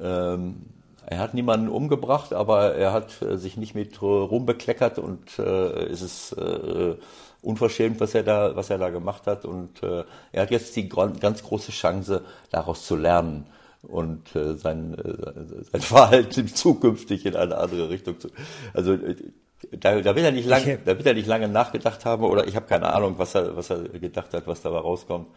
ähm, 0.00 0.66
er 1.06 1.18
hat 1.18 1.34
niemanden 1.34 1.68
umgebracht, 1.68 2.32
aber 2.32 2.74
er 2.74 2.92
hat 2.92 3.20
äh, 3.22 3.36
sich 3.36 3.56
nicht 3.56 3.74
mit 3.74 4.00
rumbekleckert 4.00 4.98
und 4.98 5.38
äh, 5.38 5.42
es 5.86 6.02
ist 6.02 6.32
äh, 6.32 6.96
unverschämt, 7.42 8.00
was 8.00 8.14
er 8.14 8.22
da, 8.22 8.56
was 8.56 8.70
er 8.70 8.78
da 8.78 8.90
gemacht 8.90 9.26
hat. 9.26 9.44
Und 9.44 9.82
äh, 9.82 10.04
er 10.32 10.42
hat 10.42 10.50
jetzt 10.50 10.74
die 10.76 10.88
ganz 10.88 11.42
große 11.42 11.72
Chance, 11.72 12.22
daraus 12.50 12.86
zu 12.86 12.96
lernen 12.96 13.46
und 13.82 14.34
äh, 14.34 14.54
sein, 14.56 14.94
äh, 14.94 15.64
sein 15.70 15.80
Verhalten 15.80 16.48
zukünftig 16.48 17.26
in 17.26 17.36
eine 17.36 17.58
andere 17.58 17.90
Richtung 17.90 18.18
zu. 18.18 18.28
Also 18.72 18.94
äh, 18.94 19.16
da, 19.72 20.00
da 20.00 20.14
wird 20.16 20.24
er 20.26 20.32
nicht 20.32 20.46
lange, 20.48 20.74
Ich- 20.74 20.78
da 20.84 20.96
wird 20.96 21.06
er 21.06 21.14
nicht 21.14 21.26
lange 21.26 21.48
nachgedacht 21.48 22.04
haben 22.04 22.24
oder 22.24 22.46
ich 22.46 22.56
habe 22.56 22.66
keine 22.66 22.92
Ahnung, 22.92 23.14
was 23.18 23.34
er, 23.34 23.56
was 23.56 23.70
er 23.70 23.82
gedacht 23.88 24.32
hat, 24.34 24.46
was 24.46 24.62
dabei 24.62 24.78
rauskommt. 24.78 25.28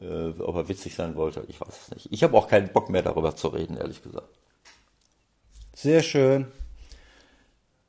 Äh, 0.00 0.30
ob 0.40 0.54
er 0.56 0.68
witzig 0.68 0.94
sein 0.94 1.16
wollte, 1.16 1.42
ich 1.48 1.60
weiß 1.60 1.68
es 1.82 1.90
nicht. 1.94 2.08
Ich 2.12 2.22
habe 2.22 2.36
auch 2.36 2.46
keinen 2.48 2.68
Bock 2.68 2.88
mehr 2.88 3.02
darüber 3.02 3.34
zu 3.34 3.48
reden, 3.48 3.76
ehrlich 3.76 4.00
gesagt. 4.02 4.28
Sehr 5.74 6.02
schön. 6.02 6.46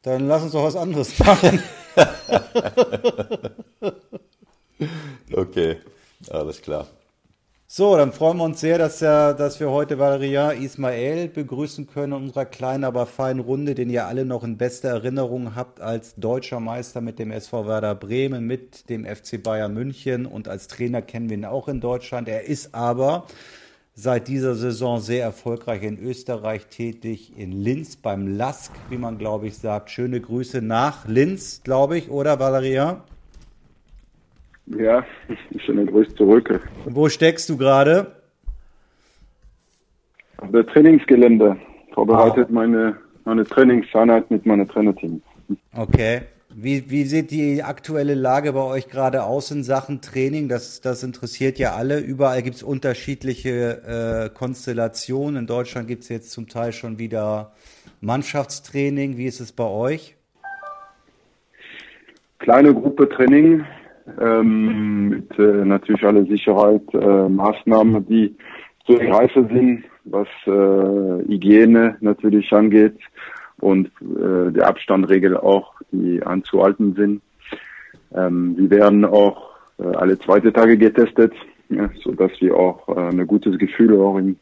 Dann 0.01 0.27
lass 0.27 0.41
uns 0.43 0.53
doch 0.53 0.63
was 0.63 0.75
anderes 0.75 1.17
machen. 1.19 1.61
Okay, 5.33 5.77
alles 6.29 6.61
klar. 6.61 6.87
So, 7.71 7.95
dann 7.95 8.11
freuen 8.13 8.37
wir 8.37 8.45
uns 8.45 8.61
sehr, 8.61 8.79
dass, 8.79 8.99
ja, 8.99 9.31
dass 9.31 9.59
wir 9.59 9.69
heute 9.69 9.99
Valerian 9.99 10.59
Ismael 10.59 11.27
begrüßen 11.27 11.85
können 11.85 12.13
in 12.13 12.23
unserer 12.23 12.45
kleinen, 12.45 12.83
aber 12.83 13.05
feinen 13.05 13.39
Runde, 13.39 13.75
den 13.75 13.91
ihr 13.91 14.07
alle 14.07 14.25
noch 14.25 14.43
in 14.43 14.57
bester 14.57 14.89
Erinnerung 14.89 15.53
habt 15.53 15.79
als 15.79 16.15
deutscher 16.15 16.59
Meister 16.59 16.99
mit 16.99 17.19
dem 17.19 17.29
SV 17.29 17.67
Werder 17.67 17.93
Bremen, 17.93 18.47
mit 18.47 18.89
dem 18.89 19.05
FC 19.05 19.43
Bayern 19.43 19.75
München 19.75 20.25
und 20.25 20.47
als 20.47 20.67
Trainer 20.67 21.03
kennen 21.03 21.29
wir 21.29 21.37
ihn 21.37 21.45
auch 21.45 21.67
in 21.67 21.79
Deutschland. 21.79 22.27
Er 22.27 22.45
ist 22.45 22.73
aber 22.73 23.27
seit 23.93 24.27
dieser 24.27 24.55
Saison 24.55 24.99
sehr 24.99 25.23
erfolgreich 25.23 25.83
in 25.83 25.99
Österreich 25.99 26.65
tätig, 26.71 27.37
in 27.37 27.51
Linz 27.51 27.97
beim 27.97 28.35
LASK, 28.35 28.71
wie 28.89 28.97
man 28.97 29.19
glaube 29.19 29.45
ich 29.45 29.59
sagt. 29.59 29.91
Schöne 29.91 30.19
Grüße 30.19 30.63
nach 30.63 31.07
Linz, 31.07 31.61
glaube 31.63 31.99
ich, 31.99 32.09
oder 32.09 32.39
Valerian? 32.39 33.03
Ja, 34.77 35.03
schöne 35.65 35.85
Grüße 35.85 36.15
zurück. 36.15 36.61
Wo 36.85 37.09
steckst 37.09 37.49
du 37.49 37.57
gerade? 37.57 38.11
Auf 40.37 40.51
der 40.51 40.65
Trainingsgelände. 40.67 41.57
Vorbereitet 41.93 42.47
ah. 42.49 42.53
meine, 42.53 42.97
meine 43.25 43.43
Trainingseinheit 43.43 44.29
mit 44.29 44.45
meinem 44.45 44.67
Trainerteam. 44.67 45.21
Okay. 45.75 46.21
Wie, 46.51 46.89
wie 46.89 47.03
sieht 47.03 47.31
die 47.31 47.63
aktuelle 47.63 48.15
Lage 48.15 48.53
bei 48.53 48.63
euch 48.63 48.89
gerade 48.89 49.23
aus 49.23 49.51
in 49.51 49.63
Sachen 49.63 50.01
Training? 50.01 50.49
Das, 50.49 50.81
das 50.81 51.03
interessiert 51.03 51.59
ja 51.59 51.73
alle. 51.75 51.99
Überall 51.99 52.41
gibt 52.41 52.55
es 52.55 52.63
unterschiedliche 52.63 54.29
äh, 54.31 54.35
Konstellationen. 54.35 55.37
In 55.37 55.47
Deutschland 55.47 55.87
gibt 55.87 56.03
es 56.03 56.09
jetzt 56.09 56.31
zum 56.31 56.47
Teil 56.47 56.73
schon 56.73 56.97
wieder 56.97 57.51
Mannschaftstraining. 58.01 59.17
Wie 59.17 59.25
ist 59.25 59.39
es 59.39 59.51
bei 59.51 59.65
euch? 59.65 60.15
Kleine 62.39 62.73
Gruppe 62.73 63.07
Training, 63.09 63.65
ähm, 64.19 65.09
mit 65.09 65.39
äh, 65.39 65.65
natürlich 65.65 66.03
alle 66.03 66.25
Sicherheitsmaßnahmen, 66.25 67.95
äh, 67.95 68.01
die 68.01 68.35
zu 68.85 68.97
ergreifen 68.97 69.47
sind, 69.49 69.83
was 70.05 70.27
äh, 70.45 71.27
Hygiene 71.27 71.97
natürlich 72.01 72.51
angeht 72.51 72.97
und 73.59 73.87
äh, 74.01 74.51
der 74.51 74.67
Abstandregel 74.67 75.37
auch, 75.37 75.73
die 75.91 76.21
anzuhalten 76.23 76.95
sind. 76.95 77.21
Ähm, 78.13 78.55
wir 78.57 78.69
werden 78.69 79.05
auch 79.05 79.51
äh, 79.77 79.83
alle 79.83 80.17
zweite 80.19 80.51
Tage 80.51 80.77
getestet, 80.77 81.33
ja, 81.69 81.89
so 82.03 82.11
dass 82.11 82.31
wir 82.39 82.55
auch 82.55 82.87
äh, 82.89 83.09
ein 83.09 83.27
gutes 83.27 83.57
Gefühl 83.57 83.99
auch 83.99 84.17
in, 84.17 84.37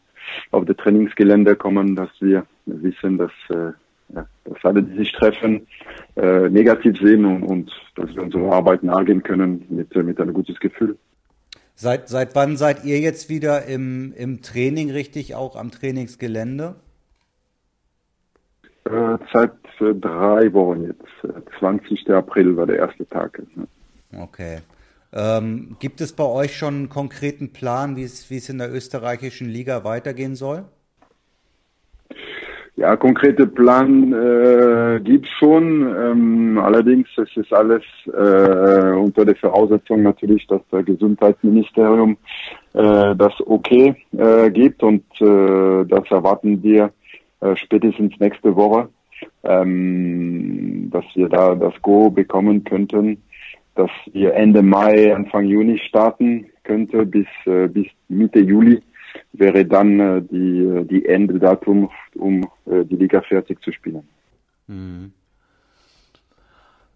auf 0.52 0.66
das 0.66 0.78
Trainingsgelände 0.78 1.56
kommen, 1.56 1.96
dass 1.96 2.10
wir 2.20 2.46
wissen, 2.66 3.18
dass 3.18 3.32
äh, 3.50 3.74
ja, 4.10 4.26
dass 4.46 4.58
alle, 4.64 4.84
die 4.84 4.98
sich 4.98 5.12
treffen, 5.12 5.68
äh, 6.16 6.50
negativ 6.50 6.98
sehen 7.00 7.26
und, 7.26 7.44
und 7.44 7.72
dass 7.96 8.14
wir 8.16 8.24
unsere 8.24 8.52
Arbeit 8.52 8.84
nachgehen 8.84 9.24
können 9.24 9.66
mit, 9.70 9.96
äh, 9.96 10.04
mit 10.04 10.20
einem 10.20 10.34
gutes 10.34 10.60
Gefühl. 10.60 10.98
Seit, 11.76 12.10
seit 12.10 12.36
wann 12.36 12.58
seid 12.58 12.86
ihr 12.86 13.00
jetzt 13.00 13.30
wieder 13.30 13.66
im, 13.66 14.14
im 14.18 14.42
Training 14.42 14.90
richtig, 14.90 15.36
auch 15.36 15.56
am 15.56 15.70
Trainingsgelände? 15.70 16.76
Äh, 18.86 19.18
seit 19.32 19.52
äh, 19.80 19.94
drei 19.94 20.52
Wochen 20.54 20.86
jetzt. 20.86 21.48
20. 21.60 22.10
April 22.10 22.56
war 22.58 22.66
der 22.66 22.78
erste 22.78 23.08
Tag. 23.08 23.42
Okay. 24.18 24.60
Ähm, 25.14 25.78
gibt 25.80 26.02
es 26.02 26.14
bei 26.14 26.24
euch 26.24 26.58
schon 26.58 26.74
einen 26.74 26.90
konkreten 26.90 27.54
Plan, 27.54 27.96
wie 27.96 28.04
es, 28.04 28.30
wie 28.30 28.38
es 28.38 28.50
in 28.50 28.58
der 28.58 28.74
österreichischen 28.74 29.48
Liga 29.48 29.84
weitergehen 29.84 30.36
soll? 30.36 30.66
Ja, 32.78 32.96
konkrete 32.96 33.48
Plan 33.48 34.14
äh, 34.14 35.00
gibt 35.04 35.28
schon. 35.40 35.96
Ähm, 36.00 36.60
allerdings 36.60 37.08
es 37.18 37.36
ist 37.36 37.52
alles 37.52 37.82
äh, 38.06 38.92
unter 38.96 39.26
der 39.26 39.36
Voraussetzung 39.36 40.04
natürlich, 40.04 40.46
dass 40.46 40.62
das 40.70 40.86
Gesundheitsministerium 40.86 42.18
äh, 42.74 43.16
das 43.16 43.34
okay 43.48 43.96
äh, 44.16 44.52
gibt 44.52 44.84
und 44.84 45.04
äh, 45.20 45.86
das 45.86 46.04
erwarten 46.12 46.62
wir 46.62 46.92
äh, 47.40 47.56
spätestens 47.56 48.14
nächste 48.20 48.56
Woche, 48.56 48.90
ähm, 49.44 50.90
dass 50.92 51.06
wir 51.16 51.30
da 51.30 51.56
das 51.56 51.74
Go 51.82 52.12
bekommen 52.12 52.64
könnten, 52.64 53.24
dass 53.74 53.90
wir 54.14 54.36
Ende 54.36 54.62
Mai, 54.62 55.16
Anfang 55.16 55.46
Juni 55.46 55.80
starten 55.80 56.46
könnte 56.64 57.08
bis 57.08 57.26
äh, 57.48 57.68
bis 57.68 57.88
Mitte 58.08 58.40
Juli 58.40 58.84
wäre 59.34 59.66
dann 59.66 60.00
äh, 60.00 60.22
die, 60.22 60.60
äh, 60.60 60.86
die 60.86 61.06
Endedatum, 61.06 61.90
um 62.16 62.50
äh, 62.66 62.86
die 62.86 62.96
Liga 62.96 63.22
fertig 63.22 63.62
zu 63.62 63.72
spielen. 63.72 64.08
Mhm. 64.68 65.14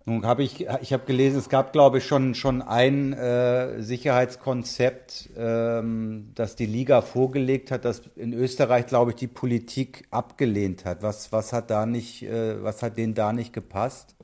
Nun 0.06 0.26
habe 0.26 0.42
ich, 0.42 0.66
ich 0.82 0.94
habe 0.94 1.06
gelesen, 1.06 1.38
es 1.38 1.48
gab, 1.48 1.74
glaube 1.74 2.00
ich, 2.00 2.06
schon, 2.06 2.34
schon 2.34 2.64
ein 2.64 3.14
äh, 3.14 3.82
Sicherheitskonzept, 3.84 5.30
ähm, 5.38 6.32
das 6.34 6.56
die 6.56 6.66
Liga 6.66 7.02
vorgelegt 7.02 7.70
hat, 7.70 7.86
das 7.86 8.02
in 8.16 8.34
Österreich, 8.34 8.88
glaube 8.88 9.12
ich, 9.12 9.18
die 9.18 9.28
Politik 9.28 10.08
abgelehnt 10.10 10.86
hat. 10.86 11.04
Was, 11.04 11.32
was 11.32 11.54
hat 11.54 11.70
da 11.70 11.86
nicht, 11.86 12.24
äh, 12.24 12.64
was 12.64 12.82
hat 12.82 12.98
denen 12.98 13.14
da 13.14 13.32
nicht 13.32 13.54
gepasst? 13.54 14.16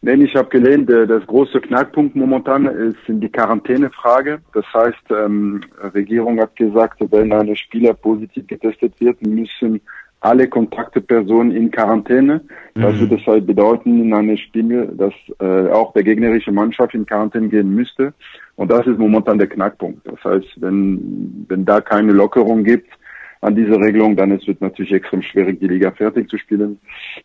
Nein, 0.00 0.20
ich 0.20 0.34
habe 0.36 0.48
gelehnt, 0.48 0.88
das 0.88 1.26
große 1.26 1.60
Knackpunkt 1.60 2.14
momentan 2.14 2.66
ist 2.66 2.98
die 3.08 3.28
Quarantänefrage. 3.28 4.38
Das 4.54 4.64
heißt, 4.72 5.10
ähm, 5.10 5.60
Regierung 5.92 6.40
hat 6.40 6.54
gesagt, 6.54 7.00
wenn 7.10 7.32
ein 7.32 7.56
Spieler 7.56 7.94
positiv 7.94 8.46
getestet 8.46 8.94
wird, 9.00 9.20
müssen 9.26 9.80
alle 10.20 10.48
Kontaktpersonen 10.48 11.54
in 11.54 11.70
Quarantäne. 11.70 12.42
Das 12.74 12.94
mhm. 12.94 13.00
würde 13.00 13.26
halt 13.26 13.46
bedeuten 13.46 14.02
in 14.02 14.12
einem 14.12 14.36
Spiel, 14.36 14.88
dass 14.96 15.14
äh, 15.40 15.68
auch 15.70 15.92
der 15.92 16.04
gegnerische 16.04 16.52
Mannschaft 16.52 16.94
in 16.94 17.06
Quarantäne 17.06 17.48
gehen 17.48 17.74
müsste. 17.74 18.14
Und 18.56 18.70
das 18.70 18.86
ist 18.86 18.98
momentan 18.98 19.38
der 19.38 19.48
Knackpunkt. 19.48 20.06
Das 20.06 20.22
heißt, 20.24 20.60
wenn, 20.60 21.44
wenn 21.48 21.64
da 21.64 21.80
keine 21.80 22.12
Lockerung 22.12 22.64
gibt, 22.64 22.90
an 23.40 23.54
diese 23.54 23.78
Regelung, 23.78 24.16
dann 24.16 24.32
ist 24.32 24.48
es 24.48 24.60
natürlich 24.60 24.92
extrem 24.92 25.22
schwierig, 25.22 25.60
die 25.60 25.68
Liga 25.68 25.90
fertig 25.92 26.28
zu 26.28 26.38
spielen. 26.38 26.78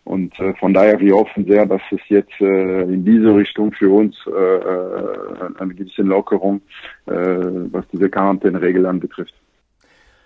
Und 0.03 0.39
äh, 0.39 0.53
von 0.55 0.73
daher, 0.73 0.99
wir 0.99 1.15
hoffen 1.15 1.45
sehr, 1.45 1.65
dass 1.65 1.81
es 1.91 2.01
jetzt 2.09 2.39
äh, 2.39 2.83
in 2.83 3.03
diese 3.03 3.35
Richtung 3.35 3.71
für 3.73 3.89
uns 3.89 4.15
äh, 4.27 4.31
äh 4.31 5.59
eine 5.59 5.73
gewisse 5.73 6.03
Lockerung, 6.03 6.61
äh, 7.07 7.13
was 7.13 7.85
diese 7.91 8.09
Quarantäneregel 8.09 8.85
anbetrifft. 8.85 9.33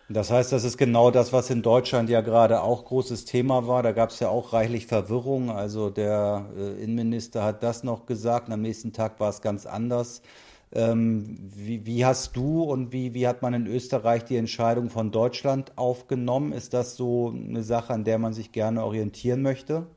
Das 0.10 0.32
heißt, 0.32 0.54
das 0.54 0.63
ist 0.63 0.78
genau 0.78 1.12
das, 1.12 1.34
was 1.34 1.50
in 1.50 1.62
Deutschland 1.62 2.10
ja 2.10 2.21
gerade 2.21 2.62
auch 2.62 2.86
großes 2.86 3.26
Thema 3.26 3.67
war. 3.67 3.84
Da 3.84 3.91
gab 3.91 4.12
es 4.12 4.21
ja 4.21 4.30
auch 4.30 4.54
reichlich 4.54 4.88
Verwirrung. 4.88 5.52
Also 5.52 5.89
der 5.89 6.45
äh, 6.58 6.82
Innenminister 6.82 7.43
hat 7.43 7.62
das 7.62 7.84
noch 7.84 8.06
gesagt, 8.06 8.47
und 8.47 8.54
am 8.54 8.62
nächsten 8.62 8.93
Tag 8.93 9.19
war 9.19 9.30
es 9.30 9.41
ganz 9.41 9.65
anders. 9.65 10.21
Ähm, 10.78 11.26
wie, 11.56 11.88
wie, 11.88 12.06
hast 12.06 12.38
du 12.38 12.62
und 12.62 12.94
wie, 12.94 13.16
wie 13.16 13.28
hat 13.28 13.42
man 13.42 13.56
in 13.56 13.66
Österreich 13.66 14.26
die 14.26 14.38
Entscheidung 14.38 14.92
von 14.92 15.10
Deutschland 15.10 15.72
aufgenommen? 15.76 16.52
Ist 16.52 16.76
das 16.76 16.96
so 16.96 17.34
eine 17.36 17.63
Sache, 17.63 17.94
an 17.94 18.04
der 18.04 18.20
man 18.20 18.34
sich 18.34 18.52
gerne 18.52 18.84
orientieren 18.84 19.42
möchte? 19.42 19.88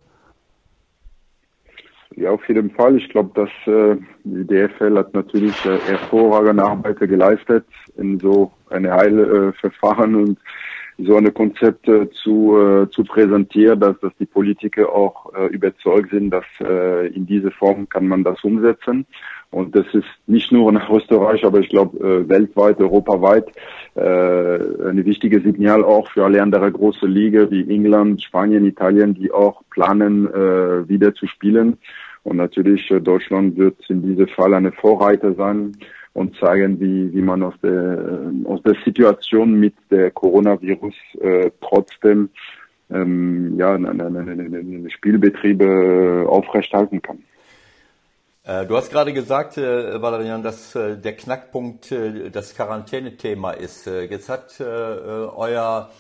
Ja, 2.16 2.31
auf 2.31 2.49
jeden 2.49 2.71
Fall. 2.71 2.97
Ich 2.97 3.11
glaube, 3.11 3.31
dass 3.35 3.73
äh, 3.73 3.97
die 4.25 4.47
DFL 4.47 4.97
hat 4.97 5.12
natürlich 5.12 5.55
äh, 5.66 5.79
hervorragende 5.81 6.64
Arbeit 6.64 6.99
geleistet 6.99 7.66
in 7.99 8.19
so 8.19 8.51
eine 8.71 8.90
Heilverfahren 8.90 10.14
äh, 10.14 10.23
und 10.23 10.38
so 11.07 11.16
eine 11.16 11.31
Konzepte 11.31 12.11
zu, 12.11 12.59
äh, 12.59 12.90
zu 12.90 13.05
präsentieren, 13.05 13.81
dass, 13.81 13.99
dass 14.01 14.12
die 14.19 14.27
Politiker 14.27 14.93
auch 14.93 15.33
äh, 15.35 15.47
überzeugt 15.47 16.11
sind, 16.11 16.31
dass 16.31 16.45
äh, 16.61 17.09
in 17.09 17.27
diese 17.27 17.51
Form 17.51 17.88
kann 17.88 18.09
man 18.09 18.25
das 18.25 18.43
umsetzen. 18.45 19.07
Und 19.51 19.75
das 19.75 19.87
ist 19.93 20.07
nicht 20.29 20.53
nur 20.53 20.71
in 20.71 20.81
Österreich, 20.89 21.45
aber 21.45 21.59
ich 21.59 21.69
glaube 21.69 21.99
äh, 21.99 22.29
weltweit, 22.29 22.79
europaweit 22.81 23.49
äh, 23.97 24.01
eine 24.01 25.05
wichtige 25.05 25.41
Signal 25.41 25.83
auch 25.83 26.09
für 26.13 26.25
alle 26.25 26.41
andere 26.41 26.71
große 26.71 27.07
Liga 27.07 27.51
wie 27.51 27.69
England, 27.69 28.23
Spanien, 28.23 28.65
Italien, 28.65 29.15
die 29.15 29.33
auch 29.33 29.63
planen, 29.71 30.29
äh, 30.29 30.89
wieder 30.89 31.15
zu 31.15 31.27
spielen. 31.27 31.79
Und 32.23 32.37
natürlich 32.37 32.89
äh, 32.93 33.01
Deutschland 33.01 33.57
wird 33.57 33.79
in 33.89 34.03
diesem 34.03 34.29
Fall 34.29 34.55
eine 34.55 34.71
Vorreiter 34.71 35.35
sein 35.35 35.77
und 36.13 36.37
zeigen, 36.37 36.79
wie, 36.79 37.13
wie 37.13 37.23
man 37.23 37.43
aus 37.43 37.55
der, 37.61 38.31
aus 38.45 38.63
der 38.63 38.77
Situation 38.85 39.59
mit 39.59 39.75
der 39.91 40.13
Coronavirus 40.13 40.95
äh, 41.21 41.51
trotzdem 41.61 42.29
ähm, 42.91 43.57
ja, 43.57 43.75
eine, 43.75 43.91
eine, 43.91 44.21
eine 44.21 44.91
Spielbetriebe 44.91 46.25
aufrechthalten 46.29 47.03
kann. 47.03 47.19
Äh, 48.42 48.66
du 48.66 48.76
hast 48.76 48.90
gerade 48.90 49.12
gesagt, 49.12 49.59
äh, 49.59 50.00
Valerian, 50.00 50.42
dass 50.42 50.74
äh, 50.74 50.96
der 50.96 51.14
Knackpunkt 51.14 51.94
das 52.33 52.55
Quarantänethema 52.55 53.53
ist. 53.53 53.87
Jetzt 53.87 54.29
hat 54.29 54.61
euer 54.61 55.90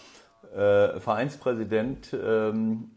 Vereinspräsident 0.52 2.12
ähm, 2.12 2.90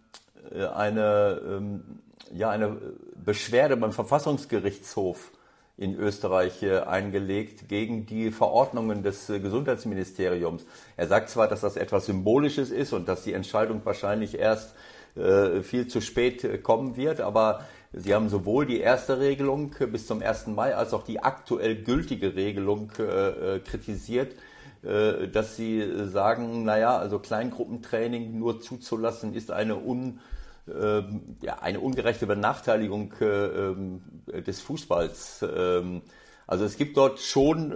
eine, 0.73 1.39
ähm, 1.45 1.99
ja, 2.33 2.49
eine 2.49 2.77
Beschwerde 3.15 3.77
beim 3.77 3.91
Verfassungsgerichtshof 3.91 5.31
in 5.77 5.95
Österreich 5.95 6.65
eingelegt 6.87 7.69
gegen 7.69 8.07
die 8.07 8.31
Verordnungen 8.31 9.03
des 9.03 9.27
Gesundheitsministeriums. 9.27 10.65
Er 10.97 11.07
sagt 11.07 11.29
zwar, 11.29 11.47
dass 11.47 11.61
das 11.61 11.77
etwas 11.77 12.07
Symbolisches 12.07 12.71
ist 12.71 12.91
und 12.93 13.07
dass 13.07 13.23
die 13.23 13.33
Entscheidung 13.33 13.81
wahrscheinlich 13.83 14.37
erst 14.37 14.73
viel 15.15 15.87
zu 15.87 16.01
spät 16.01 16.63
kommen 16.63 16.95
wird. 16.95 17.21
Aber 17.21 17.65
Sie 17.95 18.15
haben 18.15 18.27
sowohl 18.27 18.65
die 18.65 18.79
erste 18.79 19.19
Regelung 19.19 19.75
bis 19.91 20.07
zum 20.07 20.23
1. 20.23 20.47
Mai 20.47 20.75
als 20.75 20.93
auch 20.93 21.03
die 21.03 21.21
aktuell 21.21 21.75
gültige 21.83 22.35
Regelung 22.35 22.91
äh, 22.97 23.59
kritisiert, 23.59 24.33
äh, 24.81 25.27
dass 25.27 25.55
Sie 25.55 26.07
sagen, 26.07 26.63
naja, 26.63 26.97
also 26.97 27.19
Kleingruppentraining 27.19 28.39
nur 28.39 28.61
zuzulassen 28.61 29.35
ist 29.35 29.51
eine 29.51 29.75
un 29.75 30.19
ähm, 30.67 31.37
ja, 31.41 31.59
eine 31.59 31.81
ungerechte 31.81 32.25
Benachteiligung 32.25 33.13
äh, 33.21 33.25
ähm, 33.25 34.01
des 34.27 34.61
Fußballs. 34.61 35.45
Ähm, 35.55 36.01
also 36.47 36.65
es 36.65 36.77
gibt 36.77 36.97
dort 36.97 37.19
schon 37.19 37.71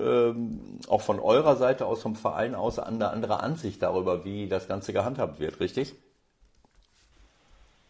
auch 0.90 1.02
von 1.02 1.22
eurer 1.22 1.56
Seite 1.56 1.86
aus, 1.86 2.02
vom 2.02 2.18
Verein 2.18 2.54
aus, 2.54 2.80
eine 2.80 3.10
andere 3.12 3.40
Ansicht 3.40 3.82
darüber, 3.82 4.26
wie 4.26 4.50
das 4.50 4.68
Ganze 4.68 4.92
gehandhabt 4.92 5.40
wird, 5.40 5.62
richtig? 5.62 5.96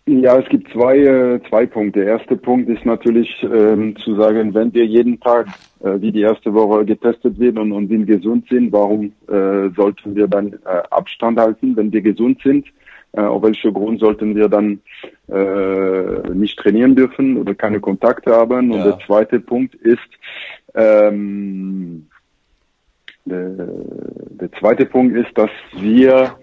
Ja, 0.08 0.38
es 0.38 0.48
gibt 0.48 0.72
zwei, 0.72 1.00
äh, 1.00 1.42
zwei 1.50 1.66
Punkte. 1.66 2.00
Der 2.00 2.18
erste 2.18 2.38
Punkt 2.38 2.70
ist 2.70 2.86
natürlich 2.86 3.30
ähm, 3.44 3.94
zu 3.98 4.16
sagen, 4.16 4.54
wenn 4.54 4.74
wir 4.74 4.86
jeden 4.86 5.20
Tag 5.20 5.48
äh, 5.82 6.00
wie 6.00 6.14
die 6.14 6.22
erste 6.22 6.54
Woche 6.54 6.86
getestet 6.86 7.38
werden 7.38 7.60
und, 7.60 7.74
und 7.74 7.90
wir 7.90 8.06
gesund 8.06 8.48
sind, 8.50 8.72
warum 8.72 9.12
äh, 9.28 9.70
sollten 9.76 10.16
wir 10.16 10.30
dann 10.30 10.54
äh, 10.54 10.82
Abstand 10.92 11.38
halten, 11.38 11.76
wenn 11.76 11.92
wir 11.92 12.02
gesund 12.02 12.40
sind? 12.42 12.68
Äh, 13.12 13.20
auf 13.20 13.44
welchen 13.44 13.74
Grund 13.74 14.00
sollten 14.00 14.34
wir 14.34 14.48
dann 14.48 14.80
äh, 15.28 16.34
nicht 16.34 16.58
trainieren 16.58 16.96
dürfen 16.96 17.36
oder 17.36 17.54
keine 17.54 17.82
Kontakte 17.82 18.32
haben? 18.32 18.72
Und 18.72 18.78
ja. 18.78 18.84
der 18.86 19.00
zweite 19.06 19.42
Punkt 19.42 19.76
ist, 19.76 20.00
ähm, 20.74 22.08
der, 23.26 23.50
der 23.50 24.52
zweite 24.54 24.86
Punkt 24.86 25.18
ist, 25.18 25.38
dass 25.38 25.52
wir 25.78 26.38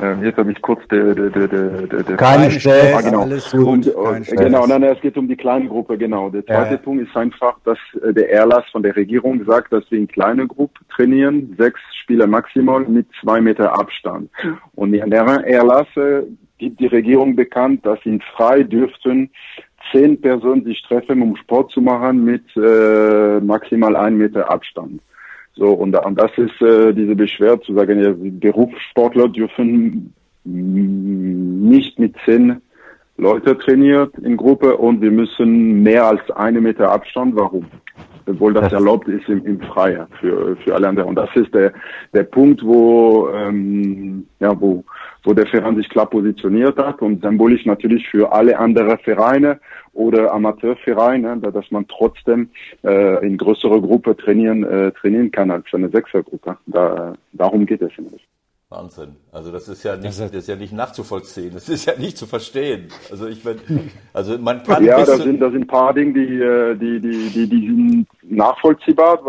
ähm, 0.00 0.24
jetzt 0.24 0.36
habe 0.36 0.52
ich 0.52 0.60
kurz 0.60 0.86
der 0.88 1.14
der 1.14 1.30
der 1.30 1.48
der 1.48 2.02
der 2.02 2.16
Kein 2.16 2.50
Stress, 2.50 2.94
ah, 2.94 3.00
genau. 3.00 3.22
alles 3.22 3.50
gut. 3.50 3.86
Und, 3.86 4.32
äh, 4.32 4.36
genau, 4.36 4.66
nein, 4.66 4.82
es 4.82 5.00
geht 5.00 5.16
um 5.16 5.28
die 5.28 5.36
kleine 5.36 5.68
Gruppe, 5.68 5.96
genau. 5.96 6.30
Der 6.30 6.44
zweite 6.44 6.74
ja. 6.74 6.76
Punkt 6.78 7.08
ist 7.08 7.16
einfach, 7.16 7.56
dass 7.64 7.78
äh, 8.02 8.12
der 8.12 8.30
Erlass 8.30 8.64
von 8.72 8.82
der 8.82 8.96
Regierung 8.96 9.44
sagt, 9.44 9.72
dass 9.72 9.88
wir 9.90 9.98
in 9.98 10.08
kleine 10.08 10.46
Gruppe 10.46 10.80
trainieren, 10.94 11.54
sechs 11.58 11.80
Spieler 12.02 12.26
maximal 12.26 12.80
mit 12.80 13.06
zwei 13.20 13.40
Meter 13.40 13.78
Abstand. 13.78 14.30
Und 14.74 14.94
in 14.94 15.10
der 15.10 15.22
Erlass 15.22 15.88
gibt 16.58 16.80
die 16.80 16.86
Regierung 16.86 17.36
bekannt, 17.36 17.84
dass 17.84 17.98
in 18.04 18.20
frei 18.36 18.62
dürften 18.62 19.30
zehn 19.92 20.20
Personen 20.20 20.64
sich 20.64 20.82
treffen, 20.82 21.22
um 21.22 21.36
Sport 21.36 21.70
zu 21.70 21.80
machen 21.80 22.24
mit 22.24 22.44
äh, 22.56 23.40
maximal 23.40 23.96
ein 23.96 24.16
Meter 24.16 24.50
Abstand. 24.50 25.00
So, 25.56 25.72
und, 25.72 25.96
und 25.96 26.20
das 26.20 26.30
ist 26.36 26.60
äh, 26.60 26.92
diese 26.92 27.16
Beschwerde 27.16 27.62
zu 27.62 27.74
sagen, 27.74 28.02
ja, 28.02 28.12
Berufssportler 28.14 29.28
dürfen 29.28 30.12
nicht 30.44 31.98
mit 31.98 32.14
zehn 32.24 32.60
Leute 33.16 33.56
trainiert 33.56 34.16
in 34.18 34.36
Gruppe 34.36 34.76
und 34.76 35.00
wir 35.00 35.10
müssen 35.10 35.82
mehr 35.82 36.04
als 36.04 36.30
eine 36.32 36.60
Meter 36.60 36.90
Abstand. 36.90 37.34
Warum? 37.34 37.66
Obwohl 38.28 38.52
das 38.52 38.72
erlaubt 38.72 39.08
ist 39.08 39.28
im, 39.28 39.44
im 39.46 39.60
Freier 39.60 40.08
für, 40.20 40.56
für 40.56 40.74
alle 40.74 40.88
anderen. 40.88 41.10
Und 41.10 41.14
das 41.14 41.30
ist 41.36 41.54
der, 41.54 41.72
der 42.12 42.24
Punkt, 42.24 42.62
wo, 42.64 43.28
ähm, 43.30 44.26
ja, 44.40 44.60
wo, 44.60 44.84
wo 45.22 45.32
der 45.32 45.46
Verein 45.46 45.76
sich 45.76 45.88
klar 45.88 46.06
positioniert 46.06 46.76
hat 46.76 47.02
und 47.02 47.22
symbolisch 47.22 47.64
natürlich 47.66 48.08
für 48.08 48.32
alle 48.32 48.58
anderen 48.58 48.98
Vereine 48.98 49.60
oder 49.92 50.32
Amateurvereine, 50.32 51.38
dass 51.38 51.70
man 51.70 51.86
trotzdem 51.88 52.50
äh, 52.84 53.26
in 53.26 53.38
größere 53.38 53.80
Gruppe 53.80 54.16
trainieren, 54.16 54.64
äh, 54.64 54.92
trainieren 54.92 55.30
kann 55.30 55.50
als 55.50 55.66
eine 55.72 55.88
Sechsergruppe. 55.88 56.56
Da, 56.66 57.14
darum 57.32 57.64
geht 57.64 57.82
es 57.82 57.92
nämlich. 57.96 58.26
Wahnsinn. 58.68 59.14
Also 59.30 59.52
das 59.52 59.68
ist 59.68 59.84
ja 59.84 59.94
nicht, 59.94 60.18
das 60.18 60.32
ist 60.32 60.48
ja 60.48 60.56
nicht 60.56 60.72
nachzuvollziehen. 60.72 61.52
Das 61.54 61.68
ist 61.68 61.86
ja 61.86 61.96
nicht 61.96 62.18
zu 62.18 62.26
verstehen. 62.26 62.88
Also 63.12 63.28
ich 63.28 63.44
bin, 63.44 63.60
also 64.12 64.36
man 64.38 64.64
kann. 64.64 64.84
Ja, 64.84 65.04
da 65.04 65.16
sind, 65.16 65.40
da 65.40 65.50
sind 65.50 65.62
ein 65.62 65.66
paar 65.68 65.94
Dinge, 65.94 66.12
die, 66.12 66.40
äh, 66.40 66.74
die, 66.74 67.00
die, 67.00 67.30
die, 67.30 67.48
die 67.48 67.66
sind 67.66 68.06
nachvollziehbar. 68.22 69.20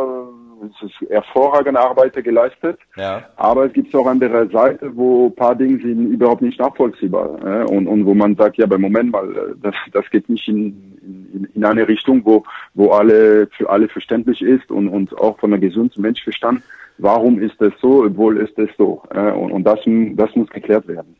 Es 0.65 0.89
ist 0.89 1.11
hervorragende 1.11 1.79
Arbeit 1.79 2.15
geleistet. 2.15 2.79
Ja. 2.95 3.25
Aber 3.35 3.65
es 3.65 3.73
gibt 3.73 3.93
auch 3.93 4.07
andere 4.07 4.49
Seite, 4.49 4.89
wo 4.95 5.27
ein 5.27 5.35
paar 5.35 5.53
Dinge 5.53 5.79
sind 5.83 6.13
überhaupt 6.13 6.41
nicht 6.41 6.59
nachvollziehbar. 6.59 7.69
Und, 7.69 7.85
und 7.85 8.07
wo 8.07 8.15
man 8.15 8.35
sagt, 8.35 8.57
ja, 8.57 8.65
beim 8.65 8.81
Moment 8.81 9.11
mal, 9.11 9.29
äh, 9.37 9.53
das, 9.61 9.75
das 9.91 10.09
geht 10.09 10.27
nicht 10.29 10.47
in, 10.47 10.97
in, 11.31 11.47
in 11.53 11.63
eine 11.63 11.87
Richtung, 11.87 12.25
wo, 12.25 12.43
wo 12.73 12.89
alle 12.89 13.45
für 13.55 13.69
alle 13.69 13.87
verständlich 13.87 14.41
ist 14.41 14.71
und, 14.71 14.87
und 14.87 15.15
auch 15.19 15.37
von 15.37 15.53
einem 15.53 15.61
gesunden 15.61 16.01
Menschverstand 16.01 16.63
warum 16.97 17.39
ist 17.41 17.55
das 17.59 17.73
so, 17.81 18.03
obwohl 18.03 18.37
ist 18.37 18.57
das 18.57 18.69
so. 18.77 19.03
Und, 19.09 19.51
und 19.51 19.63
das, 19.63 19.79
das 20.15 20.35
muss 20.35 20.49
geklärt 20.49 20.87
werden. 20.87 21.15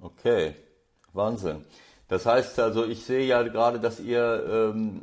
Okay, 0.00 0.54
Wahnsinn. 1.12 1.64
Das 2.08 2.26
heißt 2.26 2.58
also, 2.60 2.84
ich 2.84 3.04
sehe 3.04 3.26
ja 3.26 3.42
gerade, 3.42 3.80
dass 3.80 4.00
ihr, 4.00 4.72
ähm, 4.74 5.00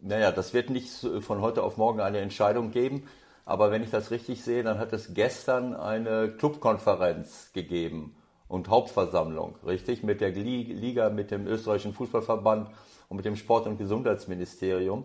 naja, 0.00 0.32
das 0.32 0.54
wird 0.54 0.70
nicht 0.70 0.88
von 1.20 1.40
heute 1.40 1.62
auf 1.62 1.76
morgen 1.76 2.00
eine 2.00 2.18
Entscheidung 2.18 2.70
geben, 2.70 3.02
aber 3.44 3.70
wenn 3.70 3.82
ich 3.82 3.90
das 3.90 4.10
richtig 4.10 4.42
sehe, 4.42 4.62
dann 4.62 4.78
hat 4.78 4.92
es 4.92 5.14
gestern 5.14 5.74
eine 5.74 6.30
Clubkonferenz 6.30 7.52
gegeben 7.52 8.16
und 8.48 8.68
Hauptversammlung, 8.68 9.56
richtig? 9.66 10.02
Mit 10.02 10.20
der 10.20 10.30
Liga, 10.30 11.10
mit 11.10 11.30
dem 11.30 11.46
österreichischen 11.46 11.92
Fußballverband 11.92 12.70
und 13.08 13.16
mit 13.16 13.24
dem 13.24 13.36
Sport- 13.36 13.66
und 13.66 13.78
Gesundheitsministerium. 13.78 15.04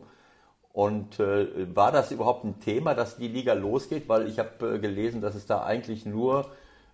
Und 0.74 1.20
äh, 1.20 1.76
war 1.76 1.92
das 1.92 2.12
überhaupt 2.12 2.46
ein 2.46 2.60
Thema, 2.60 2.94
dass 2.94 3.18
die 3.18 3.28
Liga 3.28 3.54
losgeht? 3.54 4.08
Weil 4.08 4.28
ich 4.28 4.40
habe 4.40 4.76
äh, 4.76 4.80
gelesen, 4.80 5.22
dass 5.22 5.36
es 5.36 5.46
da 5.46 5.64
eigentlich 5.64 6.06
nur 6.06 6.50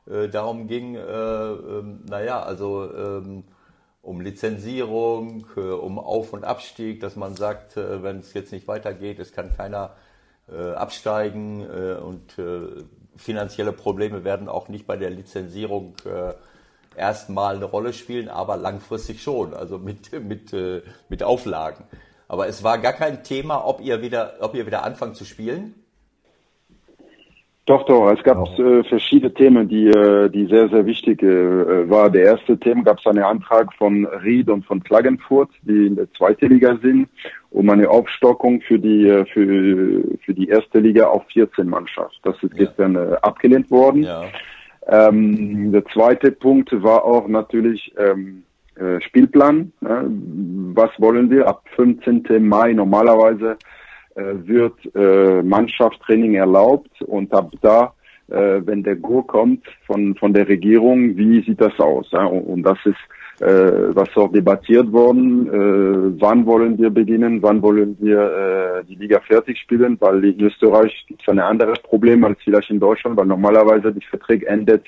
äh, 0.09 0.29
darum 0.29 0.67
ging, 0.67 0.95
äh, 0.95 0.99
ähm, 1.01 2.03
naja, 2.07 2.41
also 2.41 2.89
ähm, 2.93 3.43
um 4.01 4.21
Lizenzierung, 4.21 5.45
äh, 5.57 5.59
um 5.59 5.99
Auf- 5.99 6.33
und 6.33 6.43
Abstieg, 6.43 7.01
dass 7.01 7.15
man 7.15 7.35
sagt, 7.35 7.77
äh, 7.77 8.01
wenn 8.03 8.19
es 8.19 8.33
jetzt 8.33 8.51
nicht 8.51 8.67
weitergeht, 8.67 9.19
es 9.19 9.31
kann 9.31 9.55
keiner 9.55 9.95
absteigen 10.49 11.67
und 11.67 12.39
finanzielle 13.17 13.73
Probleme 13.73 14.23
werden 14.23 14.47
auch 14.47 14.69
nicht 14.69 14.87
bei 14.87 14.95
der 14.95 15.09
Lizenzierung 15.09 15.95
erstmal 16.95 17.57
eine 17.57 17.65
Rolle 17.65 17.91
spielen, 17.91 18.29
aber 18.29 18.55
langfristig 18.55 19.21
schon, 19.21 19.53
also 19.53 19.77
mit, 19.77 20.13
mit, 20.23 20.55
mit 21.09 21.21
Auflagen. 21.21 21.83
Aber 22.27 22.47
es 22.47 22.63
war 22.63 22.77
gar 22.77 22.93
kein 22.93 23.23
Thema, 23.23 23.65
ob 23.65 23.81
ihr 23.81 24.01
wieder, 24.01 24.33
ob 24.41 24.53
ihr 24.55 24.65
wieder 24.65 24.83
anfangt 24.83 25.15
zu 25.15 25.25
spielen. 25.25 25.75
Doch, 27.67 27.85
doch. 27.85 28.09
Es 28.11 28.23
gab 28.23 28.47
äh, 28.57 28.81
verschiedene 28.85 29.33
Themen, 29.33 29.67
die, 29.67 29.87
äh, 29.87 30.29
die 30.29 30.45
sehr, 30.45 30.69
sehr 30.69 30.85
wichtig 30.85 31.21
äh, 31.21 31.89
war. 31.89 32.09
Der 32.09 32.23
erste 32.23 32.57
Thema 32.57 32.83
gab 32.83 32.99
es 32.99 33.05
einen 33.05 33.23
Antrag 33.23 33.73
von 33.73 34.05
Ried 34.05 34.49
und 34.49 34.65
von 34.65 34.81
Klagenfurt, 34.81 35.49
die 35.63 35.87
in 35.87 35.97
der 35.97 36.09
zweiten 36.13 36.47
Liga 36.47 36.77
sind, 36.81 37.09
um 37.49 37.69
eine 37.69 37.89
Aufstockung 37.89 38.61
für 38.61 38.79
die, 38.79 39.09
äh, 39.09 39.25
für, 39.25 40.01
für 40.23 40.33
die 40.33 40.47
erste 40.47 40.79
Liga 40.79 41.07
auf 41.07 41.25
14 41.33 41.67
Mannschaft. 41.67 42.17
Das 42.23 42.35
ist 42.41 42.53
ja. 42.53 42.65
gestern 42.65 42.95
äh, 42.95 43.17
abgelehnt 43.21 43.69
worden. 43.69 44.03
Ja. 44.03 44.23
Ähm, 44.87 45.73
der 45.73 45.83
zweite 45.87 46.31
Punkt 46.31 46.71
war 46.81 47.03
auch 47.03 47.27
natürlich 47.27 47.93
ähm, 47.97 48.43
äh, 48.79 49.01
Spielplan. 49.01 49.71
Äh, 49.81 50.03
was 50.75 50.91
wollen 50.99 51.29
wir? 51.29 51.47
Ab 51.47 51.63
15. 51.75 52.25
Mai 52.39 52.73
normalerweise 52.73 53.57
äh, 54.15 54.21
wird 54.45 54.75
äh, 54.95 55.41
Mannschaftstraining 55.41 56.35
erlaubt 56.35 57.01
und 57.01 57.33
ab 57.33 57.51
da, 57.61 57.93
wenn 58.29 58.83
der 58.83 58.97
Go 58.97 59.23
kommt 59.23 59.65
von, 59.85 60.13
von 60.15 60.33
der 60.33 60.49
Regierung, 60.49 61.15
wie 61.15 61.41
sieht 61.43 61.61
das 61.61 61.79
aus? 61.79 62.11
Und, 62.11 62.63
das 62.63 62.77
ist 62.83 62.97
was 63.39 64.09
auch 64.17 64.29
debattiert 64.33 64.91
worden. 64.91 66.19
Wann 66.19 66.45
wollen 66.45 66.77
wir 66.77 66.89
beginnen? 66.89 67.41
Wann 67.41 67.61
wollen 67.61 67.95
wir 68.01 68.83
die 68.85 68.95
Liga 68.95 69.21
fertig 69.21 69.57
spielen? 69.59 69.95
Weil 70.01 70.25
in 70.25 70.41
Österreich 70.41 71.05
gibt 71.07 71.21
es 71.21 71.29
ein 71.29 71.39
anderes 71.39 71.79
Problem 71.79 72.25
als 72.25 72.37
vielleicht 72.43 72.69
in 72.69 72.81
Deutschland, 72.81 73.15
weil 73.15 73.27
normalerweise 73.27 73.93
die 73.93 74.05
Vertrag 74.05 74.43
endet 74.43 74.85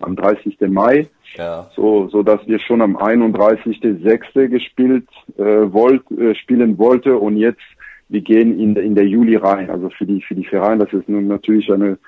am 0.00 0.14
30. 0.14 0.60
Mai. 0.68 1.08
Ja. 1.36 1.70
So, 1.74 2.08
so 2.08 2.22
dass 2.22 2.46
wir 2.46 2.58
schon 2.58 2.82
am 2.82 2.96
31.06. 2.96 4.48
gespielt 4.48 5.08
äh, 5.38 5.42
wollt, 5.42 6.10
äh, 6.10 6.34
spielen 6.34 6.78
wollte 6.78 7.16
und 7.16 7.36
jetzt 7.36 7.62
wir 8.08 8.20
gehen 8.20 8.58
in, 8.60 8.76
in 8.76 8.94
der 8.94 9.06
Juli 9.06 9.36
rein. 9.36 9.70
Also 9.70 9.88
für 9.90 10.04
die 10.04 10.20
für 10.20 10.34
die 10.34 10.44
Vereine, 10.44 10.84
das 10.84 10.92
ist 10.92 11.08
nun 11.08 11.28
natürlich 11.28 11.72
eine 11.72 11.98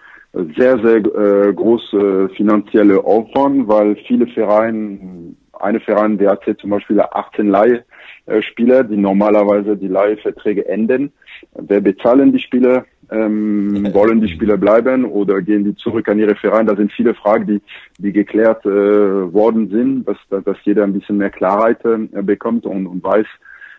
sehr 0.56 0.78
sehr 0.78 0.96
äh, 0.96 1.52
große 1.52 2.30
finanzielle 2.36 3.02
Aufwand, 3.02 3.68
weil 3.68 3.96
viele 4.06 4.26
Vereine 4.26 5.34
eine 5.60 5.80
Verein, 5.80 6.18
der 6.18 6.32
hat 6.32 6.46
jetzt 6.46 6.60
zum 6.60 6.70
Beispiel 6.70 7.00
18 7.00 7.48
Leihspieler, 7.48 8.84
die 8.84 8.96
normalerweise 8.96 9.76
die 9.76 9.88
Leihverträge 9.88 10.66
enden. 10.68 11.12
Wer 11.54 11.80
bezahlen 11.80 12.32
die 12.32 12.40
Spieler? 12.40 12.84
Ähm, 13.10 13.88
wollen 13.94 14.20
die 14.20 14.28
Spieler 14.28 14.56
bleiben 14.56 15.04
oder 15.04 15.40
gehen 15.42 15.64
die 15.64 15.74
zurück 15.76 16.08
an 16.08 16.18
ihre 16.18 16.34
Vereine? 16.36 16.70
Da 16.70 16.76
sind 16.76 16.92
viele 16.92 17.14
Fragen, 17.14 17.46
die, 17.46 17.60
die 17.98 18.12
geklärt 18.12 18.64
äh, 18.64 18.68
worden 18.68 19.70
sind, 19.70 20.04
dass, 20.06 20.44
dass 20.44 20.56
jeder 20.64 20.84
ein 20.84 20.92
bisschen 20.92 21.18
mehr 21.18 21.30
Klarheit 21.30 21.84
äh, 21.84 22.22
bekommt 22.22 22.66
und, 22.66 22.86
und 22.86 23.02
weiß, 23.02 23.26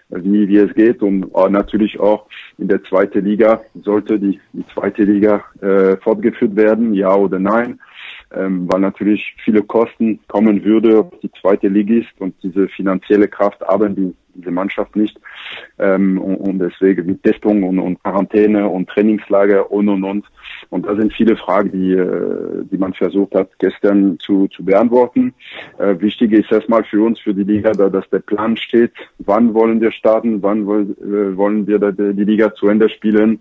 wie, 0.10 0.48
wie 0.48 0.58
es 0.58 0.74
geht. 0.74 1.02
Und 1.02 1.32
äh, 1.36 1.50
natürlich 1.50 2.00
auch 2.00 2.28
in 2.58 2.68
der 2.68 2.84
zweiten 2.84 3.26
Liga 3.26 3.62
sollte 3.84 4.20
die, 4.20 4.40
die 4.54 4.66
zweite 4.74 5.04
Liga 5.04 5.44
äh, 5.62 5.98
fortgeführt 5.98 6.56
werden, 6.56 6.94
ja 6.94 7.14
oder 7.16 7.40
nein. 7.40 7.80
Ähm, 8.36 8.68
weil 8.72 8.82
natürlich 8.82 9.36
viele 9.44 9.64
Kosten 9.64 10.20
kommen 10.28 10.64
würde 10.64 11.00
auf 11.00 11.20
die 11.22 11.32
zweite 11.42 11.68
Ligist 11.68 12.14
und 12.20 12.36
diese 12.44 12.68
finanzielle 12.68 13.28
Kraft 13.28 13.62
haben 13.62 13.96
die 13.96 14.14
diese 14.36 14.52
Mannschaft 14.52 14.96
nicht. 14.96 15.20
Ähm, 15.80 16.20
und, 16.20 16.36
und 16.36 16.60
deswegen 16.60 17.08
wie 17.08 17.16
Testung 17.16 17.64
und, 17.64 17.80
und 17.80 18.02
Quarantäne 18.04 18.68
und 18.68 18.90
Trainingslager 18.90 19.72
und 19.72 19.90
und 19.90 20.04
und. 20.04 20.26
Und 20.70 20.86
da 20.86 20.96
sind 20.96 21.14
viele 21.14 21.38
Fragen, 21.38 21.72
die, 21.72 21.94
äh, 21.94 22.64
die 22.70 22.78
man 22.78 22.94
versucht 22.94 23.36
hat, 23.36 23.50
gestern 23.60 24.20
zu, 24.20 24.48
zu 24.48 24.64
beantworten. 24.64 25.34
Äh, 25.78 26.00
wichtig 26.00 26.34
ist 26.34 26.52
erstmal 26.52 26.84
für 26.84 27.04
uns, 27.04 27.20
für 27.20 27.34
die 27.34 27.44
Liga, 27.44 27.72
da, 27.72 27.90
dass 27.90 28.10
der 28.10 28.20
Plan 28.20 28.58
steht. 28.58 28.94
Wann 29.20 29.54
wollen 29.54 29.82
wir 29.82 29.92
starten? 29.92 30.42
Wann 30.42 30.66
wollen, 30.66 30.96
äh, 31.02 31.38
wollen 31.38 31.68
wir 31.68 31.80
die 31.80 32.24
Liga 32.24 32.54
zu 32.54 32.68
Ende 32.68 32.90
spielen? 32.90 33.40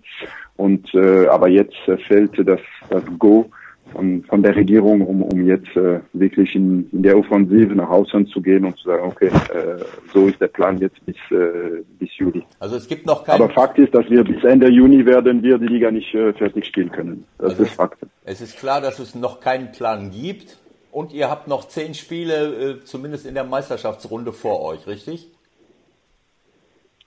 Und 0.57 0.93
äh, 0.95 1.27
aber 1.27 1.49
jetzt 1.49 1.75
äh, 1.87 1.97
fällt 1.97 2.47
das, 2.47 2.61
das 2.89 3.03
Go 3.19 3.49
von, 3.91 4.23
von 4.23 4.41
der 4.43 4.55
Regierung, 4.55 5.01
um, 5.01 5.21
um 5.23 5.45
jetzt 5.45 5.75
äh, 5.75 5.99
wirklich 6.13 6.53
in, 6.55 6.89
in 6.91 7.03
der 7.03 7.17
Offensive 7.17 7.75
nach 7.75 7.89
Ausland 7.89 8.29
zu 8.29 8.41
gehen 8.41 8.65
und 8.65 8.77
zu 8.77 8.89
sagen, 8.89 9.03
okay, 9.05 9.27
äh, 9.27 9.83
so 10.13 10.27
ist 10.27 10.39
der 10.41 10.47
Plan 10.47 10.77
jetzt 10.79 11.03
bis, 11.05 11.15
äh, 11.31 11.83
bis 11.99 12.09
Juli. 12.17 12.43
Also 12.59 12.75
es 12.75 12.87
gibt 12.87 13.05
noch 13.05 13.23
kein... 13.23 13.35
Aber 13.35 13.49
Fakt 13.49 13.77
ist, 13.79 13.93
dass 13.93 14.09
wir 14.09 14.23
bis 14.23 14.43
Ende 14.43 14.69
Juni 14.69 15.05
werden 15.05 15.41
wir 15.43 15.57
die 15.57 15.67
Liga 15.67 15.91
nicht 15.91 16.13
äh, 16.13 16.33
fertig 16.33 16.65
spielen 16.65 16.91
können. 16.91 17.25
Das 17.37 17.51
also 17.51 17.63
ist 17.63 17.73
Fakt. 17.73 17.99
Es 18.23 18.41
ist 18.41 18.57
klar, 18.57 18.81
dass 18.81 18.99
es 18.99 19.15
noch 19.15 19.39
keinen 19.39 19.71
Plan 19.71 20.11
gibt 20.11 20.57
und 20.91 21.13
ihr 21.13 21.29
habt 21.29 21.47
noch 21.47 21.67
zehn 21.67 21.93
Spiele, 21.93 22.79
äh, 22.79 22.83
zumindest 22.83 23.25
in 23.25 23.35
der 23.35 23.43
Meisterschaftsrunde 23.43 24.33
vor 24.33 24.61
euch, 24.61 24.87
richtig? 24.87 25.29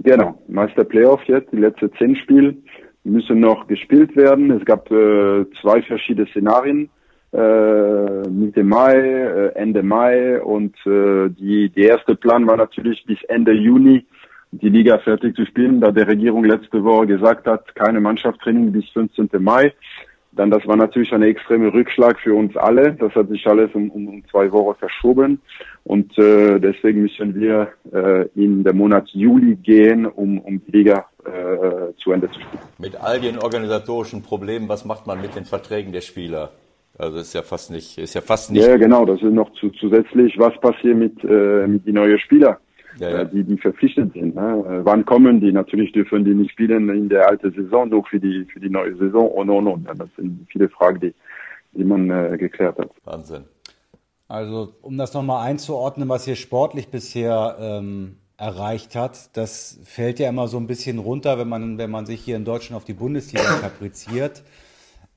Genau, 0.00 0.40
Meister 0.46 0.84
Playoff 0.84 1.22
jetzt, 1.24 1.52
die 1.52 1.56
letzte 1.56 1.90
zehn 1.92 2.14
Spiele 2.16 2.54
müssen 3.08 3.40
noch 3.40 3.66
gespielt 3.66 4.16
werden. 4.16 4.50
Es 4.50 4.64
gab 4.64 4.90
äh, 4.90 5.44
zwei 5.60 5.82
verschiedene 5.82 6.26
Szenarien. 6.28 6.90
Äh, 7.32 8.28
Mitte 8.28 8.64
Mai, 8.64 8.94
äh, 8.94 9.48
Ende 9.54 9.82
Mai 9.82 10.40
und 10.40 10.74
äh, 10.86 11.28
die, 11.28 11.68
die 11.68 11.82
erste 11.82 12.14
Plan 12.14 12.46
war 12.46 12.56
natürlich 12.56 13.04
bis 13.04 13.22
Ende 13.24 13.52
Juni 13.52 14.06
die 14.50 14.70
Liga 14.70 14.98
fertig 14.98 15.36
zu 15.36 15.44
spielen, 15.44 15.80
da 15.80 15.90
der 15.90 16.08
Regierung 16.08 16.44
letzte 16.44 16.82
Woche 16.82 17.06
gesagt 17.06 17.46
hat, 17.46 17.74
keine 17.74 18.00
Mannschaftstraining 18.00 18.72
bis 18.72 18.88
15. 18.90 19.28
Mai. 19.40 19.74
Dann, 20.32 20.50
das 20.50 20.66
war 20.66 20.76
natürlich 20.76 21.12
ein 21.12 21.22
extremer 21.22 21.72
Rückschlag 21.72 22.20
für 22.20 22.34
uns 22.34 22.56
alle. 22.56 22.92
Das 22.92 23.14
hat 23.14 23.28
sich 23.28 23.46
alles 23.46 23.70
um, 23.74 23.90
um, 23.90 24.22
zwei 24.30 24.52
Wochen 24.52 24.78
verschoben. 24.78 25.40
Und 25.84 26.16
äh, 26.18 26.58
deswegen 26.60 27.02
müssen 27.02 27.34
wir 27.34 27.68
äh, 27.92 28.28
in 28.34 28.62
den 28.62 28.76
Monat 28.76 29.08
Juli 29.08 29.56
gehen, 29.56 30.06
um, 30.06 30.38
um 30.38 30.62
die 30.66 30.70
Liga 30.70 31.06
äh, 31.24 31.94
zu 31.96 32.12
Ende 32.12 32.30
zu 32.30 32.40
spielen. 32.40 32.62
Mit 32.78 32.96
all 32.96 33.20
den 33.20 33.38
organisatorischen 33.38 34.22
Problemen, 34.22 34.68
was 34.68 34.84
macht 34.84 35.06
man 35.06 35.20
mit 35.20 35.34
den 35.34 35.44
Verträgen 35.44 35.92
der 35.92 36.02
Spieler? 36.02 36.50
Also 36.98 37.18
ist 37.18 37.32
ja 37.32 37.42
fast 37.42 37.70
nicht, 37.70 37.96
ist 37.96 38.14
ja 38.14 38.20
fast 38.20 38.50
nicht. 38.50 38.66
Ja, 38.66 38.76
genau, 38.76 39.04
das 39.04 39.22
ist 39.22 39.32
noch 39.32 39.52
zu, 39.52 39.70
zusätzlich, 39.70 40.36
was 40.36 40.58
passiert 40.60 40.96
mit, 40.96 41.22
äh, 41.22 41.66
mit 41.66 41.86
den 41.86 41.94
neuen 41.94 42.18
Spielern, 42.18 42.56
ja, 42.98 43.10
ja. 43.10 43.20
Äh, 43.22 43.28
die, 43.30 43.44
die 43.44 43.56
verpflichtet 43.56 44.12
sind. 44.12 44.34
Ne? 44.34 44.64
Äh, 44.68 44.84
wann 44.84 45.04
kommen 45.04 45.40
die? 45.40 45.52
Natürlich 45.52 45.92
dürfen 45.92 46.24
die 46.24 46.34
nicht 46.34 46.52
spielen 46.52 46.88
in 46.88 47.08
der 47.08 47.28
alten 47.28 47.52
Saison, 47.52 47.88
nur 47.88 48.04
für 48.04 48.20
die, 48.20 48.44
für 48.52 48.60
die 48.60 48.70
neue 48.70 48.96
Saison 48.96 49.28
und, 49.28 49.50
und, 49.50 49.66
und. 49.66 49.88
Das 49.98 50.08
sind 50.16 50.46
viele 50.50 50.68
Fragen, 50.68 51.00
die, 51.00 51.14
die 51.72 51.84
man 51.84 52.10
äh, 52.10 52.36
geklärt 52.38 52.78
hat. 52.78 52.90
Wahnsinn. 53.04 53.44
Also, 54.28 54.74
um 54.82 54.98
das 54.98 55.14
nochmal 55.14 55.46
einzuordnen, 55.46 56.08
was 56.08 56.26
ihr 56.28 56.36
sportlich 56.36 56.88
bisher 56.88 57.56
ähm, 57.58 58.16
erreicht 58.38 58.94
hat. 58.94 59.36
Das 59.36 59.80
fällt 59.84 60.18
ja 60.20 60.28
immer 60.28 60.48
so 60.48 60.58
ein 60.58 60.66
bisschen 60.66 60.98
runter, 60.98 61.38
wenn 61.38 61.48
man, 61.48 61.76
wenn 61.76 61.90
man 61.90 62.06
sich 62.06 62.20
hier 62.20 62.36
in 62.36 62.44
Deutschland 62.44 62.76
auf 62.76 62.84
die 62.84 62.94
Bundesliga 62.94 63.58
kapriziert. 63.60 64.42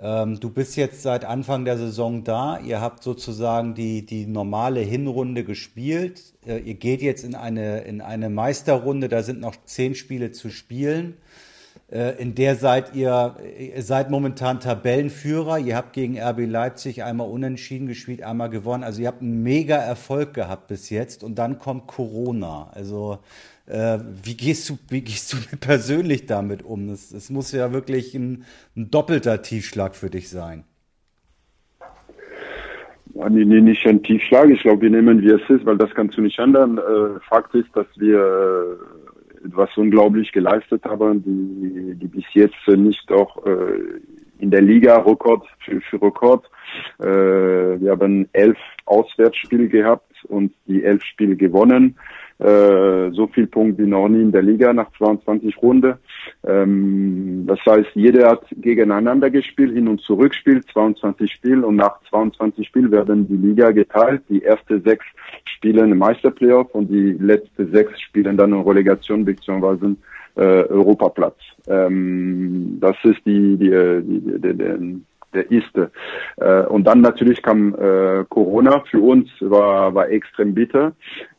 Ähm, 0.02 0.40
du 0.40 0.50
bist 0.50 0.76
jetzt 0.78 1.04
seit 1.04 1.26
Anfang 1.26 1.64
der 1.64 1.78
Saison 1.78 2.24
da. 2.24 2.58
Ihr 2.60 2.82
habt 2.82 3.04
sozusagen 3.04 3.76
die, 3.76 4.04
die 4.04 4.26
normale 4.26 4.80
Hinrunde 4.80 5.44
gespielt. 5.44 6.34
Äh, 6.46 6.58
ihr 6.60 6.74
geht 6.74 7.04
jetzt 7.04 7.24
in 7.24 7.36
eine, 7.36 7.82
in 7.82 8.02
eine 8.02 8.30
Meisterrunde. 8.30 9.10
Da 9.10 9.22
sind 9.22 9.40
noch 9.40 9.56
zehn 9.66 9.94
Spiele 9.94 10.32
zu 10.32 10.50
spielen. 10.50 11.18
Äh, 11.92 12.20
in 12.20 12.34
der 12.34 12.56
seid 12.56 12.96
ihr, 12.96 13.36
ihr 13.60 13.84
seid 13.84 14.10
momentan 14.10 14.60
Tabellenführer. 14.60 15.60
Ihr 15.60 15.76
habt 15.76 15.94
gegen 15.94 16.20
RB 16.20 16.48
Leipzig 16.48 17.04
einmal 17.04 17.30
unentschieden 17.30 17.86
gespielt, 17.86 18.24
einmal 18.24 18.50
gewonnen. 18.50 18.84
Also 18.84 19.04
ihr 19.04 19.08
habt 19.08 19.22
einen 19.22 19.44
mega 19.44 19.76
Erfolg 19.76 20.34
gehabt 20.34 20.68
bis 20.68 20.90
jetzt 20.90 21.24
und 21.24 21.36
dann 21.36 21.60
kommt 21.60 21.86
Corona. 21.86 22.72
Also 22.74 23.20
äh, 23.68 24.00
wie 24.24 24.36
gehst 24.36 24.70
du, 24.70 24.78
wie 24.90 25.02
gehst 25.02 25.34
du 25.34 25.58
persönlich 25.60 26.26
damit 26.26 26.64
um? 26.64 26.90
Es, 26.90 27.12
es 27.12 27.30
muss 27.30 27.52
ja 27.52 27.74
wirklich 27.74 28.16
ein, 28.16 28.46
ein, 28.76 28.92
doppelter 28.92 29.42
Tiefschlag 29.42 29.96
für 29.96 30.10
dich 30.10 30.30
sein. 30.30 30.64
Nee, 33.14 33.46
nee, 33.46 33.62
nicht 33.62 33.86
ein 33.86 34.02
Tiefschlag. 34.02 34.50
Ich 34.50 34.62
glaube, 34.62 34.84
wir 34.84 34.90
nehmen, 34.90 35.22
wie 35.22 35.32
es 35.32 35.42
ist, 35.50 35.66
weil 35.66 35.78
das 35.78 35.94
kannst 35.94 36.18
du 36.18 36.22
nicht 36.22 36.40
ändern. 36.40 36.78
Äh, 36.78 37.20
Fakt 37.28 37.54
ist, 37.56 37.70
dass 37.76 37.88
wir 37.98 38.78
etwas 39.46 39.70
unglaublich 39.76 40.32
geleistet 40.32 40.84
haben, 40.86 41.24
die, 41.24 41.96
die 41.96 42.08
bis 42.08 42.26
jetzt 42.34 42.68
nicht 42.68 43.12
auch 43.12 43.46
äh, 43.46 44.00
in 44.40 44.50
der 44.50 44.62
Liga 44.62 44.98
Rekord 44.98 45.46
für, 45.64 45.82
für 45.82 46.02
Rekord. 46.02 46.50
Äh, 47.00 47.06
wir 47.06 47.92
haben 47.92 48.28
elf 48.34 48.58
Auswärtsspiele 48.86 49.68
gehabt 49.68 50.12
und 50.26 50.54
die 50.68 50.84
elf 50.84 51.04
Spiele 51.04 51.36
gewonnen. 51.36 51.98
Äh, 52.42 53.12
so 53.12 53.28
viel 53.28 53.46
Punkte 53.46 53.84
wie 53.84 53.88
noch 53.88 54.08
nie 54.10 54.22
in 54.22 54.32
der 54.32 54.42
Liga 54.42 54.74
nach 54.74 54.92
22 54.98 55.62
Runde. 55.62 56.00
Ähm, 56.44 57.44
das 57.46 57.60
heißt, 57.68 57.92
jeder 57.94 58.32
hat 58.32 58.44
gegeneinander 58.58 59.30
gespielt, 59.30 59.74
hin 59.74 59.88
und 59.88 60.02
zurück 60.02 60.34
spielt, 60.34 60.68
22 60.72 61.32
Spiele 61.32 61.68
und 61.68 61.76
nach 61.76 62.02
22 62.10 62.68
Spielen 62.68 62.92
werden 62.92 63.28
die 63.28 63.36
Liga 63.36 63.70
geteilt. 63.70 64.24
Die 64.28 64.42
erste 64.42 64.80
sechs 64.82 65.06
spielen 65.46 65.92
im 65.92 66.00
Meisterplayoff 66.00 66.74
und 66.74 66.90
die 66.90 67.16
letzte 67.20 67.68
sechs 67.68 68.02
spielen 68.02 68.38
dann 68.38 68.54
in 68.54 68.62
Relegation 68.62 69.24
bzw. 69.24 69.94
Äh, 70.36 70.42
Europaplatz. 70.42 71.38
Ähm, 71.68 72.78
das 72.80 72.96
ist 73.04 73.24
die, 73.24 73.58
die, 73.58 73.70
die, 73.70 74.42
die, 74.42 74.58
die 74.58 75.02
der 75.34 75.52
erste. 75.52 75.92
Äh, 76.38 76.64
und 76.64 76.86
dann 76.86 77.02
natürlich 77.02 77.42
kam 77.42 77.76
äh, 77.76 78.26
Corona. 78.30 78.84
Für 78.90 79.00
uns 79.00 79.30
war, 79.40 79.94
war 79.94 80.10
extrem 80.10 80.54
bitter. 80.54 80.94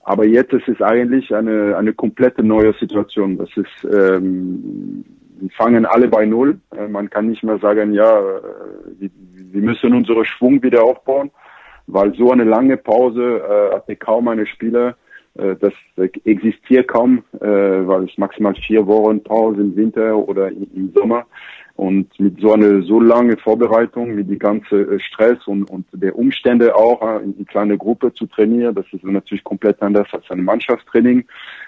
Aber 0.05 0.27
jetzt 0.27 0.53
ist 0.53 0.69
es 0.69 0.81
eigentlich 0.81 1.35
eine, 1.35 1.77
eine 1.77 1.93
komplette 1.93 2.43
neue 2.43 2.73
Situation. 2.75 3.39
Das 3.39 3.51
ist, 3.57 3.85
ähm, 3.85 5.05
fangen 5.57 5.87
alle 5.87 6.09
bei 6.09 6.27
Null. 6.27 6.59
Äh, 6.77 6.89
man 6.89 7.11
kann 7.11 7.29
nicht 7.29 7.43
mehr 7.43 7.59
sagen, 7.59 7.93
ja, 7.93 8.19
äh, 8.19 8.43
wir, 8.99 9.11
wir 9.53 9.63
müssen 9.63 9.95
unsere 9.95 10.25
Schwung 10.25 10.63
wieder 10.63 10.83
aufbauen, 10.83 11.31
weil 11.87 12.15
so 12.15 12.31
eine 12.31 12.45
lange 12.45 12.77
Pause 12.77 13.43
äh, 13.43 13.75
hatte 13.75 13.97
kaum 13.97 14.29
eine 14.29 14.47
Spieler. 14.47 14.97
Äh, 15.35 15.57
das 15.61 15.73
existiert 16.25 16.89
kaum, 16.89 17.25
äh, 17.41 17.47
weil 17.47 18.05
es 18.05 18.19
maximal 18.19 18.55
vier 18.55 18.87
Wochen 18.87 19.23
Pause 19.23 19.61
im 19.61 19.77
Winter 19.77 20.17
oder 20.17 20.49
im 20.49 20.93
Sommer. 20.95 21.27
Und 21.75 22.09
mit 22.21 22.39
so 22.41 22.53
einer 22.53 22.83
so 22.83 23.01
lange 23.01 23.37
Vorbereitung, 23.37 24.15
mit 24.15 24.29
die 24.29 24.39
ganze 24.39 24.83
äh, 24.83 25.01
Stress 25.01 25.39
und, 25.47 25.65
und 25.65 25.87
der 25.93 26.17
Umstände 26.17 26.75
auch, 26.77 27.03
äh, 27.03 27.23
in 27.25 27.47
kleine 27.47 27.79
Gruppe 27.79 28.13
zu 28.13 28.27
trainieren, 28.27 28.75
das 28.75 28.85
ist 28.93 29.05
natürlich 29.05 29.45
komplett 29.45 29.81
anders 29.83 30.07
als 30.13 30.31
ein 30.31 30.45
Mannschaftstraining. 30.45 31.25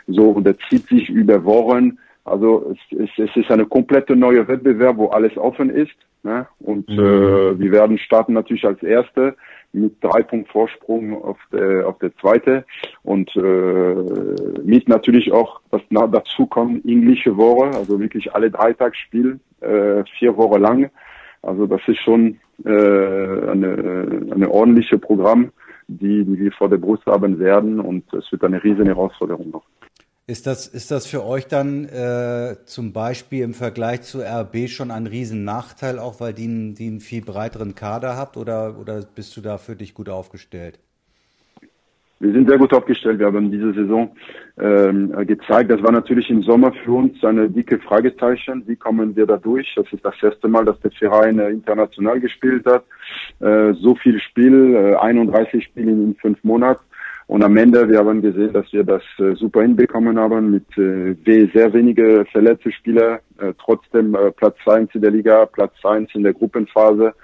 So, 0.07 0.31
und 0.31 0.47
das 0.47 0.57
zieht 0.69 0.87
sich 0.89 1.09
über 1.09 1.45
Wochen. 1.45 1.99
Also 2.25 2.75
es, 2.91 2.99
es, 2.99 3.11
es 3.17 3.37
ist 3.37 3.51
eine 3.51 3.67
komplette 3.67 4.15
neue 4.15 4.47
Wettbewerb, 4.47 4.97
wo 4.99 5.09
alles 5.09 5.37
offen 5.37 5.71
ist. 5.71 5.97
Ne? 6.23 6.47
Und 6.61 6.89
mhm. 6.89 6.99
äh, 6.99 7.59
wir 7.59 7.73
werden 7.73 7.99
starten 7.99 8.35
natürlich 8.35 8.65
als 8.67 8.83
Erste 8.83 9.37
mit 9.75 9.97
drei 10.01 10.23
Punkt 10.23 10.51
Vorsprung 10.51 11.23
auf 11.23 11.39
der 11.53 11.87
auf 11.87 11.99
der 11.99 12.17
zweite 12.17 12.65
und 13.03 13.35
äh, 13.37 13.95
mit 14.65 14.89
natürlich 14.89 15.33
auch 15.33 15.61
was 15.71 15.83
dazu 15.91 16.47
kommt 16.47 16.85
englische 16.87 17.37
Woche, 17.37 17.77
also 17.77 17.99
wirklich 17.99 18.35
alle 18.35 18.51
drei 18.51 18.73
Tage 18.73 18.97
Spiel, 18.97 19.41
äh, 19.61 20.05
vier 20.19 20.37
Wochen 20.37 20.61
lang. 20.61 20.91
Also 21.43 21.67
das 21.67 21.81
ist 21.87 21.99
schon 21.99 22.39
äh, 22.65 22.71
eine, 22.71 24.29
eine 24.31 24.51
ordentliche 24.51 24.99
Programm, 24.99 25.53
die, 25.89 26.25
die 26.25 26.39
wir 26.39 26.53
vor 26.53 26.69
der 26.69 26.79
Brust 26.79 27.05
haben 27.07 27.39
werden 27.39 27.81
und 27.81 28.11
es 28.15 28.31
wird 28.33 28.45
eine 28.45 28.63
riesen 28.63 28.87
Herausforderung 28.87 29.51
noch. 29.51 29.65
Ist 30.27 30.47
das, 30.47 30.67
ist 30.67 30.91
das 30.91 31.07
für 31.07 31.23
euch 31.23 31.49
dann 31.49 31.85
äh, 31.85 32.57
zum 32.65 32.95
Beispiel 32.95 33.43
im 33.43 33.53
Vergleich 33.53 34.03
zu 34.03 34.21
RB 34.21 34.69
schon 34.69 34.91
ein 34.91 35.07
Riesennachteil, 35.07 35.99
auch 35.99 36.19
weil 36.19 36.33
die, 36.33 36.73
die 36.73 36.87
einen 36.87 37.01
viel 37.01 37.21
breiteren 37.21 37.75
Kader 37.75 38.17
habt 38.17 38.39
oder, 38.39 38.79
oder 38.79 39.03
bist 39.15 39.37
du 39.37 39.43
da 39.43 39.59
für 39.59 39.77
dich 39.77 39.93
gut 39.93 40.09
aufgestellt? 40.09 40.79
Wir 42.21 42.33
sind 42.33 42.49
sehr 42.49 42.57
gut 42.57 42.73
aufgestellt. 42.73 43.19
Wir 43.19 43.27
haben 43.27 43.51
diese 43.51 43.75
Saison 43.75 44.17
ähm, 44.59 45.13
gezeigt, 45.27 45.71
das 45.71 45.83
war 45.83 45.93
natürlich 45.93 46.31
im 46.31 46.43
Sommer 46.43 46.73
für 46.73 46.93
uns 46.93 47.23
eine 47.23 47.51
dicke 47.51 47.79
Fragezeichen. 47.81 48.63
Wie 48.67 48.77
kommen 48.77 49.15
wir 49.15 49.27
da 49.27 49.37
durch? 49.37 49.75
Das 49.77 49.93
ist 49.93 50.03
das 50.03 50.15
erste 50.23 50.49
Mal, 50.49 50.65
dass 50.65 50.81
der 50.81 50.93
Verein 50.93 51.39
äh, 51.39 51.51
international 51.51 52.19
gespielt 52.19 52.65
hat. 52.65 52.85
Äh, 53.41 53.75
so 53.75 53.95
viel 53.95 54.19
Spiel, 54.21 54.75
äh, 54.75 54.95
31 54.95 55.65
Spiele 55.65 55.91
in 55.91 56.15
fünf 56.15 56.43
Monaten. 56.45 56.81
Und 57.27 57.43
am 57.43 57.57
Ende, 57.57 57.89
wir 57.89 57.99
haben 57.99 58.21
gesehen, 58.21 58.53
dass 58.53 58.71
wir 58.73 58.85
das 58.85 59.03
äh, 59.19 59.35
super 59.35 59.63
hinbekommen 59.63 60.19
haben 60.19 60.51
mit 60.51 60.77
äh, 60.77 61.15
sehr 61.55 61.73
wenige 61.73 62.27
verletzte 62.31 62.71
Spieler, 62.71 63.21
äh, 63.39 63.55
trotzdem 63.59 64.15
äh, 64.15 64.31
Platz 64.31 64.57
1 64.67 64.95
in 64.95 65.01
der 65.01 65.11
Liga, 65.11 65.47
Platz 65.47 65.73
1 65.83 66.15
in 66.15 66.23
der 66.23 66.35
Gruppenphase. 66.35 67.15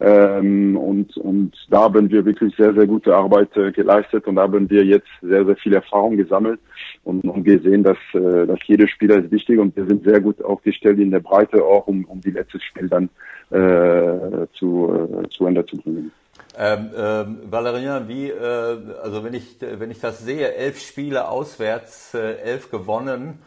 Ähm, 0.00 0.76
und, 0.76 1.16
und 1.16 1.52
da 1.70 1.82
haben 1.82 2.08
wir 2.08 2.24
wirklich 2.24 2.54
sehr, 2.54 2.72
sehr 2.72 2.86
gute 2.86 3.16
Arbeit 3.16 3.56
äh, 3.56 3.72
geleistet 3.72 4.28
und 4.28 4.38
haben 4.38 4.70
wir 4.70 4.84
jetzt 4.84 5.08
sehr, 5.22 5.44
sehr 5.44 5.56
viel 5.56 5.74
Erfahrung 5.74 6.16
gesammelt 6.16 6.60
und, 7.02 7.24
und 7.24 7.42
gesehen, 7.42 7.82
dass, 7.82 7.98
äh, 8.12 8.46
dass 8.46 8.60
jeder 8.66 8.86
Spieler 8.86 9.16
ist 9.16 9.32
wichtig 9.32 9.58
und 9.58 9.74
wir 9.74 9.86
sind 9.86 10.04
sehr 10.04 10.20
gut 10.20 10.40
aufgestellt 10.44 11.00
in 11.00 11.10
der 11.10 11.18
Breite 11.18 11.64
auch, 11.64 11.88
um, 11.88 12.04
um 12.04 12.20
die 12.20 12.30
letzte 12.30 12.60
Spiel 12.60 12.88
dann 12.88 13.08
äh, 13.50 14.46
zu, 14.52 15.08
äh, 15.24 15.28
zu 15.30 15.46
Ende 15.46 15.66
zu 15.66 15.76
bringen. 15.78 16.12
Ähm, 16.56 16.90
ähm, 16.96 17.38
Valerian, 17.50 18.08
wie, 18.08 18.30
äh, 18.30 18.94
also 19.02 19.22
wenn 19.22 19.34
ich, 19.34 19.60
wenn 19.60 19.90
ich 19.90 20.00
das 20.00 20.20
sehe, 20.20 20.54
elf 20.54 20.80
Spiele 20.80 21.28
auswärts, 21.28 22.14
äh, 22.14 22.36
elf 22.38 22.70
gewonnen, 22.70 23.40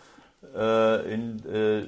äh, 0.56 1.14
in 1.14 1.46
äh, 1.46 1.84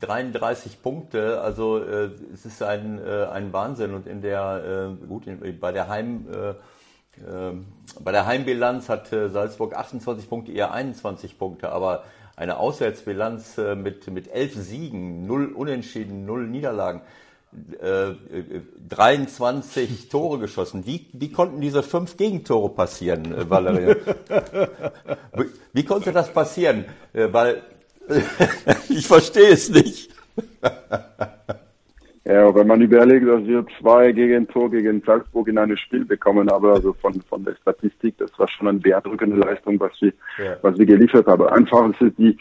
33 0.00 0.82
Punkte, 0.82 1.40
also 1.40 1.78
äh, 1.78 2.10
es 2.32 2.44
ist 2.46 2.62
ein, 2.62 2.98
äh, 3.04 3.26
ein 3.26 3.52
Wahnsinn. 3.52 3.94
Und 3.94 4.06
in 4.06 4.22
der, 4.22 4.96
äh, 5.02 5.06
gut, 5.06 5.26
in, 5.26 5.60
bei 5.60 5.72
der 5.72 5.88
Heim, 5.88 6.26
äh, 6.32 6.50
äh, 6.50 7.54
bei 8.00 8.12
der 8.12 8.26
Heimbilanz 8.26 8.88
hat 8.88 9.12
äh, 9.12 9.28
Salzburg 9.28 9.74
28 9.74 10.28
Punkte, 10.28 10.52
eher 10.52 10.72
21 10.72 11.38
Punkte, 11.38 11.70
aber 11.70 12.04
eine 12.36 12.58
Auswärtsbilanz 12.58 13.58
äh, 13.58 13.74
mit, 13.74 14.08
mit 14.08 14.28
elf 14.32 14.54
Siegen, 14.54 15.26
null 15.26 15.52
Unentschieden, 15.52 16.26
null 16.26 16.46
Niederlagen, 16.48 17.02
23 18.88 19.90
äh, 20.06 20.08
Tore 20.08 20.38
geschossen. 20.38 20.86
Wie, 20.86 21.06
wie 21.12 21.30
konnten 21.30 21.60
diese 21.60 21.82
fünf 21.82 22.16
Gegentore 22.16 22.70
passieren, 22.70 23.32
äh, 23.32 23.48
Valerie? 23.48 23.96
wie 25.72 25.84
konnte 25.84 26.12
das 26.12 26.32
passieren? 26.32 26.84
Äh, 27.12 27.32
weil 27.32 27.62
ich 28.88 29.06
verstehe 29.06 29.50
es 29.50 29.70
nicht. 29.70 30.10
Ja, 32.26 32.54
wenn 32.54 32.66
man 32.66 32.80
überlegt, 32.80 33.28
dass 33.28 33.44
wir 33.44 33.66
zwei 33.78 34.12
Gegentor 34.12 34.70
gegen 34.70 35.02
Salzburg 35.02 35.46
in 35.48 35.58
einem 35.58 35.76
Spiel 35.76 36.06
bekommen 36.06 36.50
haben, 36.50 36.66
also 36.66 36.94
von, 36.94 37.20
von 37.28 37.44
der 37.44 37.54
Statistik, 37.56 38.16
das 38.16 38.30
war 38.38 38.48
schon 38.48 38.66
eine 38.66 38.78
beeindruckende 38.78 39.36
Leistung, 39.36 39.78
was 39.78 39.92
wir, 40.00 40.12
ja. 40.38 40.56
was 40.62 40.78
wir 40.78 40.86
geliefert 40.86 41.26
haben. 41.26 41.46
Einfach 41.48 41.90
ist 41.90 42.00
es 42.00 42.16
die, 42.16 42.38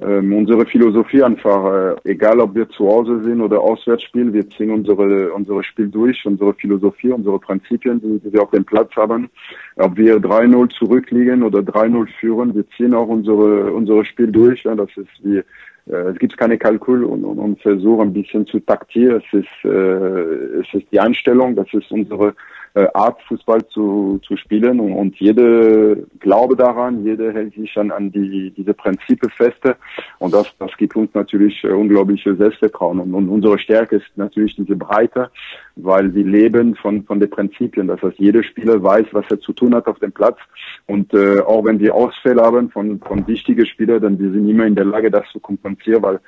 ähm, 0.00 0.32
unsere 0.32 0.66
Philosophie 0.66 1.22
einfach, 1.22 1.96
äh, 2.04 2.10
egal 2.10 2.40
ob 2.40 2.54
wir 2.54 2.68
zu 2.68 2.86
Hause 2.86 3.22
sind 3.22 3.40
oder 3.40 3.60
auswärts 3.60 4.02
spielen, 4.02 4.32
wir 4.32 4.48
ziehen 4.50 4.70
unsere, 4.70 5.32
unsere 5.32 5.62
Spiel 5.62 5.88
durch, 5.88 6.26
unsere 6.26 6.52
Philosophie, 6.54 7.12
unsere 7.12 7.38
Prinzipien, 7.38 8.00
die, 8.00 8.18
die 8.18 8.32
wir 8.32 8.42
auf 8.42 8.50
dem 8.50 8.64
Platz 8.64 8.94
haben. 8.96 9.30
Ob 9.76 9.96
wir 9.96 10.16
3-0 10.16 10.70
zurückliegen 10.76 11.44
oder 11.44 11.60
3-0 11.60 12.08
führen, 12.18 12.54
wir 12.54 12.68
ziehen 12.76 12.92
auch 12.92 13.06
unsere, 13.06 13.72
unsere 13.72 14.04
Spiel 14.04 14.32
durch. 14.32 14.64
Ja, 14.64 14.74
das 14.74 14.90
ist 14.96 15.08
wie, 15.22 15.38
äh, 15.86 16.10
es 16.10 16.18
gibt 16.18 16.36
keine 16.36 16.58
Kalkül 16.58 17.04
und, 17.04 17.24
und, 17.24 17.38
und 17.38 17.62
Versuch 17.62 18.00
ein 18.00 18.12
bisschen 18.12 18.46
zu 18.46 18.58
taktieren. 18.60 19.22
Es 19.24 19.40
ist, 19.40 19.64
äh, 19.64 20.60
es 20.60 20.74
ist 20.74 20.90
die 20.90 20.98
Einstellung, 21.00 21.54
das 21.54 21.72
ist 21.72 21.90
unsere 21.92 22.34
äh, 22.74 22.86
Art, 22.92 23.22
Fußball 23.28 23.66
zu, 23.68 24.20
zu 24.26 24.36
spielen. 24.36 24.80
Und, 24.80 24.92
und 24.92 25.16
jede 25.16 26.06
glaube 26.18 26.56
daran, 26.56 27.04
jede 27.04 27.32
hält 27.32 27.54
sich 27.54 27.76
an, 27.78 27.90
an 27.90 28.10
die, 28.10 28.50
diese 28.50 28.74
Prinzipien 28.74 29.30
feste. 29.30 29.76
Und 30.18 30.34
das, 30.34 30.46
das 30.58 30.76
gibt 30.76 30.96
uns 30.96 31.12
natürlich 31.14 31.62
äh, 31.64 31.68
unglaubliche 31.68 32.34
Selbstvertrauen. 32.34 33.00
Und, 33.00 33.14
und 33.14 33.28
unsere 33.28 33.58
Stärke 33.58 33.96
ist 33.96 34.06
natürlich 34.16 34.56
diese 34.56 34.76
Breite, 34.76 35.30
weil 35.76 36.14
wir 36.14 36.24
leben 36.24 36.74
von, 36.74 37.04
von 37.04 37.20
den 37.20 37.30
Prinzipien, 37.30 37.88
das 37.88 38.02
heißt, 38.02 38.18
jeder 38.18 38.42
Spieler 38.42 38.82
weiß, 38.82 39.06
was 39.12 39.26
er 39.30 39.40
zu 39.40 39.52
tun 39.52 39.74
hat 39.74 39.86
auf 39.86 39.98
dem 40.00 40.12
Platz. 40.12 40.38
Und 40.86 41.14
äh, 41.14 41.40
auch 41.40 41.64
wenn 41.64 41.78
wir 41.78 41.94
Ausfälle 41.94 42.42
haben 42.42 42.70
von, 42.70 43.00
von 43.00 43.26
wichtigen 43.26 43.66
Spielern, 43.66 44.02
dann 44.02 44.18
wir 44.18 44.30
sind 44.30 44.48
immer 44.48 44.66
in 44.66 44.74
der 44.74 44.84
Lage, 44.84 45.10
das 45.10 45.24
zu 45.32 45.40
kompensieren, 45.40 46.02
weil, 46.02 46.20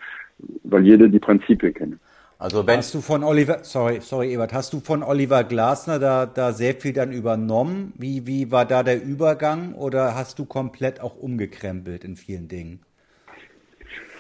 weil 0.65 0.85
jeder 0.85 1.09
die 1.09 1.19
Prinzipien 1.19 1.75
kennt. 1.75 1.97
Also 2.39 2.67
wenn 2.67 2.79
hast 2.79 2.93
du 2.93 3.01
von 3.01 3.25
Oliver, 3.25 3.61
sorry, 3.63 4.01
sorry, 4.03 4.35
Ebert, 4.35 4.53
hast 4.53 4.75
du 4.75 4.81
von 4.81 5.03
Oliver 5.03 5.43
Glasner 5.43 5.99
da, 5.99 6.27
da 6.27 6.53
sehr 6.53 6.75
viel 6.75 6.93
dann 6.93 7.11
übernommen? 7.11 7.95
Wie, 7.97 8.27
wie 8.27 8.53
war 8.53 8.67
da 8.67 8.83
der 8.83 9.03
Übergang 9.03 9.73
oder 9.73 10.15
hast 10.15 10.39
du 10.39 10.45
komplett 10.45 11.01
auch 11.01 11.17
umgekrempelt 11.17 12.05
in 12.05 12.17
vielen 12.17 12.49
Dingen? 12.49 12.81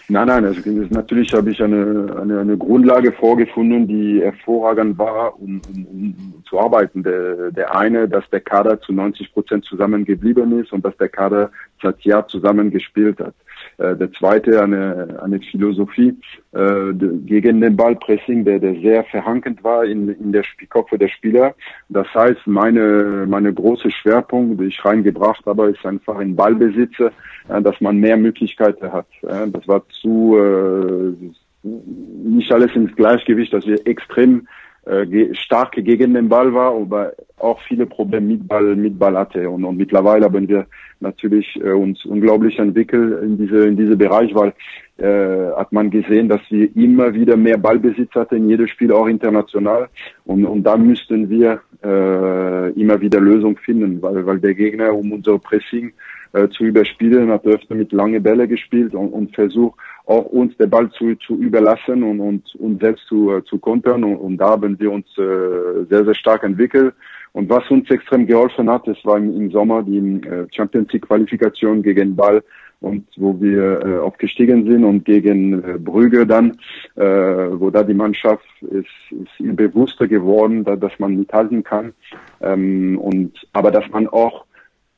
Nein, 0.08 0.28
nein, 0.28 0.44
also 0.44 0.60
natürlich 0.90 1.32
habe 1.34 1.50
ich 1.50 1.60
eine, 1.60 2.16
eine, 2.22 2.40
eine 2.40 2.56
Grundlage 2.56 3.10
vorgefunden, 3.12 3.88
die 3.88 4.22
hervorragend 4.22 4.96
war, 4.96 5.38
um, 5.40 5.60
um, 5.68 5.86
um 5.86 6.44
zu 6.48 6.60
arbeiten. 6.60 7.02
Der, 7.02 7.50
der 7.50 7.76
eine, 7.76 8.08
dass 8.08 8.22
der 8.30 8.40
Kader 8.40 8.80
zu 8.80 8.92
90 8.92 9.32
Prozent 9.32 9.64
zusammengeblieben 9.64 10.60
ist 10.60 10.72
und 10.72 10.84
dass 10.84 10.96
der 10.96 11.08
Kader 11.08 11.50
seit 11.82 12.00
Jahr 12.02 12.28
zusammengespielt 12.28 13.18
hat. 13.18 13.34
Äh, 13.79 13.97
der 13.97 14.11
zweite 14.12 14.62
eine, 14.62 15.18
eine 15.22 15.41
Philosophie 15.41 16.14
äh, 16.53 16.93
gegen 16.95 17.61
den 17.61 17.77
Ballpressing, 17.77 18.45
der, 18.45 18.59
der 18.59 18.74
sehr 18.81 19.05
verhankend 19.05 19.62
war 19.62 19.85
in, 19.85 20.09
in 20.09 20.33
der 20.33 20.45
Kopf 20.70 20.91
der 20.91 21.09
Spieler. 21.09 21.55
Das 21.89 22.07
heißt, 22.14 22.47
meine, 22.47 23.27
meine 23.29 23.53
große 23.53 23.91
Schwerpunkt, 23.91 24.61
die 24.61 24.66
ich 24.66 24.85
reingebracht 24.85 25.45
habe, 25.47 25.70
ist 25.70 25.85
einfach 25.85 26.18
in 26.20 26.37
Ballbesitze, 26.37 27.12
äh, 27.49 27.61
dass 27.61 27.81
man 27.81 27.99
mehr 27.99 28.16
Möglichkeiten 28.16 28.93
hat. 28.93 29.09
Äh, 29.22 29.49
das 29.49 29.68
war 29.68 29.87
zu 29.89 30.37
äh, 30.39 31.14
nicht 31.62 32.53
alles 32.53 32.74
ins 32.74 32.95
Gleichgewicht, 32.97 33.53
dass 33.53 33.66
wir 33.66 33.87
extrem 33.87 34.47
äh, 34.87 35.34
stark 35.34 35.72
gegen 35.72 36.14
den 36.14 36.28
Ball 36.28 36.55
war, 36.55 36.74
aber 36.74 37.12
auch 37.39 37.61
viele 37.62 37.87
Probleme 37.87 38.26
mit 38.28 38.49
Ball, 38.49 38.76
mit 38.76 38.99
Ball 38.99 39.16
hatte. 39.18 39.51
Und, 39.51 39.64
und 39.64 39.76
mittlerweile 39.76 40.26
haben 40.26 40.49
wir 40.49 40.66
natürlich 41.01 41.47
äh, 41.57 41.72
uns 41.72 42.05
unglaublich 42.05 42.59
entwickelt 42.59 43.22
in 43.22 43.37
diese 43.37 43.66
in 43.66 43.76
diese 43.76 43.97
Bereich, 43.97 44.34
weil 44.34 44.55
äh, 44.99 45.53
hat 45.57 45.72
man 45.72 45.91
gesehen, 45.91 46.28
dass 46.28 46.41
wir 46.51 46.74
immer 46.76 47.12
wieder 47.12 47.37
mehr 47.37 47.59
Ballbesitz 47.59 48.14
hatten 48.14 48.37
in 48.37 48.49
jedem 48.49 48.68
Spiel, 48.68 48.93
auch 48.93 49.07
international. 49.07 49.89
Und, 50.24 50.45
und 50.45 50.62
da 50.62 50.76
müssten 50.76 51.28
wir 51.28 51.61
äh, 51.82 52.70
immer 52.80 53.01
wieder 53.01 53.20
Lösungen 53.20 53.57
finden, 53.57 54.01
weil, 54.01 54.24
weil 54.24 54.39
der 54.39 54.55
Gegner 54.55 54.95
um 54.95 55.12
unser 55.12 55.39
Pressing 55.39 55.93
äh, 56.32 56.49
zu 56.49 56.64
überspielen 56.64 57.30
hat 57.30 57.47
öfter 57.47 57.74
mit 57.74 57.93
lange 57.93 58.20
Bälle 58.20 58.49
gespielt 58.49 58.95
und, 58.95 59.09
und 59.09 59.34
versucht 59.34 59.78
auch 60.07 60.24
uns 60.26 60.57
den 60.57 60.70
Ball 60.70 60.88
zu, 60.90 61.14
zu 61.16 61.36
überlassen 61.36 62.02
und, 62.02 62.20
und 62.20 62.54
uns 62.54 62.80
selbst 62.80 63.07
zu, 63.09 63.32
äh, 63.32 63.44
zu 63.44 63.59
kontern. 63.59 64.04
Und, 64.04 64.16
und 64.16 64.36
da 64.38 64.50
haben 64.50 64.78
wir 64.78 64.92
uns 64.92 65.07
äh, 65.18 65.84
sehr, 65.90 66.04
sehr 66.04 66.14
stark 66.14 66.44
entwickelt. 66.44 66.94
Und 67.32 67.50
was 67.50 67.68
uns 67.70 67.90
extrem 67.90 68.26
geholfen 68.26 68.70
hat, 68.70 68.86
das 68.86 68.96
war 69.04 69.18
im, 69.18 69.36
im 69.36 69.50
Sommer 69.50 69.82
die 69.82 69.98
äh, 69.98 70.46
Champions 70.50 70.92
League 70.92 71.07
Qualifikation 71.07 71.82
gegen 71.82 72.16
Ball 72.16 72.42
und 72.80 73.07
wo 73.16 73.38
wir 73.40 73.80
äh, 73.84 73.98
aufgestiegen 73.98 74.64
sind 74.66 74.84
und 74.84 75.04
gegen 75.04 75.62
äh, 75.62 75.78
Brügge 75.78 76.26
dann, 76.26 76.52
äh, 76.94 77.02
wo 77.04 77.70
da 77.70 77.82
die 77.82 77.94
Mannschaft 77.94 78.46
ist, 78.62 78.86
ist 79.11 79.57
bewusster 79.57 80.07
geworden, 80.07 80.64
da, 80.64 80.76
dass 80.76 80.92
man 80.98 81.16
mithalten 81.16 81.62
kann 81.64 81.94
ähm, 82.40 82.98
und 82.98 83.32
aber 83.52 83.70
dass 83.70 83.88
man 83.90 84.07
auch 84.09 84.44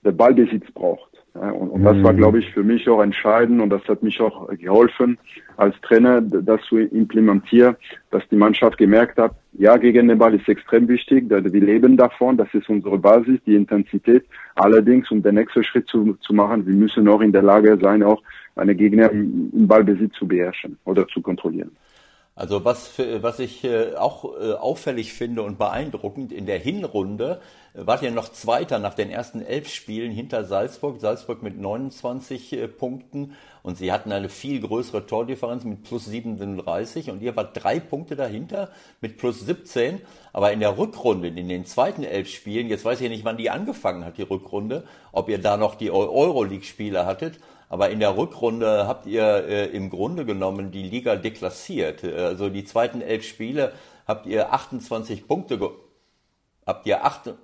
den 0.04 0.16
Ballbesitz 0.16 0.70
braucht. 0.72 1.07
Und, 1.38 1.70
und, 1.70 1.84
das 1.84 2.02
war, 2.02 2.12
mhm. 2.12 2.18
glaube 2.18 2.38
ich, 2.40 2.50
für 2.52 2.64
mich 2.64 2.88
auch 2.88 3.02
entscheidend 3.02 3.60
und 3.60 3.70
das 3.70 3.82
hat 3.88 4.02
mich 4.02 4.20
auch 4.20 4.48
geholfen, 4.48 5.18
als 5.56 5.74
Trainer 5.82 6.20
das 6.20 6.60
zu 6.62 6.78
implementieren, 6.78 7.76
dass 8.10 8.22
die 8.28 8.36
Mannschaft 8.36 8.78
gemerkt 8.78 9.18
hat, 9.18 9.34
ja, 9.52 9.76
gegen 9.76 10.08
den 10.08 10.18
Ball 10.18 10.34
ist 10.34 10.48
extrem 10.48 10.88
wichtig, 10.88 11.28
wir 11.28 11.40
leben 11.40 11.96
davon, 11.96 12.36
das 12.36 12.48
ist 12.54 12.68
unsere 12.68 12.98
Basis, 12.98 13.40
die 13.44 13.56
Intensität. 13.56 14.24
Allerdings, 14.54 15.10
um 15.10 15.22
den 15.22 15.34
nächsten 15.34 15.64
Schritt 15.64 15.88
zu, 15.88 16.14
zu 16.20 16.32
machen, 16.32 16.66
wir 16.66 16.74
müssen 16.74 17.08
auch 17.08 17.20
in 17.20 17.32
der 17.32 17.42
Lage 17.42 17.76
sein, 17.80 18.02
auch 18.02 18.22
eine 18.54 18.74
Gegner 18.74 19.10
im 19.10 19.66
Ballbesitz 19.66 20.14
zu 20.14 20.26
beherrschen 20.26 20.78
oder 20.84 21.06
zu 21.08 21.20
kontrollieren. 21.20 21.70
Also 22.38 22.64
was, 22.64 22.92
was 22.96 23.40
ich 23.40 23.64
äh, 23.64 23.96
auch 23.96 24.40
äh, 24.40 24.52
auffällig 24.52 25.12
finde 25.12 25.42
und 25.42 25.58
beeindruckend, 25.58 26.30
in 26.30 26.46
der 26.46 26.60
Hinrunde 26.60 27.40
äh, 27.74 27.84
wart 27.84 28.00
ihr 28.02 28.12
noch 28.12 28.28
Zweiter 28.28 28.78
nach 28.78 28.94
den 28.94 29.10
ersten 29.10 29.42
elf 29.42 29.68
Spielen 29.68 30.12
hinter 30.12 30.44
Salzburg. 30.44 31.00
Salzburg 31.00 31.42
mit 31.42 31.58
29 31.60 32.56
Punkten 32.78 33.34
und 33.64 33.76
sie 33.76 33.90
hatten 33.90 34.12
eine 34.12 34.28
viel 34.28 34.60
größere 34.60 35.04
Tordifferenz 35.04 35.64
mit 35.64 35.82
plus 35.82 36.04
37 36.04 37.10
und 37.10 37.22
ihr 37.22 37.34
wart 37.34 37.60
drei 37.60 37.80
Punkte 37.80 38.14
dahinter 38.14 38.70
mit 39.00 39.18
plus 39.18 39.40
17. 39.40 40.00
Aber 40.32 40.52
in 40.52 40.60
der 40.60 40.78
Rückrunde, 40.78 41.26
in 41.26 41.48
den 41.48 41.66
zweiten 41.66 42.04
elf 42.04 42.28
Spielen, 42.28 42.68
jetzt 42.68 42.84
weiß 42.84 43.00
ich 43.00 43.08
nicht, 43.08 43.24
wann 43.24 43.36
die 43.36 43.50
angefangen 43.50 44.04
hat, 44.04 44.16
die 44.16 44.22
Rückrunde, 44.22 44.84
ob 45.10 45.28
ihr 45.28 45.38
da 45.38 45.56
noch 45.56 45.74
die 45.74 45.90
Euroleague-Spiele 45.90 47.04
hattet, 47.04 47.40
aber 47.68 47.90
in 47.90 48.00
der 48.00 48.16
Rückrunde 48.16 48.86
habt 48.86 49.06
ihr 49.06 49.24
äh, 49.24 49.66
im 49.66 49.90
Grunde 49.90 50.24
genommen 50.24 50.70
die 50.70 50.82
Liga 50.82 51.16
deklassiert. 51.16 52.04
Also 52.04 52.48
die 52.48 52.64
zweiten 52.64 53.00
elf 53.00 53.26
Spiele 53.26 53.72
habt 54.06 54.26
ihr 54.26 54.52
28 54.52 55.28
Punkte, 55.28 55.58
ge 55.58 55.68
habt 56.66 56.86
ihr 56.86 57.04
acht, 57.04 57.34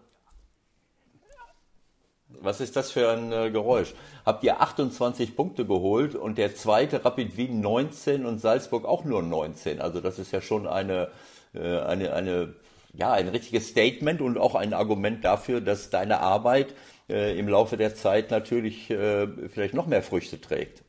was 2.40 2.60
ist 2.60 2.76
das 2.76 2.90
für 2.90 3.10
ein 3.10 3.32
äh, 3.32 3.50
Geräusch? 3.50 3.94
Habt 4.24 4.44
ihr 4.44 4.60
28 4.60 5.36
Punkte 5.36 5.66
geholt 5.66 6.14
und 6.14 6.38
der 6.38 6.54
zweite 6.54 7.04
Rapid 7.04 7.36
Wien 7.36 7.60
19 7.60 8.26
und 8.26 8.40
Salzburg 8.40 8.84
auch 8.84 9.04
nur 9.04 9.22
19. 9.22 9.80
Also 9.80 10.00
das 10.00 10.18
ist 10.18 10.32
ja 10.32 10.40
schon 10.40 10.66
eine, 10.66 11.08
äh, 11.54 11.78
eine, 11.80 12.12
eine, 12.12 12.54
ja, 12.92 13.12
ein 13.12 13.28
richtiges 13.28 13.68
Statement 13.68 14.20
und 14.20 14.38
auch 14.38 14.54
ein 14.54 14.72
Argument 14.72 15.24
dafür, 15.24 15.60
dass 15.60 15.90
deine 15.90 16.20
Arbeit 16.20 16.74
äh, 17.08 17.38
im 17.38 17.48
Laufe 17.48 17.76
der 17.76 17.94
Zeit 17.94 18.30
natürlich 18.30 18.90
äh, 18.90 19.26
vielleicht 19.48 19.74
noch 19.74 19.86
mehr 19.86 20.02
Früchte 20.02 20.40
trägt. 20.40 20.82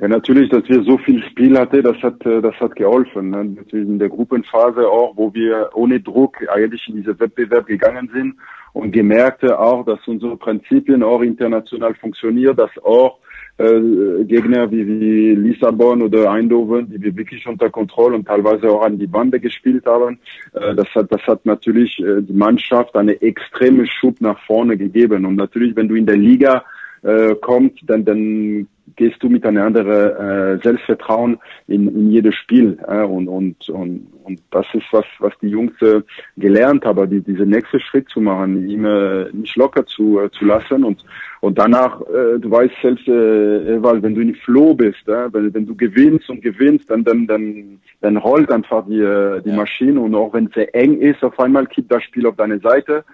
Ja, 0.00 0.08
natürlich, 0.08 0.50
dass 0.50 0.68
wir 0.68 0.82
so 0.82 0.98
viel 0.98 1.22
Spiel 1.30 1.56
hatten, 1.56 1.82
das 1.82 1.96
hat, 2.02 2.26
äh, 2.26 2.42
das 2.42 2.54
hat 2.56 2.74
geholfen. 2.74 3.30
Ne? 3.30 3.44
Natürlich 3.44 3.88
in 3.88 4.00
der 4.00 4.08
Gruppenphase 4.08 4.88
auch, 4.88 5.16
wo 5.16 5.32
wir 5.32 5.70
ohne 5.74 6.00
Druck 6.00 6.38
eigentlich 6.48 6.88
in 6.88 6.96
diese 6.96 7.18
Wettbewerb 7.20 7.66
gegangen 7.66 8.10
sind 8.12 8.34
und 8.72 8.90
gemerkt 8.90 9.44
auch, 9.44 9.84
dass 9.84 10.00
unsere 10.08 10.36
Prinzipien 10.36 11.04
auch 11.04 11.20
international 11.20 11.94
funktionieren, 11.94 12.56
dass 12.56 12.76
auch 12.82 13.20
äh, 13.58 14.24
Gegner 14.24 14.70
wie, 14.70 14.86
wie 14.86 15.34
Lissabon 15.34 16.02
oder 16.02 16.30
Eindhoven, 16.30 16.90
die 16.90 17.00
wir 17.02 17.16
wirklich 17.16 17.46
unter 17.46 17.70
Kontrolle 17.70 18.16
und 18.16 18.26
teilweise 18.26 18.68
auch 18.68 18.82
an 18.82 18.98
die 18.98 19.06
Bande 19.06 19.38
gespielt 19.38 19.86
haben. 19.86 20.18
Äh, 20.52 20.74
das 20.74 20.88
hat, 20.94 21.12
das 21.12 21.22
hat 21.22 21.46
natürlich 21.46 21.98
äh, 22.00 22.20
die 22.22 22.32
Mannschaft 22.32 22.96
eine 22.96 23.20
extreme 23.22 23.86
Schub 23.86 24.20
nach 24.20 24.38
vorne 24.46 24.76
gegeben. 24.76 25.24
Und 25.24 25.36
natürlich, 25.36 25.76
wenn 25.76 25.88
du 25.88 25.94
in 25.94 26.06
der 26.06 26.16
Liga 26.16 26.64
äh, 27.02 27.34
kommt, 27.36 27.78
dann, 27.86 28.04
dann 28.04 28.66
gehst 28.96 29.22
du 29.22 29.28
mit 29.28 29.44
einem 29.44 29.62
anderen 29.62 30.58
äh, 30.58 30.62
Selbstvertrauen 30.62 31.38
in, 31.66 31.88
in 31.88 32.10
jedes 32.10 32.34
Spiel. 32.34 32.78
Äh, 32.86 33.02
und, 33.02 33.28
und, 33.28 33.68
und, 33.68 34.06
und 34.22 34.40
das 34.50 34.66
ist 34.74 34.86
was, 34.92 35.04
was 35.18 35.32
die 35.40 35.48
Jungs 35.48 35.72
äh, 35.82 36.02
gelernt 36.36 36.84
haben, 36.84 37.08
die, 37.08 37.20
diese 37.20 37.44
nächste 37.44 37.80
Schritt 37.80 38.08
zu 38.08 38.20
machen, 38.20 38.68
ihm 38.68 38.84
äh, 38.84 39.30
nicht 39.32 39.56
locker 39.56 39.86
zu, 39.86 40.20
äh, 40.20 40.30
zu 40.30 40.44
lassen. 40.44 40.84
Und, 40.84 41.04
und 41.40 41.58
danach, 41.58 42.00
äh, 42.02 42.38
du 42.38 42.50
weißt 42.50 42.74
selbst, 42.82 43.08
äh, 43.08 43.82
weil 43.82 44.02
wenn 44.02 44.14
du 44.14 44.20
in 44.20 44.34
Flow 44.34 44.74
bist, 44.74 45.08
äh, 45.08 45.32
wenn, 45.32 45.52
wenn 45.54 45.66
du 45.66 45.74
gewinnst 45.74 46.28
und 46.30 46.42
gewinnst, 46.42 46.90
dann, 46.90 47.04
dann, 47.04 47.26
dann, 47.26 47.80
dann 48.00 48.16
rollt 48.16 48.50
einfach 48.50 48.86
die, 48.86 49.00
äh, 49.00 49.40
die 49.42 49.50
ja. 49.50 49.56
Maschine. 49.56 50.00
Und 50.00 50.14
auch 50.14 50.32
wenn 50.34 50.46
es 50.46 50.54
sehr 50.54 50.74
eng 50.74 51.00
ist, 51.00 51.24
auf 51.24 51.38
einmal 51.40 51.66
kippt 51.66 51.90
das 51.90 52.02
Spiel 52.04 52.26
auf 52.26 52.36
deine 52.36 52.60
Seite. 52.60 53.04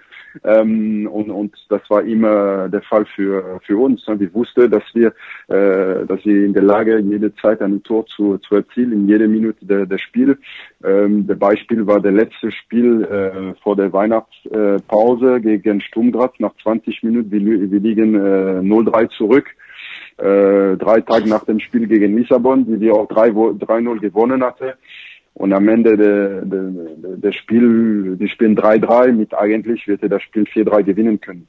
Ähm, 0.43 1.07
und, 1.11 1.29
und 1.29 1.55
das 1.69 1.81
war 1.89 2.03
immer 2.03 2.69
der 2.69 2.81
Fall 2.81 3.05
für, 3.05 3.59
für 3.65 3.77
uns. 3.77 4.03
Wir 4.07 4.33
wussten, 4.33 4.69
dass 4.69 4.83
wir, 4.93 5.07
äh, 5.47 6.05
dass 6.05 6.23
wir 6.25 6.45
in 6.45 6.53
der 6.53 6.63
Lage, 6.63 6.99
jede 6.99 7.33
Zeit 7.35 7.61
ein 7.61 7.83
Tor 7.83 8.05
zu, 8.07 8.37
zu 8.39 8.55
erzielen, 8.55 8.91
in 8.93 9.07
jeder 9.07 9.27
Minute 9.27 9.65
der, 9.65 9.85
der 9.85 9.97
Spiel. 9.97 10.37
Ähm, 10.83 11.27
der 11.27 11.35
Beispiel 11.35 11.85
war 11.85 11.99
der 11.99 12.11
letzte 12.11 12.51
Spiel 12.51 13.03
äh, 13.03 13.53
vor 13.61 13.75
der 13.75 13.91
Weihnachtspause 13.93 15.41
gegen 15.41 15.81
Sturm 15.81 16.11
nach 16.39 16.53
20 16.63 17.03
Minuten. 17.03 17.31
Wir, 17.31 17.71
wir 17.71 17.79
liegen 17.79 18.15
äh, 18.15 18.59
0-3 18.61 19.09
zurück. 19.09 19.45
Äh, 20.17 20.77
drei 20.77 21.01
Tage 21.01 21.27
nach 21.27 21.45
dem 21.45 21.59
Spiel 21.59 21.87
gegen 21.87 22.15
Lissabon, 22.17 22.65
die 22.65 22.79
wir 22.79 22.93
auch 22.93 23.09
3-0 23.09 23.99
gewonnen 23.99 24.43
hatten. 24.43 24.73
Und 25.33 25.53
am 25.53 25.67
Ende 25.67 25.97
der, 25.97 26.41
der, 26.41 26.71
der 27.17 27.31
Spiel, 27.31 28.17
die 28.19 28.27
spielen 28.27 28.55
3-3 28.55 29.13
mit 29.13 29.33
eigentlich 29.33 29.87
wird 29.87 30.03
er 30.03 30.09
das 30.09 30.21
Spiel 30.23 30.43
4-3 30.43 30.83
gewinnen 30.83 31.21
können. 31.21 31.47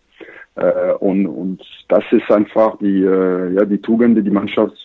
Äh, 0.55 0.93
und, 1.01 1.27
und 1.27 1.63
das 1.89 2.05
ist 2.11 2.31
einfach 2.31 2.79
die, 2.79 3.03
äh, 3.03 3.55
ja, 3.55 3.65
die 3.65 3.79
Tugend, 3.79 4.17
die 4.17 4.23
die 4.23 4.31
Mannschaft 4.31 4.77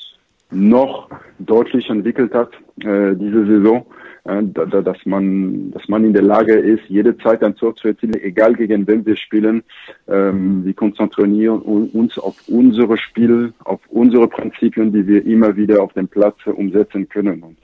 noch 0.50 1.10
deutlich 1.40 1.90
entwickelt 1.90 2.34
hat, 2.34 2.54
äh, 2.80 3.16
diese 3.16 3.46
Saison, 3.46 3.86
äh, 4.24 4.42
da, 4.44 4.66
da, 4.66 4.82
dass 4.82 5.06
man, 5.06 5.72
dass 5.72 5.88
man 5.90 6.06
in 6.06 6.14
der 6.14 6.22
Lage 6.22 6.54
ist, 6.54 6.84
jede 6.88 7.18
Zeit 7.18 7.44
ein 7.44 7.56
Tor 7.56 7.76
zu 7.76 7.90
erzielen, 7.90 8.16
egal 8.22 8.56
gegen 8.56 8.88
wen 8.88 9.06
wir 9.06 9.18
spielen. 9.18 9.64
Ähm, 10.08 10.64
wir 10.66 10.74
konzentrieren 10.74 11.62
uns 11.62 12.18
auf 12.18 12.36
unsere 12.48 12.98
Spiel, 12.98 13.54
auf 13.64 13.82
unsere 13.90 14.28
Prinzipien, 14.28 14.94
die 14.94 15.06
wir 15.06 15.26
immer 15.26 15.56
wieder 15.56 15.84
auf 15.84 15.94
dem 15.94 16.08
Platz 16.08 16.38
umsetzen 16.46 17.10
können. 17.10 17.44
Und 17.44 17.58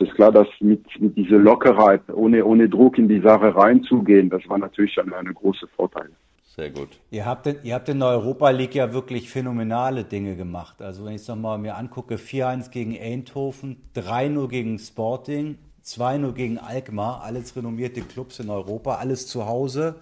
es 0.00 0.08
ist 0.08 0.14
klar, 0.14 0.30
dass 0.30 0.46
mit, 0.60 0.84
mit 1.00 1.16
dieser 1.16 1.38
Lockerheit, 1.38 2.02
ohne, 2.12 2.44
ohne 2.44 2.68
Druck 2.68 2.98
in 2.98 3.08
die 3.08 3.20
Sache 3.20 3.54
reinzugehen, 3.54 4.30
das 4.30 4.48
war 4.48 4.58
natürlich 4.58 4.98
eine, 5.00 5.16
eine 5.16 5.34
große 5.34 5.66
Vorteil. 5.68 6.10
Sehr 6.44 6.70
gut. 6.70 6.88
Ihr 7.10 7.24
habt, 7.24 7.46
in, 7.46 7.56
ihr 7.62 7.74
habt 7.74 7.88
in 7.88 8.00
der 8.00 8.08
Europa 8.08 8.50
League 8.50 8.74
ja 8.74 8.92
wirklich 8.92 9.30
phänomenale 9.30 10.04
Dinge 10.04 10.34
gemacht. 10.34 10.82
Also 10.82 11.04
wenn 11.04 11.14
ich 11.14 11.22
es 11.22 11.28
nochmal 11.28 11.58
mir 11.58 11.76
angucke, 11.76 12.16
4-1 12.16 12.70
gegen 12.70 12.98
Eindhoven, 12.98 13.76
3-0 13.94 14.48
gegen 14.48 14.78
Sporting, 14.78 15.58
2-0 15.88 16.32
gegen 16.32 16.58
Alkmaar, 16.58 17.22
alles 17.22 17.56
renommierte 17.56 18.02
Clubs 18.02 18.38
in 18.40 18.50
Europa, 18.50 18.96
alles 18.96 19.26
zu 19.26 19.46
Hause. 19.46 19.96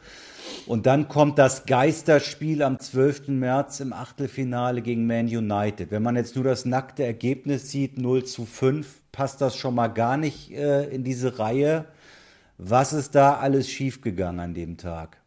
Und 0.67 0.87
dann 0.87 1.09
kommt 1.09 1.39
das 1.39 1.67
Geisterspiel 1.67 2.63
am 2.63 2.79
12. 2.79 3.29
März 3.29 3.81
im 3.81 3.93
Achtelfinale 3.93 4.83
gegen 4.83 5.07
Man 5.07 5.27
United. 5.27 5.91
Wenn 5.91 6.03
man 6.03 6.17
jetzt 6.17 6.35
nur 6.35 6.45
das 6.45 6.65
nackte 6.65 7.05
Ergebnis 7.05 7.71
sieht, 7.71 7.99
0 7.99 8.25
zu 8.25 8.45
5, 8.45 9.01
passt 9.13 9.41
das 9.41 9.57
schon 9.57 9.75
mal 9.75 9.89
gar 9.89 10.17
nicht 10.17 10.53
äh, 10.53 10.85
in 10.89 11.05
diese 11.05 11.39
Reihe. 11.39 11.87
Was 12.59 12.93
ist 12.93 13.15
da 13.15 13.35
alles 13.35 13.69
schiefgegangen 13.69 14.41
an 14.41 14.55
dem 14.55 14.77
Tag? 14.77 15.19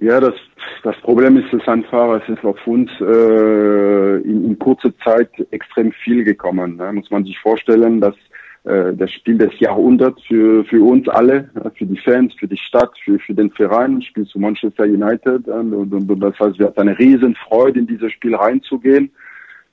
Ja, 0.00 0.20
das, 0.20 0.34
das 0.82 0.96
Problem 1.02 1.36
ist 1.36 1.52
es 1.52 1.66
einfach, 1.68 2.20
es 2.20 2.28
ist 2.28 2.44
auf 2.44 2.66
uns 2.66 2.90
äh, 3.00 4.16
in, 4.22 4.44
in 4.44 4.58
kurzer 4.58 4.92
Zeit 4.98 5.30
extrem 5.50 5.92
viel 5.92 6.24
gekommen. 6.24 6.76
Ne? 6.76 6.92
Muss 6.92 7.10
man 7.10 7.24
sich 7.24 7.38
vorstellen, 7.38 8.00
dass 8.00 8.14
das 8.64 9.12
Spiel 9.12 9.36
des 9.36 9.58
Jahrhunderts 9.60 10.22
für, 10.26 10.64
für 10.64 10.82
uns 10.82 11.06
alle, 11.08 11.50
für 11.76 11.84
die 11.84 11.98
Fans, 11.98 12.32
für 12.34 12.48
die 12.48 12.56
Stadt, 12.56 12.92
für, 13.04 13.18
für 13.18 13.34
den 13.34 13.50
Verein, 13.50 14.00
Spiel 14.00 14.24
zu 14.26 14.38
Manchester 14.38 14.84
United. 14.84 15.46
Und, 15.48 15.74
und, 15.74 15.92
und 15.92 16.20
das 16.20 16.38
heißt, 16.40 16.58
wir 16.58 16.68
hatten 16.68 16.80
eine 16.80 16.98
riesen 16.98 17.36
Freude, 17.46 17.80
in 17.80 17.86
dieses 17.86 18.10
Spiel 18.12 18.34
reinzugehen. 18.34 19.10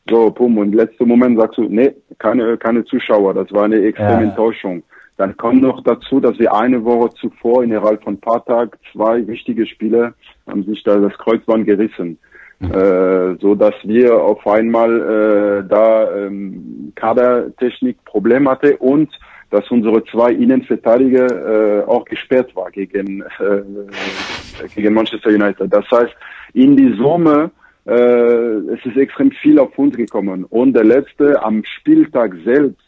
So, 0.09 0.29
pum, 0.31 0.57
und 0.57 0.73
letzter 0.73 1.05
Moment 1.05 1.39
sagst 1.39 1.57
du, 1.57 1.63
nee, 1.69 1.93
keine, 2.19 2.57
keine 2.57 2.83
Zuschauer. 2.83 3.33
Das 3.33 3.51
war 3.53 3.63
eine 3.63 3.81
extreme 3.81 4.23
ja. 4.23 4.29
Enttäuschung. 4.29 4.83
Dann 5.15 5.37
kommt 5.37 5.61
noch 5.61 5.83
dazu, 5.83 6.19
dass 6.19 6.37
wir 6.39 6.53
eine 6.53 6.83
Woche 6.83 7.13
zuvor 7.13 7.63
innerhalb 7.63 8.03
von 8.03 8.15
ein 8.15 8.19
paar 8.19 8.43
Tagen 8.43 8.71
zwei 8.91 9.25
wichtige 9.27 9.67
Spiele 9.67 10.15
haben 10.47 10.63
sich 10.63 10.83
da 10.83 10.97
das 10.97 11.17
Kreuzband 11.17 11.65
gerissen. 11.65 12.17
Mhm. 12.61 12.71
Äh, 12.71 13.35
so 13.39 13.55
dass 13.55 13.73
wir 13.83 14.15
auf 14.15 14.45
einmal 14.45 14.91
äh, 15.01 15.67
da 15.67 16.15
ähm, 16.15 16.93
Kadertechnik 16.95 18.03
Problem 18.05 18.47
hatte 18.47 18.77
und 18.77 19.09
dass 19.49 19.69
unsere 19.71 20.03
zwei 20.05 20.31
Innenverteidiger 20.31 21.81
äh, 21.81 21.83
auch 21.85 22.05
gesperrt 22.05 22.55
war 22.55 22.69
gegen 22.71 23.21
äh, 23.39 23.61
gegen 24.75 24.93
Manchester 24.93 25.31
United. 25.31 25.73
Das 25.73 25.85
heißt, 25.91 26.13
in 26.53 26.77
die 26.77 26.93
Summe 26.97 27.51
äh, 27.85 27.93
es 27.93 28.85
ist 28.85 28.97
extrem 28.97 29.31
viel 29.31 29.57
auf 29.59 29.77
uns 29.77 29.97
gekommen. 29.97 30.45
Und 30.45 30.73
der 30.73 30.83
letzte 30.83 31.41
am 31.41 31.63
Spieltag 31.65 32.35
selbst, 32.45 32.81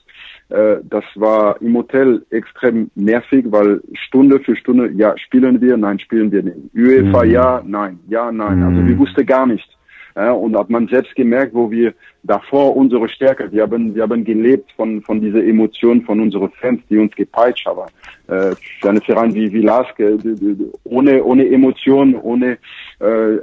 das 0.49 1.03
war 1.15 1.59
im 1.61 1.75
Hotel 1.75 2.23
extrem 2.29 2.91
nervig, 2.95 3.45
weil 3.49 3.81
Stunde 3.93 4.39
für 4.39 4.55
Stunde, 4.55 4.91
ja, 4.95 5.17
spielen 5.17 5.59
wir, 5.61 5.77
nein, 5.77 5.99
spielen 5.99 6.31
wir 6.31 6.43
nicht. 6.43 6.57
UEFA, 6.75 7.23
mhm. 7.23 7.31
ja, 7.31 7.63
nein, 7.65 7.99
ja, 8.07 8.31
nein. 8.31 8.59
Mhm. 8.59 8.63
Also 8.63 8.87
wir 8.87 8.97
wussten 8.99 9.25
gar 9.25 9.47
nicht. 9.47 9.67
Und 10.15 10.55
hat 10.55 10.69
man 10.69 10.87
selbst 10.89 11.15
gemerkt, 11.15 11.55
wo 11.55 11.71
wir 11.71 11.91
davor 12.21 12.75
unsere 12.75 13.09
Stärke, 13.09 13.51
wir 13.51 13.63
haben, 13.63 13.95
wir 13.95 14.03
haben 14.03 14.23
gelebt 14.23 14.71
von, 14.73 15.01
von 15.01 15.19
dieser 15.19 15.43
Emotion 15.43 16.03
von 16.03 16.19
unseren 16.19 16.51
Fans, 16.51 16.81
die 16.87 16.99
uns 16.99 17.15
gepeitscht 17.15 17.65
haben. 17.65 17.89
Äh, 18.27 18.55
für 18.79 18.89
einen 18.89 19.01
Verein 19.01 19.33
wie, 19.33 19.51
wie 19.51 19.61
Laske, 19.61 20.17
ohne, 20.83 21.23
ohne 21.23 21.49
Emotion, 21.49 22.15
ohne, 22.15 22.57
äh, 22.99 23.37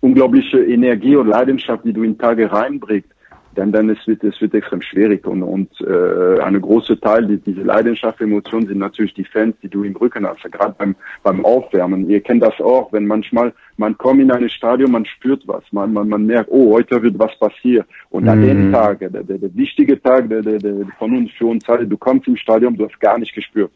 unglaubliche 0.00 0.58
Energie 0.64 1.16
und 1.16 1.28
Leidenschaft, 1.28 1.84
die 1.84 1.92
du 1.92 2.02
in 2.02 2.18
Tage 2.18 2.50
reinbringst, 2.50 3.08
dann 3.54 3.72
dann 3.72 3.90
es 3.90 4.06
wird 4.06 4.24
es 4.24 4.40
wird 4.40 4.54
extrem 4.54 4.82
schwierig 4.82 5.26
und 5.26 5.42
und 5.42 5.68
äh, 5.80 6.40
eine 6.40 6.60
große 6.60 6.98
Teil 7.00 7.26
die, 7.26 7.38
diese 7.38 7.62
Leidenschaft 7.62 8.20
Emotionen 8.20 8.66
sind 8.66 8.78
natürlich 8.78 9.14
die 9.14 9.24
Fans 9.24 9.54
die 9.62 9.68
du 9.68 9.84
im 9.84 9.96
Rücken 9.96 10.26
hast 10.26 10.42
gerade 10.50 10.74
beim 10.78 10.96
beim 11.22 11.44
Aufwärmen. 11.44 12.08
Ihr 12.08 12.20
kennt 12.20 12.42
das 12.42 12.58
auch 12.60 12.92
wenn 12.92 13.06
manchmal 13.06 13.52
man 13.76 13.96
kommt 13.98 14.20
in 14.20 14.30
ein 14.30 14.48
Stadion 14.48 14.90
man 14.90 15.04
spürt 15.06 15.42
was 15.46 15.64
man 15.72 15.92
man, 15.92 16.08
man 16.08 16.26
merkt 16.26 16.50
oh 16.50 16.72
heute 16.72 17.02
wird 17.02 17.18
was 17.18 17.36
passieren 17.38 17.86
und 18.10 18.28
an 18.28 18.40
mhm. 18.40 18.46
dem 18.46 18.72
Tag 18.72 19.00
der, 19.00 19.10
der, 19.10 19.38
der 19.38 19.54
wichtige 19.54 20.00
Tag 20.00 20.28
der, 20.28 20.42
der, 20.42 20.58
der 20.58 20.86
von 20.98 21.16
uns 21.16 21.30
für 21.32 21.46
uns 21.46 21.68
alle 21.68 21.86
du 21.86 21.96
kommst 21.96 22.28
im 22.28 22.36
Stadion 22.36 22.76
du 22.76 22.86
hast 22.86 22.98
gar 23.00 23.18
nicht 23.18 23.34
gespürt. 23.34 23.72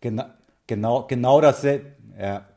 Genau 0.00 0.24
genau 0.66 1.06
genau 1.08 1.40
das 1.40 1.62
ja 1.62 2.51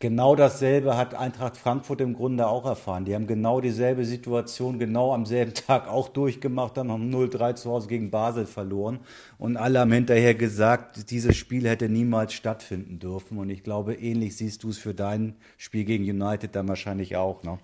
Genau 0.00 0.36
dasselbe 0.36 0.96
hat 0.96 1.16
Eintracht 1.16 1.56
Frankfurt 1.56 2.00
im 2.00 2.14
Grunde 2.14 2.46
auch 2.46 2.64
erfahren. 2.64 3.04
Die 3.04 3.16
haben 3.16 3.26
genau 3.26 3.60
dieselbe 3.60 4.04
Situation 4.04 4.78
genau 4.78 5.12
am 5.12 5.26
selben 5.26 5.54
Tag 5.54 5.88
auch 5.88 6.08
durchgemacht, 6.08 6.76
dann 6.76 6.92
haben 6.92 7.12
0-3 7.12 7.56
zu 7.56 7.72
Hause 7.72 7.88
gegen 7.88 8.12
Basel 8.12 8.46
verloren 8.46 9.00
und 9.38 9.56
alle 9.56 9.80
haben 9.80 9.90
hinterher 9.90 10.36
gesagt, 10.36 11.10
dieses 11.10 11.34
Spiel 11.36 11.66
hätte 11.68 11.88
niemals 11.88 12.32
stattfinden 12.32 13.00
dürfen. 13.00 13.38
Und 13.38 13.50
ich 13.50 13.64
glaube, 13.64 13.94
ähnlich 13.94 14.36
siehst 14.36 14.62
du 14.62 14.68
es 14.68 14.78
für 14.78 14.94
dein 14.94 15.34
Spiel 15.56 15.84
gegen 15.84 16.04
United 16.04 16.54
dann 16.54 16.68
wahrscheinlich 16.68 17.16
auch, 17.16 17.42
ne? 17.42 17.58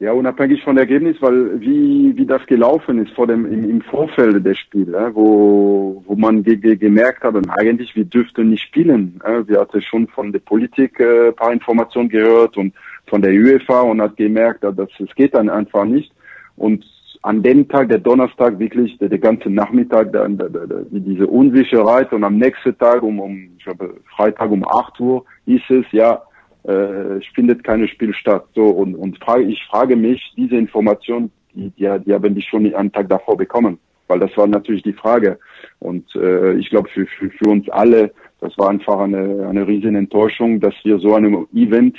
Ja, 0.00 0.12
unabhängig 0.12 0.62
von 0.62 0.78
Ergebnis, 0.78 1.16
weil 1.20 1.60
wie, 1.60 2.16
wie 2.16 2.24
das 2.24 2.46
gelaufen 2.46 3.04
ist 3.04 3.12
vor 3.14 3.26
dem, 3.26 3.44
im, 3.52 3.68
im 3.68 3.80
Vorfeld 3.80 4.46
des 4.46 4.56
Spiels, 4.56 4.90
äh, 4.90 5.12
wo, 5.12 6.04
wo 6.06 6.14
man 6.14 6.44
ge 6.44 6.54
ge 6.56 6.76
gemerkt 6.76 7.24
hat, 7.24 7.34
eigentlich 7.58 7.96
wir 7.96 8.04
dürften 8.04 8.50
nicht 8.50 8.62
spielen. 8.62 9.20
Äh, 9.24 9.48
wir 9.48 9.58
hatten 9.58 9.82
schon 9.82 10.06
von 10.06 10.30
der 10.30 10.38
Politik 10.38 11.00
äh, 11.00 11.32
paar 11.32 11.52
Informationen 11.52 12.08
gehört 12.08 12.56
und 12.56 12.74
von 13.08 13.22
der 13.22 13.32
UEFA 13.32 13.80
und 13.80 14.00
hat 14.00 14.16
gemerkt, 14.16 14.62
dass 14.62 14.88
es 15.00 15.12
geht 15.16 15.34
dann 15.34 15.50
einfach 15.50 15.84
nicht. 15.84 16.12
Und 16.56 16.84
an 17.22 17.42
dem 17.42 17.66
Tag, 17.68 17.88
der 17.88 17.98
Donnerstag, 17.98 18.56
wirklich 18.60 18.96
der, 18.98 19.08
der 19.08 19.18
ganze 19.18 19.50
Nachmittag, 19.50 20.12
der, 20.12 20.28
der, 20.28 20.48
der, 20.48 20.84
diese 20.90 21.26
Unsicherheit 21.26 22.12
und 22.12 22.22
am 22.22 22.38
nächsten 22.38 22.78
Tag 22.78 23.02
um, 23.02 23.18
um 23.18 23.50
ich 23.58 23.64
glaube, 23.64 23.96
Freitag 24.14 24.48
um 24.52 24.64
8 24.64 25.00
Uhr 25.00 25.24
hieß 25.46 25.62
es, 25.70 25.86
ja, 25.90 26.22
äh, 26.68 27.20
findet 27.34 27.64
keine 27.64 27.88
Spiel 27.88 28.12
statt. 28.14 28.44
So 28.54 28.66
und 28.66 28.94
und 28.94 29.18
frage, 29.18 29.44
ich 29.44 29.62
frage 29.70 29.96
mich, 29.96 30.20
diese 30.36 30.56
Information, 30.56 31.30
die, 31.54 31.70
die, 31.70 31.88
die 32.04 32.14
haben 32.14 32.34
die 32.34 32.42
schon 32.42 32.72
einen 32.74 32.92
Tag 32.92 33.08
davor 33.08 33.36
bekommen, 33.36 33.78
weil 34.06 34.20
das 34.20 34.36
war 34.36 34.46
natürlich 34.46 34.82
die 34.82 34.92
Frage. 34.92 35.38
Und 35.78 36.04
äh, 36.14 36.54
ich 36.54 36.68
glaube 36.68 36.88
für, 36.90 37.06
für 37.06 37.30
für 37.30 37.50
uns 37.50 37.68
alle, 37.70 38.12
das 38.40 38.56
war 38.58 38.68
einfach 38.68 38.98
eine 39.00 39.46
eine 39.48 39.66
riesen 39.66 39.94
Enttäuschung, 39.94 40.60
dass 40.60 40.74
wir 40.84 40.98
so 40.98 41.14
einem 41.14 41.46
Event 41.54 41.96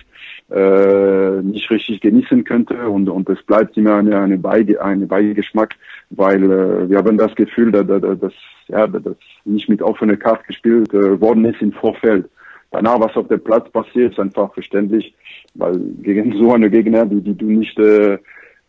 äh, 0.51 1.41
nicht 1.41 1.69
richtig 1.71 2.01
genießen 2.01 2.43
könnte 2.43 2.89
und 2.89 3.09
und 3.09 3.27
es 3.29 3.41
bleibt 3.43 3.75
immer 3.75 3.95
eine 3.95 4.19
eine, 4.19 4.37
Beige, 4.37 4.83
eine 4.83 5.07
Beigeschmack, 5.07 5.75
weil 6.11 6.43
äh, 6.43 6.89
wir 6.89 6.97
haben 6.97 7.17
das 7.17 7.33
Gefühl, 7.35 7.71
dass, 7.71 7.87
dass, 7.87 8.19
dass 8.19 8.33
ja 8.67 8.85
dass 8.85 9.17
nicht 9.45 9.67
mit 9.67 9.81
offener 9.81 10.17
Karte 10.17 10.43
gespielt 10.47 10.93
äh, 10.93 11.19
worden 11.19 11.45
ist 11.45 11.61
im 11.61 11.71
Vorfeld. 11.71 12.29
Danach, 12.71 12.99
was 12.99 13.15
auf 13.15 13.27
dem 13.27 13.43
Platz 13.43 13.69
passiert, 13.71 14.13
ist 14.13 14.19
einfach 14.19 14.53
verständlich, 14.53 15.13
weil 15.55 15.77
gegen 16.01 16.37
so 16.37 16.53
eine 16.53 16.69
Gegner, 16.69 17.05
die, 17.05 17.21
die 17.21 17.35
du 17.35 17.45
nicht 17.45 17.77
äh, 17.79 18.17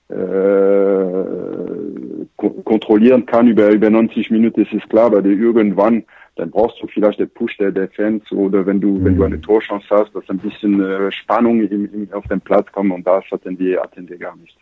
äh, 0.09 1.25
kontrollieren 2.65 3.27
kann 3.27 3.47
über, 3.47 3.69
über 3.71 3.91
90 3.91 4.31
Minuten, 4.31 4.63
ist 4.63 4.73
es 4.73 4.89
klar, 4.89 5.07
aber 5.07 5.25
irgendwann, 5.25 6.05
dann 6.37 6.51
brauchst 6.51 6.83
du 6.83 6.87
vielleicht 6.87 7.21
den 7.21 7.31
Push 7.31 7.57
der, 7.59 7.71
der 7.71 7.89
Fans 7.91 8.23
oder 8.33 8.65
wenn 8.65 8.81
du, 8.81 8.89
mhm. 8.89 9.05
wenn 9.05 9.17
du 9.17 9.25
eine 9.25 9.41
Torchance 9.41 9.87
hast, 9.91 10.15
dass 10.15 10.29
ein 10.29 10.39
bisschen 10.39 10.81
äh, 10.83 11.13
Spannung 11.13 11.61
im, 11.61 11.93
im, 11.93 12.13
auf 12.13 12.27
den 12.29 12.41
Platz 12.41 12.67
kommt 12.73 12.93
und 12.93 13.07
das 13.07 13.25
hatten 13.31 13.59
wir, 13.59 13.83
hatten 13.83 14.09
wir 14.09 14.19
gar 14.19 14.37
nicht. 14.37 14.57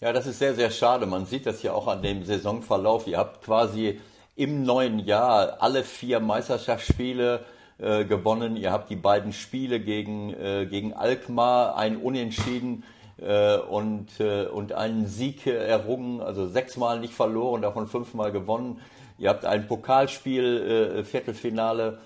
Ja, 0.00 0.12
das 0.12 0.28
ist 0.28 0.38
sehr, 0.38 0.54
sehr 0.54 0.70
schade. 0.70 1.06
Man 1.06 1.26
sieht 1.26 1.44
das 1.44 1.62
ja 1.64 1.72
auch 1.72 1.88
an 1.88 2.02
dem 2.02 2.22
Saisonverlauf. 2.22 3.08
Ihr 3.08 3.18
habt 3.18 3.44
quasi 3.44 3.98
im 4.36 4.62
neuen 4.62 5.00
Jahr 5.00 5.56
alle 5.58 5.82
vier 5.82 6.20
Meisterschaftsspiele 6.20 7.40
äh, 7.78 8.04
gewonnen. 8.04 8.56
Ihr 8.56 8.72
habt 8.72 8.90
die 8.90 8.96
beiden 8.96 9.32
Spiele 9.32 9.80
gegen, 9.80 10.34
äh, 10.34 10.66
gegen 10.66 10.94
Alkmaar, 10.94 11.76
ein 11.76 11.96
Unentschieden 11.96 12.82
äh, 13.20 13.56
und, 13.56 14.20
äh, 14.20 14.46
und 14.46 14.72
einen 14.72 15.06
Sieg 15.06 15.46
errungen, 15.46 16.20
also 16.20 16.46
sechsmal 16.46 17.00
nicht 17.00 17.14
verloren, 17.14 17.62
davon 17.62 17.88
fünfmal 17.88 18.32
gewonnen. 18.32 18.80
Ihr 19.18 19.28
habt 19.28 19.44
ein 19.44 19.66
Pokalspiel, 19.66 20.98
äh, 20.98 21.04
Viertelfinale 21.04 21.98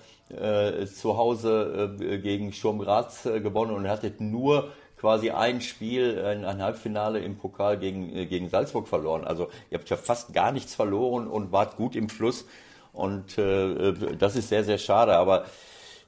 zu 0.95 1.17
Hause 1.17 1.95
gegen 2.23 2.53
Sturm 2.53 2.79
Graz 2.79 3.21
gewonnen 3.23 3.71
und 3.71 3.87
hattet 3.87 4.19
nur 4.19 4.71
quasi 4.97 5.29
ein 5.29 5.61
Spiel, 5.61 6.23
ein, 6.25 6.43
ein 6.43 6.63
Halbfinale 6.63 7.19
im 7.19 7.37
Pokal 7.37 7.77
gegen, 7.77 8.27
gegen 8.29 8.49
Salzburg 8.49 8.87
verloren. 8.87 9.25
Also 9.25 9.49
ihr 9.69 9.77
habt 9.77 9.89
ja 9.89 9.97
fast 9.97 10.33
gar 10.33 10.51
nichts 10.51 10.73
verloren 10.73 11.27
und 11.27 11.51
wart 11.51 11.75
gut 11.75 11.95
im 11.95 12.09
Fluss. 12.09 12.45
Und 12.93 13.37
äh, 13.37 13.93
das 14.17 14.35
ist 14.35 14.49
sehr, 14.49 14.63
sehr 14.63 14.77
schade. 14.77 15.17
Aber 15.17 15.45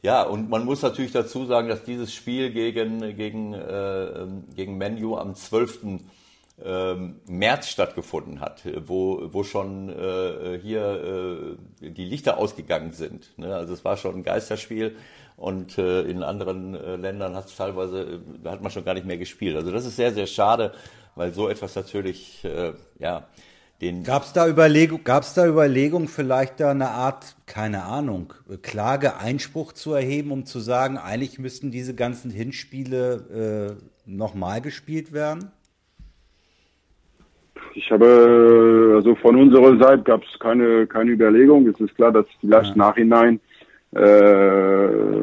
ja, 0.01 0.21
und 0.23 0.49
man 0.49 0.65
muss 0.65 0.81
natürlich 0.81 1.11
dazu 1.11 1.45
sagen, 1.45 1.67
dass 1.67 1.83
dieses 1.83 2.13
Spiel 2.13 2.51
gegen, 2.51 3.15
gegen, 3.15 3.53
äh, 3.53 4.27
gegen 4.55 4.77
Menu 4.77 5.17
am 5.17 5.35
12. 5.35 5.79
Ähm, 6.63 7.19
März 7.27 7.67
stattgefunden 7.67 8.39
hat, 8.39 8.61
wo, 8.85 9.33
wo 9.33 9.43
schon 9.43 9.89
äh, 9.89 10.57
hier 10.57 11.57
äh, 11.81 11.89
die 11.91 12.05
Lichter 12.05 12.37
ausgegangen 12.37 12.93
sind. 12.93 13.37
Ne? 13.37 13.53
Also 13.53 13.73
es 13.73 13.83
war 13.83 13.97
schon 13.97 14.15
ein 14.15 14.23
Geisterspiel 14.23 14.95
und 15.35 15.77
äh, 15.77 16.03
in 16.03 16.23
anderen 16.23 16.75
äh, 16.75 16.95
Ländern 16.95 17.35
hat 17.35 17.47
es 17.47 17.57
teilweise, 17.57 18.21
da 18.41 18.51
hat 18.51 18.61
man 18.61 18.71
schon 18.71 18.85
gar 18.85 18.93
nicht 18.93 19.05
mehr 19.05 19.17
gespielt. 19.17 19.57
Also 19.57 19.69
das 19.69 19.85
ist 19.85 19.97
sehr, 19.97 20.13
sehr 20.13 20.27
schade, 20.27 20.71
weil 21.15 21.33
so 21.33 21.49
etwas 21.49 21.75
natürlich, 21.75 22.45
äh, 22.45 22.71
ja, 23.81 23.91
Gab 24.03 24.23
es 24.23 24.33
da 24.33 24.47
Überlegung, 24.47 25.03
gab's 25.03 25.33
da 25.33 25.45
Überlegung, 25.45 26.07
vielleicht 26.07 26.59
da 26.59 26.71
eine 26.71 26.89
Art, 26.89 27.35
keine 27.45 27.83
Ahnung, 27.83 28.33
Klage, 28.61 29.17
Einspruch 29.17 29.73
zu 29.73 29.93
erheben, 29.93 30.31
um 30.31 30.45
zu 30.45 30.59
sagen, 30.59 30.97
eigentlich 30.97 31.39
müssten 31.39 31.71
diese 31.71 31.93
ganzen 31.93 32.31
Hinspiele 32.31 33.77
äh, 33.77 34.09
nochmal 34.09 34.61
gespielt 34.61 35.11
werden? 35.11 35.51
Ich 37.73 37.91
habe, 37.91 38.93
also 38.95 39.15
von 39.15 39.35
unserer 39.35 39.77
Seite 39.77 40.03
gab 40.03 40.23
es 40.23 40.39
keine, 40.39 40.87
keine 40.87 41.11
Überlegung. 41.11 41.67
Es 41.67 41.79
ist 41.79 41.93
klar, 41.95 42.13
dass 42.13 42.25
vielleicht 42.39 42.69
ja. 42.69 42.75
nachhinein 42.77 43.41
äh, 43.95 45.15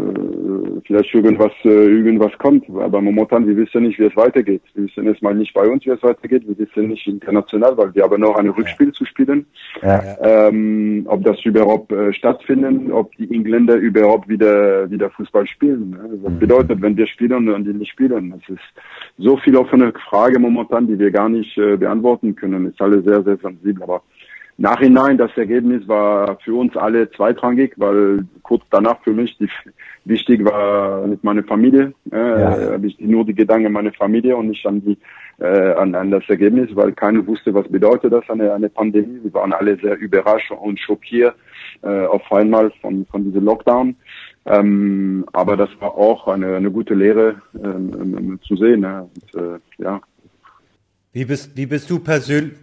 vielleicht 0.87 1.15
irgendwas, 1.15 1.53
äh, 1.65 1.69
irgendwas 1.69 2.33
kommt. 2.39 2.69
Aber 2.71 3.01
momentan, 3.01 3.47
wir 3.47 3.57
wissen 3.57 3.83
nicht, 3.83 3.99
wie 3.99 4.05
es 4.05 4.17
weitergeht. 4.17 4.63
Wir 4.75 4.85
wissen 4.85 5.07
erstmal 5.07 5.35
nicht 5.35 5.53
bei 5.55 5.67
uns, 5.69 5.85
wie 5.85 5.91
es 5.91 6.03
weitergeht. 6.03 6.45
Wir 6.47 6.59
wissen 6.59 6.89
nicht 6.89 7.07
international, 7.07 7.77
weil 7.77 7.95
wir 7.95 8.03
haben 8.03 8.21
noch 8.21 8.37
ein 8.37 8.49
Rückspiel 8.49 8.93
zu 8.93 9.05
spielen. 9.05 9.47
Ja. 9.83 10.03
Ähm, 10.23 11.07
ob 11.09 11.23
das 11.25 11.45
überhaupt 11.45 11.93
äh, 11.93 12.13
stattfinden, 12.13 12.91
ob 12.93 13.15
die 13.17 13.31
Engländer 13.35 13.77
überhaupt 13.77 14.29
wieder, 14.29 14.91
wieder 14.91 15.11
Fußball 15.11 15.47
spielen. 15.47 15.91
Ne? 15.91 16.19
Was 16.23 16.33
mhm. 16.33 16.39
bedeutet, 16.39 16.83
wenn 16.83 16.97
wir 16.97 17.07
spielen 17.07 17.49
und 17.49 17.65
die 17.65 17.75
nicht 17.75 17.93
spielen? 17.93 18.31
Das 18.31 18.57
ist 18.57 18.65
so 19.19 19.37
viel 19.37 19.57
offene 19.57 19.93
Frage 20.09 20.39
momentan, 20.39 20.87
die 20.87 20.99
wir 20.99 21.11
gar 21.11 21.29
nicht 21.29 21.57
äh, 21.59 21.77
beantworten 21.77 22.35
können. 22.35 22.67
Ist 22.67 22.81
alles 22.81 23.05
sehr, 23.05 23.23
sehr 23.23 23.37
sensibel. 23.37 23.83
Aber 23.83 24.03
Nachhinein, 24.59 25.19
das 25.19 25.37
Ergebnis 25.37 25.89
war 25.89 26.39
für 26.45 26.55
uns 26.55 26.77
alle 26.77 27.11
zweitrangig, 27.11 27.73
weil 27.77 28.25
kurz 28.43 28.63
danach 28.71 29.03
für 29.03 29.13
mich 29.13 29.37
die, 29.39 29.49
wichtig 30.05 30.45
war 30.45 31.07
mit 31.07 31.25
meiner 31.25 31.43
Familie. 31.43 31.95
Äh, 32.13 32.17
ja. 32.17 32.73
Habe 32.73 32.87
ich 32.87 32.99
nur 33.01 33.25
die 33.25 33.35
Gedanken 33.35 33.73
meiner 33.73 33.93
Familie 33.93 34.37
und 34.37 34.49
nicht 34.49 34.67
an 34.67 34.81
die 34.85 34.99
äh, 35.39 35.73
an, 35.73 35.95
an 35.95 36.11
das 36.11 36.23
Ergebnis, 36.29 36.69
weil 36.75 36.93
keiner 36.93 37.27
wusste, 37.27 37.55
was 37.55 37.67
bedeutet 37.67 38.13
das 38.13 38.29
eine, 38.29 38.53
eine 38.53 38.69
Pandemie. 38.69 39.21
Wir 39.23 39.35
waren 39.35 39.53
alle 39.53 39.77
sehr 39.79 39.99
überrascht 39.99 40.53
und 40.53 40.79
schockiert 40.79 41.35
äh, 41.83 42.07
auf 42.07 42.31
einmal 42.31 42.71
von 42.81 43.07
von 43.07 43.25
diesem 43.25 43.45
Lockdown. 43.45 43.97
Ähm, 44.45 45.25
aber 45.33 45.57
das 45.57 45.71
war 45.81 45.95
auch 45.97 46.29
eine, 46.29 46.57
eine 46.57 46.71
gute 46.71 46.95
Lehre 46.95 47.41
ähm, 47.55 47.91
ähm, 47.95 48.41
zu 48.47 48.57
sehen. 48.57 48.81
Ne? 48.81 49.09
Und, 49.15 49.41
äh, 49.41 49.59
ja. 49.79 50.01
Wie 51.13 51.25
bist, 51.25 51.57
wie 51.57 51.67
bist 51.67 51.89
du 51.91 52.01
persönlich, 52.01 52.55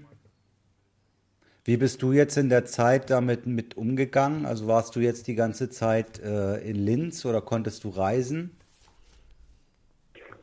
wie 1.70 1.78
bist 1.78 2.02
du 2.02 2.14
jetzt 2.14 2.36
in 2.36 2.50
der 2.50 2.66
Zeit 2.66 3.12
damit 3.12 3.46
mit 3.46 3.78
umgegangen? 3.78 4.48
Also 4.48 4.68
warst 4.68 4.96
du 4.96 5.02
jetzt 5.02 5.28
die 5.28 5.36
ganze 5.36 5.70
Zeit 5.70 6.20
äh, 6.20 6.58
in 6.68 6.76
Linz 6.76 7.28
oder 7.28 7.42
konntest 7.42 7.84
du 7.84 7.90
reisen? 7.90 8.58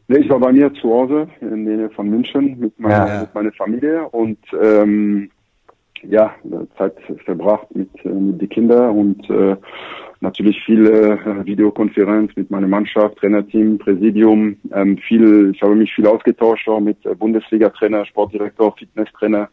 Nee, 0.06 0.18
ich 0.18 0.30
war 0.30 0.38
bei 0.38 0.52
mir 0.52 0.72
zu 0.74 0.88
Hause 0.88 1.26
in 1.40 1.66
der 1.66 1.76
Nähe 1.78 1.90
von 1.90 2.08
München 2.08 2.56
mit 2.60 2.78
meiner, 2.78 3.08
ja. 3.08 3.20
mit 3.22 3.34
meiner 3.34 3.50
Familie 3.50 4.08
und 4.10 4.38
ähm, 4.62 5.32
ja, 6.04 6.32
Zeit 6.78 6.94
verbracht 7.24 7.74
mit, 7.74 7.90
äh, 8.04 8.08
mit 8.08 8.40
den 8.40 8.48
Kindern 8.48 8.96
und 8.96 9.28
äh, 9.28 9.56
natürlich 10.20 10.62
viele 10.64 11.18
äh, 11.18 11.44
Videokonferenz 11.44 12.36
mit 12.36 12.52
meiner 12.52 12.68
Mannschaft, 12.68 13.16
Trainerteam, 13.16 13.78
Präsidium. 13.78 14.58
Ähm, 14.72 14.96
viel, 14.98 15.50
ich 15.52 15.60
habe 15.60 15.74
mich 15.74 15.92
viel 15.92 16.06
ausgetauscht 16.06 16.68
auch 16.68 16.78
mit 16.78 17.04
äh, 17.04 17.16
Bundesliga-Trainer, 17.16 18.06
Sportdirektor, 18.06 18.76
Fitnesstrainer 18.76 19.48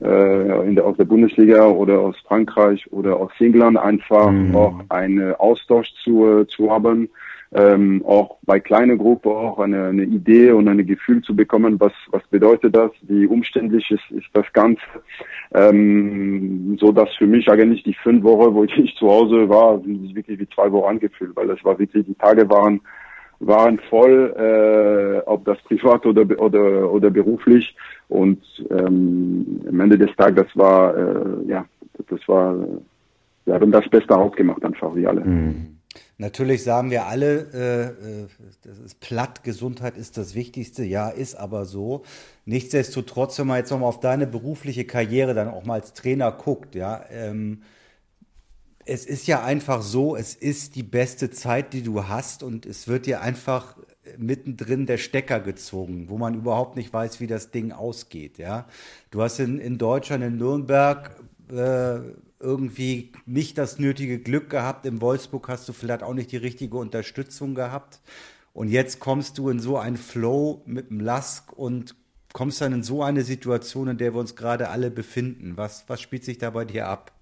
äh, 0.00 0.68
in 0.68 0.76
der, 0.76 0.86
aus 0.86 0.96
der 0.96 1.04
Bundesliga 1.04 1.66
oder 1.66 2.00
aus 2.00 2.16
Frankreich 2.26 2.90
oder 2.92 3.16
aus 3.16 3.32
England 3.38 3.76
einfach 3.76 4.30
mhm. 4.30 4.54
auch 4.54 4.80
einen 4.88 5.34
Austausch 5.34 5.92
zu, 6.04 6.44
zu 6.44 6.70
haben, 6.70 7.08
ähm, 7.52 8.04
auch 8.06 8.36
bei 8.42 8.60
kleinen 8.60 8.98
Gruppen 8.98 9.32
auch 9.32 9.58
eine, 9.58 9.86
eine 9.86 10.04
Idee 10.04 10.52
und 10.52 10.68
ein 10.68 10.86
Gefühl 10.86 11.22
zu 11.22 11.34
bekommen, 11.34 11.80
was, 11.80 11.92
was 12.10 12.22
bedeutet 12.28 12.76
das, 12.76 12.90
wie 13.02 13.26
umständlich 13.26 13.90
ist, 13.90 14.10
ist 14.10 14.28
das 14.34 14.44
Ganze, 14.52 14.82
ähm, 15.54 16.76
so 16.78 16.92
dass 16.92 17.08
für 17.16 17.26
mich 17.26 17.50
eigentlich 17.50 17.82
die 17.84 17.94
fünf 17.94 18.22
Wochen, 18.22 18.54
wo 18.54 18.64
ich 18.64 18.94
zu 18.96 19.08
Hause 19.08 19.48
war, 19.48 19.80
sich 19.80 20.14
wirklich 20.14 20.38
wie 20.38 20.48
zwei 20.50 20.70
Wochen 20.72 20.90
angefühlt, 20.90 21.34
weil 21.36 21.50
es 21.50 21.64
war 21.64 21.78
wirklich, 21.78 22.04
die 22.04 22.14
Tage 22.14 22.48
waren 22.50 22.80
waren 23.40 23.78
voll, 23.88 24.34
äh, 24.36 25.28
ob 25.28 25.44
das 25.44 25.58
privat 25.62 26.04
oder 26.06 26.22
oder 26.40 26.90
oder 26.92 27.10
beruflich. 27.10 27.74
Und 28.08 28.42
ähm, 28.70 29.60
am 29.68 29.80
Ende 29.80 29.98
des 29.98 30.14
Tages, 30.16 30.46
das 30.46 30.56
war 30.56 30.96
äh, 30.96 31.48
ja, 31.48 31.64
das 32.08 32.20
war, 32.26 32.56
wir 33.44 33.54
haben 33.54 33.72
das 33.72 33.88
Beste 33.88 34.16
ausgemacht, 34.16 34.64
einfach 34.64 34.94
wie 34.94 35.06
alle. 35.06 35.20
Mhm. 35.22 35.78
Natürlich 36.20 36.64
sagen 36.64 36.90
wir 36.90 37.06
alle, 37.06 37.46
äh, 37.54 38.22
äh, 38.22 38.26
das 38.64 38.78
ist 38.80 38.98
platt, 39.00 39.44
Gesundheit 39.44 39.96
ist 39.96 40.18
das 40.18 40.34
Wichtigste. 40.34 40.84
Ja, 40.84 41.08
ist 41.10 41.36
aber 41.36 41.64
so. 41.64 42.02
Nichtsdestotrotz, 42.44 43.38
wenn 43.38 43.46
man 43.46 43.58
jetzt 43.58 43.70
nochmal 43.70 43.88
auf 43.88 44.00
deine 44.00 44.26
berufliche 44.26 44.84
Karriere 44.84 45.34
dann 45.34 45.48
auch 45.48 45.64
mal 45.64 45.74
als 45.74 45.92
Trainer 45.92 46.32
guckt, 46.32 46.74
ja, 46.74 47.04
ähm, 47.10 47.62
es 48.88 49.04
ist 49.04 49.26
ja 49.26 49.44
einfach 49.44 49.82
so, 49.82 50.16
es 50.16 50.34
ist 50.34 50.74
die 50.74 50.82
beste 50.82 51.30
Zeit, 51.30 51.74
die 51.74 51.82
du 51.82 52.08
hast 52.08 52.42
und 52.42 52.64
es 52.64 52.88
wird 52.88 53.04
dir 53.04 53.20
einfach 53.20 53.76
mittendrin 54.16 54.86
der 54.86 54.96
Stecker 54.96 55.40
gezogen, 55.40 56.08
wo 56.08 56.16
man 56.16 56.34
überhaupt 56.34 56.76
nicht 56.76 56.90
weiß, 56.92 57.20
wie 57.20 57.26
das 57.26 57.50
Ding 57.50 57.72
ausgeht. 57.72 58.38
Ja, 58.38 58.66
du 59.10 59.20
hast 59.20 59.40
in, 59.40 59.58
in 59.58 59.76
Deutschland, 59.76 60.24
in 60.24 60.38
Nürnberg 60.38 61.14
äh, 61.50 61.98
irgendwie 62.40 63.12
nicht 63.26 63.58
das 63.58 63.78
nötige 63.78 64.18
Glück 64.18 64.48
gehabt. 64.48 64.86
In 64.86 65.02
Wolfsburg 65.02 65.48
hast 65.48 65.68
du 65.68 65.74
vielleicht 65.74 66.02
auch 66.02 66.14
nicht 66.14 66.32
die 66.32 66.38
richtige 66.38 66.78
Unterstützung 66.78 67.54
gehabt. 67.54 68.00
Und 68.54 68.68
jetzt 68.68 69.00
kommst 69.00 69.36
du 69.36 69.50
in 69.50 69.60
so 69.60 69.76
einen 69.76 69.98
Flow 69.98 70.62
mit 70.64 70.88
dem 70.88 71.00
Lask 71.00 71.52
und 71.52 71.94
kommst 72.32 72.62
dann 72.62 72.72
in 72.72 72.82
so 72.82 73.02
eine 73.02 73.22
Situation, 73.22 73.88
in 73.88 73.98
der 73.98 74.14
wir 74.14 74.20
uns 74.20 74.34
gerade 74.34 74.70
alle 74.70 74.90
befinden. 74.90 75.56
Was, 75.56 75.84
was 75.88 76.00
spielt 76.00 76.24
sich 76.24 76.38
da 76.38 76.50
bei 76.50 76.64
dir 76.64 76.88
ab? 76.88 77.12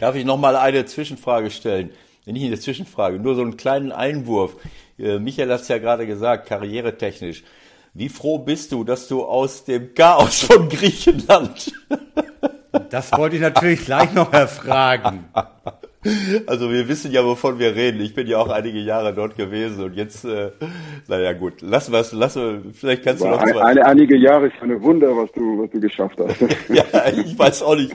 Darf 0.00 0.16
ich 0.16 0.24
noch 0.24 0.38
mal 0.38 0.56
eine 0.56 0.86
Zwischenfrage 0.86 1.50
stellen? 1.50 1.90
in 2.26 2.50
der 2.50 2.60
Zwischenfrage, 2.60 3.18
nur 3.18 3.34
so 3.34 3.40
einen 3.40 3.56
kleinen 3.56 3.90
Einwurf. 3.90 4.56
Äh, 4.98 5.18
Michael 5.18 5.50
hat 5.50 5.62
es 5.62 5.68
ja 5.68 5.78
gerade 5.78 6.06
gesagt, 6.06 6.46
karrieretechnisch. 6.46 7.42
Wie 7.92 8.08
froh 8.08 8.38
bist 8.38 8.70
du, 8.70 8.84
dass 8.84 9.08
du 9.08 9.24
aus 9.24 9.64
dem 9.64 9.94
Chaos 9.94 10.44
von 10.44 10.68
Griechenland 10.68 11.72
das 12.90 13.12
wollte 13.12 13.36
ich 13.36 13.42
natürlich 13.42 13.84
gleich 13.84 14.12
noch 14.12 14.32
erfragen. 14.32 15.24
Also 16.46 16.70
wir 16.70 16.88
wissen 16.88 17.12
ja, 17.12 17.22
wovon 17.24 17.58
wir 17.58 17.74
reden. 17.76 18.00
Ich 18.00 18.14
bin 18.14 18.26
ja 18.26 18.38
auch 18.38 18.48
einige 18.48 18.78
Jahre 18.78 19.12
dort 19.12 19.36
gewesen 19.36 19.84
und 19.84 19.94
jetzt, 19.94 20.24
äh, 20.24 20.50
naja 21.08 21.34
gut, 21.34 21.62
es, 21.62 21.90
lassen 21.90 22.12
wir, 22.12 22.62
vielleicht 22.72 23.04
kannst 23.04 23.22
Aber 23.22 23.36
du 23.36 23.44
noch 23.44 23.60
ein, 23.60 23.68
eine, 23.68 23.86
einige 23.86 24.16
Jahre 24.16 24.46
ist 24.46 24.54
eine 24.62 24.80
Wunder, 24.80 25.14
was 25.14 25.30
du, 25.32 25.62
was 25.62 25.70
du 25.70 25.80
geschafft 25.80 26.18
hast. 26.18 26.40
ja, 26.70 26.84
ich 27.12 27.38
weiß 27.38 27.62
auch 27.62 27.76
nicht, 27.76 27.94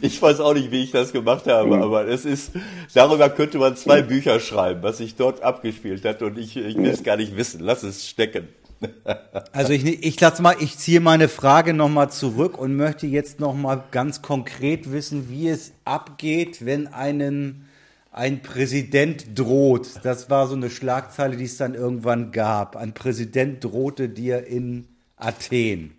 ich 0.00 0.20
weiß 0.20 0.40
auch 0.40 0.54
nicht, 0.54 0.72
wie 0.72 0.82
ich 0.82 0.90
das 0.90 1.12
gemacht 1.12 1.46
habe, 1.46 1.76
mhm. 1.76 1.82
aber 1.82 2.08
es 2.08 2.24
ist, 2.24 2.52
darüber 2.92 3.30
könnte 3.30 3.58
man 3.58 3.76
zwei 3.76 4.02
mhm. 4.02 4.08
Bücher 4.08 4.40
schreiben, 4.40 4.82
was 4.82 4.98
sich 4.98 5.14
dort 5.14 5.42
abgespielt 5.42 6.04
hat 6.04 6.22
und 6.22 6.38
ich, 6.38 6.56
ich 6.56 6.76
will 6.76 6.90
es 6.90 7.04
gar 7.04 7.16
nicht 7.16 7.36
wissen. 7.36 7.60
Lass 7.60 7.84
es 7.84 8.08
stecken. 8.08 8.48
Also 9.52 9.72
ich, 9.72 9.84
ich 9.84 10.20
lass 10.20 10.40
mal, 10.40 10.56
ich 10.60 10.78
ziehe 10.78 11.00
meine 11.00 11.28
Frage 11.28 11.74
nochmal 11.74 12.10
zurück 12.10 12.58
und 12.58 12.76
möchte 12.76 13.06
jetzt 13.06 13.40
nochmal 13.40 13.84
ganz 13.90 14.20
konkret 14.20 14.92
wissen, 14.92 15.30
wie 15.30 15.48
es 15.48 15.72
abgeht, 15.84 16.64
wenn 16.64 16.86
einen 16.88 17.68
ein 18.14 18.42
Präsident 18.42 19.36
droht. 19.36 20.04
Das 20.04 20.30
war 20.30 20.46
so 20.46 20.54
eine 20.54 20.70
Schlagzeile, 20.70 21.36
die 21.36 21.44
es 21.44 21.56
dann 21.56 21.74
irgendwann 21.74 22.30
gab. 22.30 22.76
Ein 22.76 22.94
Präsident 22.94 23.64
drohte 23.64 24.08
dir 24.08 24.46
in 24.46 24.86
Athen. 25.16 25.96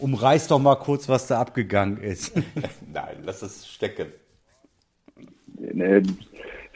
Umreiß 0.00 0.48
doch 0.48 0.58
mal 0.58 0.76
kurz, 0.76 1.08
was 1.08 1.28
da 1.28 1.40
abgegangen 1.40 1.98
ist. 1.98 2.32
Nein, 2.92 3.18
lass 3.22 3.42
es 3.42 3.68
stecken. 3.68 4.08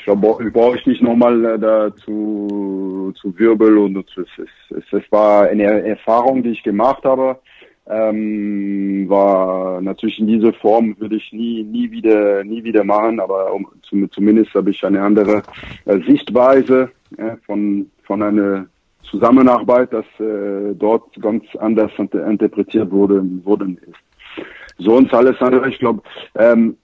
Ich 0.06 0.52
brauche 0.52 0.76
ich 0.76 0.86
nicht 0.86 1.02
nochmal 1.02 1.44
äh, 1.44 1.58
da 1.58 1.94
zu, 1.96 3.12
zu 3.20 3.38
wirbeln 3.38 3.96
und 3.96 3.96
es, 4.16 4.26
es, 4.38 4.84
es, 4.92 5.12
war 5.12 5.48
eine 5.48 5.64
Erfahrung, 5.86 6.42
die 6.42 6.50
ich 6.50 6.62
gemacht 6.62 7.04
habe. 7.04 7.38
Ähm, 7.86 9.08
war 9.08 9.80
natürlich 9.80 10.18
in 10.20 10.28
dieser 10.28 10.52
Form 10.52 10.94
würde 11.00 11.16
ich 11.16 11.32
nie 11.32 11.64
nie 11.64 11.90
wieder 11.90 12.44
nie 12.44 12.62
wieder 12.62 12.84
machen, 12.84 13.18
aber 13.18 13.52
um, 13.52 13.66
zum, 13.82 14.08
zumindest 14.12 14.54
habe 14.54 14.70
ich 14.70 14.84
eine 14.84 15.02
andere 15.02 15.42
äh, 15.86 15.98
Sichtweise 16.06 16.90
äh, 17.18 17.36
von 17.44 17.90
von 18.04 18.22
einer 18.22 18.66
Zusammenarbeit, 19.02 19.92
das 19.92 20.06
äh, 20.20 20.74
dort 20.74 21.20
ganz 21.20 21.44
anders 21.58 21.90
interpretiert 21.98 22.90
wurde 22.90 23.22
worden 23.44 23.78
ist. 23.86 24.46
Sonst 24.78 25.12
alles 25.12 25.40
andere, 25.40 25.68
ich 25.68 25.78
glaube, 25.78 26.02
ähm, 26.36 26.76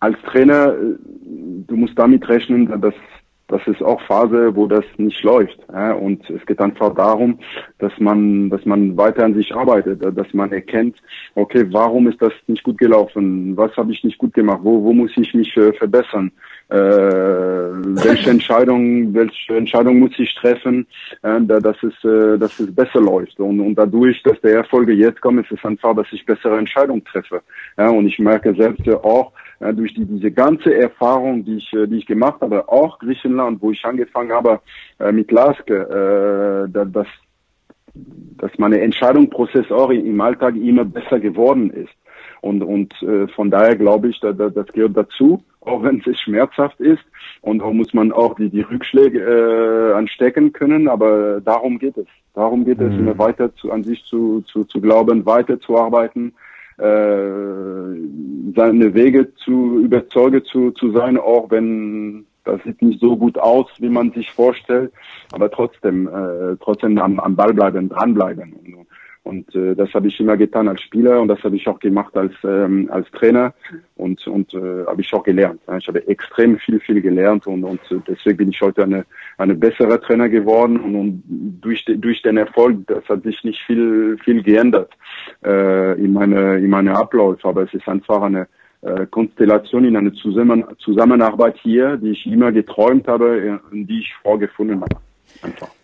als 0.00 0.16
Trainer, 0.30 0.74
äh, 0.74 0.96
du 1.66 1.76
musst 1.76 1.98
damit 1.98 2.28
rechnen, 2.28 2.80
dass 2.80 2.94
das 3.48 3.66
ist 3.66 3.82
auch 3.82 4.00
Phase, 4.02 4.54
wo 4.54 4.66
das 4.66 4.84
nicht 4.98 5.22
läuft. 5.22 5.58
Ja? 5.72 5.92
Und 5.92 6.28
es 6.28 6.44
geht 6.44 6.60
einfach 6.60 6.94
darum, 6.94 7.38
dass 7.78 7.92
man, 7.98 8.50
dass 8.50 8.64
man 8.66 8.96
weiter 8.96 9.24
an 9.24 9.34
sich 9.34 9.54
arbeitet, 9.54 10.02
dass 10.02 10.34
man 10.34 10.52
erkennt, 10.52 10.96
okay, 11.34 11.66
warum 11.70 12.08
ist 12.08 12.20
das 12.20 12.32
nicht 12.46 12.62
gut 12.62 12.76
gelaufen? 12.76 13.56
Was 13.56 13.74
habe 13.78 13.90
ich 13.90 14.04
nicht 14.04 14.18
gut 14.18 14.34
gemacht? 14.34 14.60
Wo, 14.62 14.84
wo 14.84 14.92
muss 14.92 15.10
ich 15.16 15.32
mich 15.32 15.56
äh, 15.56 15.72
verbessern? 15.72 16.30
Äh, 16.70 16.76
welche 16.76 18.30
Entscheidung, 18.30 19.14
welche 19.14 19.56
Entscheidung 19.56 20.00
muss 20.00 20.18
ich 20.18 20.34
treffen, 20.34 20.86
äh, 21.22 21.40
dass 21.40 21.76
es, 21.82 22.04
äh, 22.04 22.36
dass 22.38 22.60
es 22.60 22.74
besser 22.74 23.00
läuft? 23.00 23.40
Und, 23.40 23.60
und 23.60 23.74
dadurch, 23.74 24.22
dass 24.22 24.38
der 24.42 24.56
Erfolge 24.56 24.92
jetzt 24.92 25.20
kommen, 25.22 25.42
ist 25.42 25.52
es 25.52 25.64
einfach, 25.64 25.96
dass 25.96 26.06
ich 26.12 26.26
bessere 26.26 26.58
Entscheidungen 26.58 27.04
treffe. 27.04 27.40
Ja? 27.78 27.88
Und 27.88 28.06
ich 28.06 28.18
merke 28.18 28.54
selbst 28.54 28.86
auch, 28.88 29.32
äh, 29.60 29.72
durch 29.72 29.94
die, 29.94 30.04
diese 30.04 30.30
ganze 30.30 30.74
Erfahrung, 30.74 31.44
die 31.44 31.56
ich, 31.56 31.72
äh, 31.72 31.86
die 31.86 31.98
ich 31.98 32.06
gemacht 32.06 32.40
habe, 32.40 32.68
auch 32.68 32.98
Griechenland, 32.98 33.60
wo 33.62 33.70
ich 33.70 33.84
angefangen 33.84 34.32
habe 34.32 34.60
äh, 35.00 35.10
mit 35.10 35.30
Laske, 35.32 36.68
äh, 36.68 36.70
dass, 36.70 37.08
dass 37.94 38.50
mein 38.58 38.72
Entscheidungsprozess 38.74 39.70
auch 39.70 39.90
im 39.90 40.20
Alltag 40.20 40.54
immer 40.56 40.84
besser 40.84 41.18
geworden 41.18 41.70
ist. 41.70 41.94
Und, 42.40 42.62
und 42.62 42.94
äh, 43.02 43.26
von 43.28 43.50
daher 43.50 43.74
glaube 43.74 44.08
ich, 44.08 44.20
da, 44.20 44.32
da, 44.32 44.48
das 44.48 44.66
gehört 44.68 44.96
dazu, 44.96 45.42
auch 45.68 45.82
wenn 45.82 46.02
es 46.04 46.20
schmerzhaft 46.20 46.80
ist. 46.80 47.02
Und 47.40 47.60
da 47.60 47.70
muss 47.70 47.94
man 47.94 48.12
auch 48.12 48.34
die, 48.34 48.48
die 48.48 48.62
Rückschläge 48.62 49.20
äh, 49.20 49.92
anstecken 49.94 50.52
können. 50.52 50.88
Aber 50.88 51.40
darum 51.40 51.78
geht 51.78 51.96
es. 51.96 52.06
Darum 52.34 52.64
geht 52.64 52.80
mhm. 52.80 52.86
es, 52.86 52.98
immer 52.98 53.18
weiter 53.18 53.54
zu, 53.56 53.70
an 53.72 53.84
sich 53.84 54.02
zu, 54.04 54.42
zu, 54.42 54.64
zu 54.64 54.80
glauben, 54.80 55.26
weiterzuarbeiten, 55.26 56.34
äh, 56.78 57.92
seine 58.54 58.94
Wege 58.94 59.34
zu 59.34 59.80
überzeugen 59.80 60.44
zu, 60.44 60.70
zu 60.72 60.92
sein, 60.92 61.16
auch 61.16 61.50
wenn 61.50 62.26
das 62.48 62.62
sieht 62.64 62.80
nicht 62.80 63.00
so 63.00 63.16
gut 63.16 63.38
aus, 63.38 63.66
wie 63.78 63.90
man 63.90 64.10
sich 64.12 64.30
vorstellt, 64.32 64.92
aber 65.32 65.50
trotzdem, 65.50 66.08
äh, 66.08 66.56
trotzdem 66.60 66.96
am, 66.98 67.20
am 67.20 67.36
Ball 67.36 67.52
bleiben, 67.52 67.90
dranbleiben. 67.90 68.54
Und, 68.54 68.86
und 69.28 69.54
äh, 69.54 69.74
das 69.74 69.92
habe 69.92 70.08
ich 70.08 70.18
immer 70.18 70.36
getan 70.36 70.68
als 70.68 70.80
Spieler 70.80 71.20
und 71.20 71.28
das 71.28 71.42
habe 71.44 71.56
ich 71.56 71.68
auch 71.68 71.78
gemacht 71.78 72.16
als 72.16 72.32
ähm, 72.44 72.88
als 72.90 73.10
Trainer 73.10 73.52
und 73.96 74.26
und 74.26 74.54
äh, 74.54 74.86
habe 74.86 75.02
ich 75.02 75.12
auch 75.12 75.22
gelernt. 75.22 75.60
Ich 75.78 75.86
habe 75.86 76.06
extrem 76.08 76.58
viel 76.58 76.80
viel 76.80 77.00
gelernt 77.02 77.46
und 77.46 77.62
und 77.62 77.80
deswegen 78.08 78.38
bin 78.38 78.48
ich 78.48 78.60
heute 78.60 78.84
eine 78.84 79.04
eine 79.36 79.54
bessere 79.54 80.00
Trainer 80.00 80.28
geworden 80.28 80.80
und, 80.80 80.94
und 80.96 81.22
durch 81.60 81.84
durch 81.84 82.22
den 82.22 82.38
Erfolg 82.38 82.86
das 82.86 83.06
hat 83.08 83.22
sich 83.22 83.44
nicht 83.44 83.60
viel 83.66 84.16
viel 84.24 84.42
geändert 84.42 84.92
äh, 85.44 85.92
in 86.02 86.12
meine 86.14 86.58
in 86.58 86.70
meine 86.70 86.96
Abläufe, 86.96 87.46
aber 87.46 87.62
es 87.64 87.74
ist 87.74 87.86
einfach 87.86 88.22
eine 88.22 88.48
äh, 88.80 89.06
Konstellation 89.06 89.84
in 89.84 89.96
eine 89.96 90.12
Zusammen 90.14 90.64
Zusammenarbeit 90.78 91.56
hier, 91.58 91.96
die 91.96 92.12
ich 92.12 92.26
immer 92.26 92.50
geträumt 92.52 93.06
habe, 93.08 93.60
und 93.70 93.86
die 93.86 94.00
ich 94.00 94.14
vorgefunden 94.22 94.80
habe. 94.80 94.96
Einfach. 95.42 95.77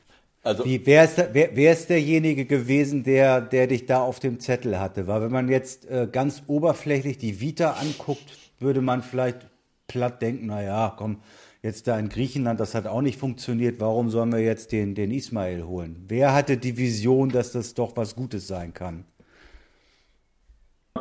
Also 0.44 0.66
Wie, 0.66 0.84
wer, 0.84 1.04
ist, 1.04 1.30
wer, 1.32 1.48
wer 1.54 1.72
ist 1.72 1.88
derjenige 1.88 2.44
gewesen, 2.44 3.02
der, 3.02 3.40
der 3.40 3.66
dich 3.66 3.86
da 3.86 4.02
auf 4.02 4.20
dem 4.20 4.40
Zettel 4.40 4.78
hatte? 4.78 5.06
Weil 5.06 5.22
wenn 5.22 5.32
man 5.32 5.48
jetzt 5.48 5.90
äh, 5.90 6.06
ganz 6.10 6.44
oberflächlich 6.46 7.16
die 7.16 7.40
Vita 7.40 7.76
anguckt, 7.80 8.38
würde 8.60 8.82
man 8.82 9.00
vielleicht 9.00 9.46
platt 9.88 10.20
denken, 10.20 10.46
na 10.48 10.62
ja, 10.62 10.94
komm, 10.96 11.16
jetzt 11.62 11.88
da 11.88 11.98
in 11.98 12.10
Griechenland, 12.10 12.60
das 12.60 12.74
hat 12.74 12.86
auch 12.86 13.00
nicht 13.00 13.18
funktioniert, 13.18 13.80
warum 13.80 14.10
sollen 14.10 14.32
wir 14.32 14.40
jetzt 14.40 14.70
den, 14.72 14.94
den 14.94 15.10
Ismail 15.10 15.66
holen? 15.66 16.04
Wer 16.08 16.34
hatte 16.34 16.58
die 16.58 16.76
Vision, 16.76 17.30
dass 17.30 17.52
das 17.52 17.72
doch 17.72 17.96
was 17.96 18.14
Gutes 18.14 18.46
sein 18.46 18.74
kann? 18.74 19.04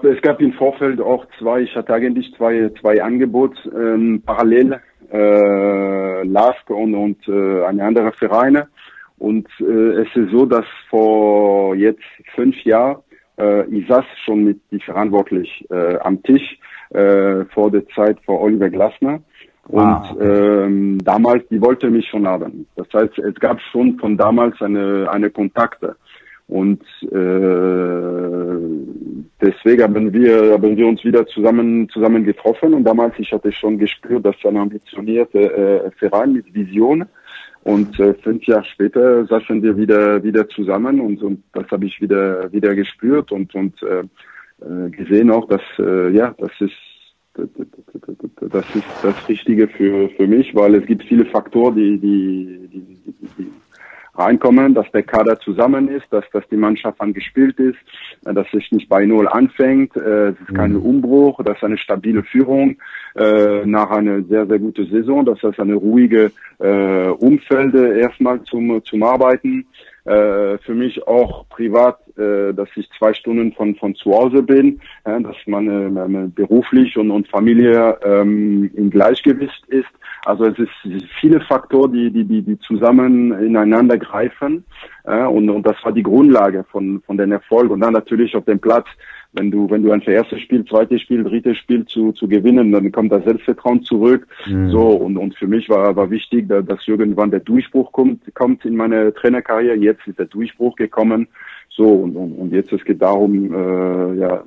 Es 0.01 0.21
gab 0.21 0.39
im 0.39 0.53
Vorfeld 0.53 1.01
auch 1.01 1.25
zwei, 1.37 1.61
ich 1.61 1.75
hatte 1.75 1.93
eigentlich 1.93 2.33
zwei, 2.37 2.71
zwei 2.79 3.03
Angebote 3.03 3.57
ähm, 3.69 4.21
parallel, 4.25 4.79
äh, 5.11 6.23
LASK 6.23 6.69
und, 6.69 6.95
und 6.95 7.27
äh, 7.27 7.65
eine 7.65 7.83
andere 7.83 8.13
Vereine. 8.13 8.67
Und 9.17 9.47
äh, 9.59 10.01
es 10.01 10.07
ist 10.15 10.31
so, 10.31 10.45
dass 10.45 10.65
vor 10.89 11.75
jetzt 11.75 12.03
fünf 12.35 12.55
Jahren 12.63 12.97
äh, 13.37 13.65
ich 13.69 13.87
saß 13.87 14.05
schon 14.25 14.43
mit 14.43 14.59
die 14.71 14.79
verantwortlich 14.79 15.65
äh, 15.69 15.97
am 15.99 16.21
Tisch 16.23 16.59
äh, 16.91 17.45
vor 17.45 17.71
der 17.71 17.87
Zeit 17.89 18.17
vor 18.25 18.41
Oliver 18.41 18.69
Glasner. 18.69 19.21
Und 19.69 19.79
ah. 19.79 20.15
ähm, 20.19 20.97
damals, 21.03 21.47
die 21.49 21.61
wollte 21.61 21.89
mich 21.89 22.07
schon 22.07 22.27
haben. 22.27 22.67
Das 22.75 22.87
heißt, 22.93 23.17
es 23.17 23.35
gab 23.35 23.61
schon 23.71 23.97
von 23.97 24.17
damals 24.17 24.61
eine, 24.61 25.09
eine 25.09 25.29
Kontakte. 25.29 25.95
Und 26.49 26.81
äh, 27.03 27.07
deswegen 29.41 29.83
haben 29.83 30.11
wir, 30.11 30.51
haben 30.51 30.75
wir 30.75 30.85
uns 30.85 31.01
wieder 31.05 31.25
zusammen, 31.27 31.87
zusammen 31.89 32.25
getroffen. 32.25 32.73
Und 32.73 32.83
damals, 32.83 33.13
ich 33.17 33.31
hatte 33.31 33.53
schon 33.53 33.77
gespürt, 33.77 34.25
dass 34.25 34.35
ein 34.43 34.57
ambitionierter 34.57 35.85
äh, 35.85 35.91
Verein 35.91 36.33
mit 36.33 36.53
Vision 36.53 37.05
und 37.63 37.99
äh, 37.99 38.13
fünf 38.15 38.43
Jahre 38.45 38.65
später 38.65 39.25
saßen 39.25 39.61
wir 39.63 39.77
wieder 39.77 40.23
wieder 40.23 40.47
zusammen 40.49 40.99
und, 40.99 41.21
und 41.23 41.43
das 41.53 41.69
habe 41.71 41.85
ich 41.85 42.01
wieder 42.01 42.51
wieder 42.51 42.75
gespürt 42.75 43.31
und 43.31 43.53
und 43.55 43.81
äh, 43.83 44.03
äh 44.65 44.89
gesehen 44.89 45.31
auch, 45.31 45.47
dass 45.47 45.61
äh, 45.79 46.09
ja 46.11 46.35
das 46.37 46.51
ist 46.59 46.73
das 47.35 48.65
ist 48.75 48.85
das 49.01 49.29
Richtige 49.29 49.67
für 49.67 50.09
für 50.09 50.27
mich, 50.27 50.53
weil 50.53 50.75
es 50.75 50.85
gibt 50.85 51.03
viele 51.03 51.25
Faktoren, 51.25 51.75
die 51.75 51.97
die, 51.97 52.69
die, 52.71 52.79
die, 52.79 53.27
die 53.37 53.51
reinkommen, 54.15 54.73
dass 54.73 54.89
der 54.91 55.03
Kader 55.03 55.39
zusammen 55.39 55.87
ist, 55.87 56.05
dass, 56.11 56.23
dass 56.31 56.47
die 56.49 56.57
Mannschaft 56.57 56.99
angespielt 57.01 57.59
ist, 57.59 57.77
äh, 58.25 58.33
dass 58.33 58.47
es 58.53 58.63
nicht 58.71 58.89
bei 58.89 59.05
Null 59.05 59.27
anfängt, 59.27 59.95
äh, 59.95 60.29
es 60.29 60.39
ist 60.39 60.55
kein 60.55 60.73
mhm. 60.73 60.81
Umbruch, 60.81 61.39
das 61.43 61.57
ist 61.57 61.63
eine 61.63 61.77
stabile 61.77 62.23
Führung 62.23 62.77
äh, 63.15 63.65
nach 63.65 63.89
einer 63.91 64.21
sehr, 64.23 64.45
sehr 64.45 64.59
guten 64.59 64.89
Saison, 64.89 65.25
das 65.25 65.43
ist 65.43 65.59
eine 65.59 65.75
ruhige 65.75 66.31
äh, 66.59 67.07
Umfeld 67.07 67.73
erstmal 67.75 68.41
zum, 68.43 68.83
zum 68.85 69.03
Arbeiten. 69.03 69.65
Äh, 70.05 70.57
für 70.59 70.75
mich 70.75 71.07
auch 71.07 71.47
privat, 71.47 71.97
äh, 72.17 72.53
dass 72.53 72.67
ich 72.75 72.89
zwei 72.97 73.13
Stunden 73.13 73.53
von, 73.53 73.75
von 73.75 73.95
zu 73.95 74.11
Hause 74.13 74.43
bin, 74.43 74.81
äh, 75.05 75.21
dass 75.21 75.37
man 75.45 75.67
äh, 75.95 76.27
beruflich 76.27 76.97
und, 76.97 77.09
und 77.09 77.29
Familie 77.29 77.97
ähm, 78.03 78.69
im 78.75 78.89
Gleichgewicht 78.89 79.65
ist. 79.67 79.87
Also 80.25 80.45
es 80.45 80.59
ist 80.59 81.05
viele 81.21 81.39
Faktoren, 81.41 81.93
die, 81.93 82.11
die, 82.11 82.25
die, 82.25 82.41
die 82.41 82.59
zusammen 82.59 83.31
ineinander 83.39 83.97
greifen. 83.97 84.65
Äh, 85.05 85.23
und, 85.23 85.49
und 85.49 85.65
das 85.65 85.77
war 85.83 85.93
die 85.93 86.03
Grundlage 86.03 86.65
von, 86.69 87.01
von 87.05 87.17
den 87.17 87.31
Erfolg. 87.31 87.71
Und 87.71 87.79
dann 87.79 87.93
natürlich 87.93 88.35
auf 88.35 88.43
dem 88.43 88.59
Platz 88.59 88.87
wenn 89.33 89.51
du, 89.51 89.69
wenn 89.69 89.83
du 89.83 89.91
ein 89.91 90.01
erstes 90.01 90.39
Spiel, 90.41 90.63
zweites 90.65 91.01
Spiel, 91.01 91.23
drittes 91.23 91.57
Spiel 91.57 91.85
zu, 91.85 92.11
zu 92.13 92.27
gewinnen, 92.27 92.71
dann 92.71 92.91
kommt 92.91 93.11
das 93.11 93.23
Selbstvertrauen 93.23 93.83
zurück. 93.83 94.27
Mhm. 94.45 94.69
So, 94.69 94.89
und, 94.89 95.17
und 95.17 95.35
für 95.35 95.47
mich 95.47 95.69
war, 95.69 95.95
war 95.95 96.09
wichtig, 96.09 96.47
dass 96.47 96.87
irgendwann 96.87 97.31
der 97.31 97.39
Durchbruch 97.39 97.91
kommt, 97.91 98.21
kommt 98.35 98.63
in 98.63 98.75
meine 98.75 99.13
Trainerkarriere. 99.13 99.75
Jetzt 99.75 100.07
ist 100.07 100.19
der 100.19 100.27
Durchbruch 100.27 100.75
gekommen. 100.75 101.27
So, 101.69 101.87
und, 101.87 102.15
und, 102.15 102.33
und 102.33 102.53
jetzt 102.53 102.71
es 102.71 102.83
geht 102.85 103.01
darum, 103.01 103.53
äh, 103.53 104.19
ja, 104.19 104.43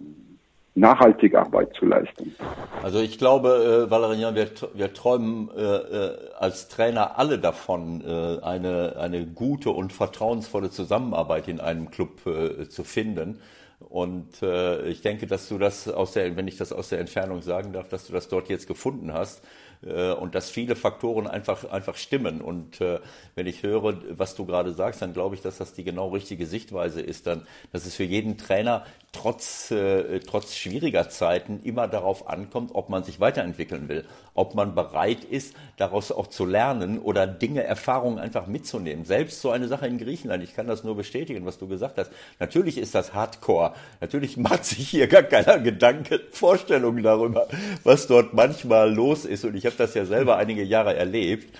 nachhaltig 0.76 1.34
Arbeit 1.34 1.74
zu 1.74 1.86
leisten. 1.86 2.34
Also 2.82 3.00
ich 3.00 3.18
glaube, 3.18 3.86
äh, 3.86 3.90
Valerian, 3.90 4.34
wir, 4.34 4.48
wir 4.74 4.92
träumen 4.92 5.48
äh, 5.56 5.62
äh, 5.62 6.16
als 6.38 6.68
Trainer 6.68 7.18
alle 7.18 7.38
davon, 7.38 8.02
äh, 8.06 8.44
eine, 8.44 8.96
eine 9.00 9.26
gute 9.26 9.70
und 9.70 9.92
vertrauensvolle 9.92 10.70
Zusammenarbeit 10.70 11.48
in 11.48 11.60
einem 11.60 11.90
Club 11.90 12.26
äh, 12.26 12.68
zu 12.68 12.84
finden. 12.84 13.40
Und 13.78 14.42
äh, 14.42 14.88
ich 14.88 15.02
denke, 15.02 15.26
dass 15.26 15.48
du 15.48 15.58
das 15.58 15.86
aus 15.88 16.12
der, 16.12 16.34
wenn 16.36 16.48
ich 16.48 16.56
das 16.56 16.72
aus 16.72 16.88
der 16.88 16.98
Entfernung 16.98 17.42
sagen 17.42 17.72
darf, 17.72 17.88
dass 17.88 18.06
du 18.06 18.12
das 18.12 18.28
dort 18.28 18.48
jetzt 18.48 18.66
gefunden 18.66 19.12
hast 19.12 19.42
äh, 19.82 20.12
und 20.12 20.34
dass 20.34 20.50
viele 20.50 20.76
Faktoren 20.76 21.26
einfach, 21.26 21.64
einfach 21.64 21.96
stimmen. 21.96 22.40
Und 22.40 22.80
äh, 22.80 23.00
wenn 23.34 23.46
ich 23.46 23.62
höre, 23.62 24.02
was 24.18 24.34
du 24.34 24.46
gerade 24.46 24.72
sagst, 24.72 25.02
dann 25.02 25.12
glaube 25.12 25.34
ich, 25.34 25.42
dass 25.42 25.58
das 25.58 25.74
die 25.74 25.84
genau 25.84 26.08
richtige 26.08 26.46
Sichtweise 26.46 27.02
ist, 27.02 27.26
dann, 27.26 27.46
dass 27.72 27.84
es 27.84 27.94
für 27.94 28.04
jeden 28.04 28.38
Trainer 28.38 28.84
trotz, 29.16 29.70
äh, 29.70 30.20
trotz 30.20 30.54
schwieriger 30.54 31.08
Zeiten 31.08 31.60
immer 31.64 31.88
darauf 31.88 32.28
ankommt, 32.28 32.70
ob 32.74 32.88
man 32.88 33.04
sich 33.04 33.18
weiterentwickeln 33.20 33.88
will, 33.88 34.04
ob 34.34 34.54
man 34.54 34.74
bereit 34.74 35.24
ist, 35.24 35.54
daraus 35.76 36.12
auch 36.12 36.26
zu 36.26 36.44
lernen 36.44 36.98
oder 36.98 37.26
Dinge, 37.26 37.64
Erfahrungen 37.64 38.18
einfach 38.18 38.46
mitzunehmen. 38.46 39.04
Selbst 39.04 39.40
so 39.40 39.50
eine 39.50 39.68
Sache 39.68 39.86
in 39.86 39.98
Griechenland, 39.98 40.44
ich 40.44 40.54
kann 40.54 40.66
das 40.66 40.84
nur 40.84 40.96
bestätigen, 40.96 41.46
was 41.46 41.58
du 41.58 41.66
gesagt 41.66 41.98
hast. 41.98 42.10
Natürlich 42.38 42.78
ist 42.78 42.94
das 42.94 43.14
Hardcore. 43.14 43.72
Natürlich 44.00 44.36
macht 44.36 44.64
sich 44.64 44.88
hier 44.88 45.06
gar 45.06 45.22
keiner 45.22 45.58
Gedanken, 45.58 46.20
Vorstellungen 46.30 47.02
darüber, 47.02 47.48
was 47.84 48.06
dort 48.06 48.34
manchmal 48.34 48.92
los 48.92 49.24
ist. 49.24 49.44
Und 49.44 49.56
ich 49.56 49.66
habe 49.66 49.76
das 49.76 49.94
ja 49.94 50.04
selber 50.04 50.36
einige 50.36 50.62
Jahre 50.62 50.94
erlebt. 50.94 51.54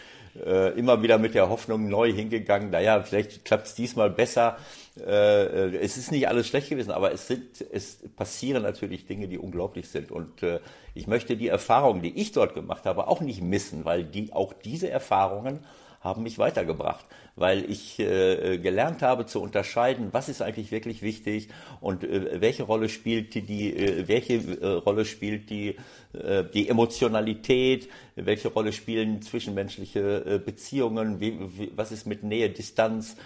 Äh, 0.45 0.79
immer 0.79 1.03
wieder 1.03 1.17
mit 1.19 1.35
der 1.35 1.49
Hoffnung 1.49 1.89
neu 1.89 2.13
hingegangen, 2.13 2.69
naja, 2.69 3.03
vielleicht 3.03 3.47
klappt 3.47 3.69
es 3.69 3.75
diesmal 3.75 4.11
besser 4.11 4.59
äh, 5.01 5.76
es 5.76 5.97
ist 5.97 6.11
nicht 6.11 6.28
alles 6.28 6.47
schlecht 6.47 6.68
gewesen, 6.68 6.90
aber 6.90 7.12
es 7.12 7.26
sind, 7.26 7.61
es 7.72 7.99
passieren 8.16 8.62
natürlich 8.62 9.07
Dinge, 9.07 9.28
die 9.28 9.38
unglaublich 9.38 9.88
sind. 9.88 10.11
Und 10.11 10.42
äh, 10.42 10.61
ich 10.94 11.07
möchte 11.07 11.36
die 11.36 11.49
Erfahrungen, 11.49 12.03
die 12.03 12.18
ich 12.20 12.32
dort 12.32 12.55
gemacht 12.55 12.86
habe, 12.86 13.09
auch 13.09 13.20
nicht 13.20 13.42
missen, 13.42 13.84
weil 13.84 14.05
die, 14.05 14.32
auch 14.32 14.53
diese 14.53 14.90
Erfahrungen 14.90 15.61
haben 16.07 16.23
mich 16.23 16.39
weitergebracht, 16.39 17.05
weil 17.35 17.71
ich 17.71 17.99
äh, 17.99 18.59
gelernt 18.59 19.03
habe 19.03 19.27
zu 19.27 19.43
unterscheiden, 19.43 20.09
was 20.13 20.29
ist 20.29 20.41
eigentlich 20.41 20.71
wirklich 20.71 21.03
wichtig 21.03 21.49
und 21.81 22.05
äh, 22.05 22.41
welche 22.41 22.63
Rolle 22.63 22.89
spielt 22.89 23.35
die, 23.35 23.77
äh, 23.77 24.09
welche 24.09 24.35
äh, 24.35 24.67
Rolle 24.67 25.05
spielt 25.05 25.51
die 25.51 25.77
äh, 26.17 26.45
die 26.53 26.69
Emotionalität, 26.69 27.89
welche 28.15 28.49
Rolle 28.49 28.73
spielen 28.73 29.23
zwischenmenschliche 29.23 30.25
äh, 30.25 30.39
Beziehungen, 30.39 31.21
wie, 31.21 31.39
wie, 31.59 31.73
was 31.77 31.93
ist 31.93 32.07
mit 32.07 32.23
Nähe, 32.23 32.51
Distanz. 32.51 33.17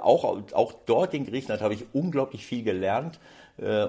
Auch 0.00 0.24
auch 0.52 0.72
dort 0.86 1.14
in 1.14 1.26
Griechenland 1.26 1.62
habe 1.62 1.74
ich 1.74 1.84
unglaublich 1.92 2.46
viel 2.46 2.62
gelernt 2.62 3.18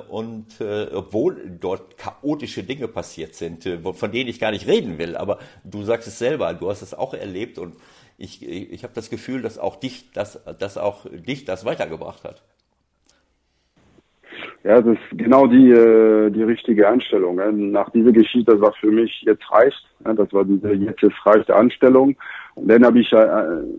und 0.09 0.59
äh, 0.59 0.87
obwohl 0.91 1.57
dort 1.59 1.95
chaotische 1.95 2.63
Dinge 2.63 2.87
passiert 2.87 3.35
sind, 3.35 3.69
von 3.93 4.11
denen 4.11 4.27
ich 4.27 4.39
gar 4.39 4.49
nicht 4.49 4.65
reden 4.65 4.97
will, 4.97 5.15
aber 5.15 5.37
du 5.63 5.83
sagst 5.83 6.07
es 6.07 6.17
selber, 6.17 6.55
du 6.55 6.71
hast 6.71 6.81
es 6.81 6.95
auch 6.95 7.13
erlebt 7.13 7.59
und 7.59 7.75
ich, 8.19 8.47
ich 8.47 8.83
habe 8.83 8.93
das 8.93 9.09
Gefühl, 9.09 9.41
dass 9.41 9.57
auch 9.57 9.77
dich 9.77 10.11
das, 10.11 10.43
dass 10.59 10.77
auch 10.77 11.05
dich 11.09 11.45
das 11.45 11.65
weitergebracht 11.65 12.23
hat. 12.23 12.41
Ja, 14.63 14.81
das 14.81 14.95
ist 14.95 15.17
genau 15.17 15.47
die, 15.47 15.71
äh, 15.71 16.29
die 16.31 16.43
richtige 16.43 16.87
Einstellung. 16.87 17.39
Nach 17.71 17.89
dieser 17.91 18.11
Geschichte, 18.11 18.59
war 18.59 18.73
für 18.73 18.91
mich 18.91 19.21
jetzt 19.25 19.49
reicht. 19.49 19.81
Das 20.03 20.31
war 20.33 20.43
diese 20.43 20.73
jetzt 20.73 21.01
es 21.01 21.13
reicht 21.25 21.49
Anstellung. 21.49 22.17
Und 22.55 22.69
dann 22.69 22.83
habe 22.85 22.99
ich 22.99 23.11
äh, 23.13 23.27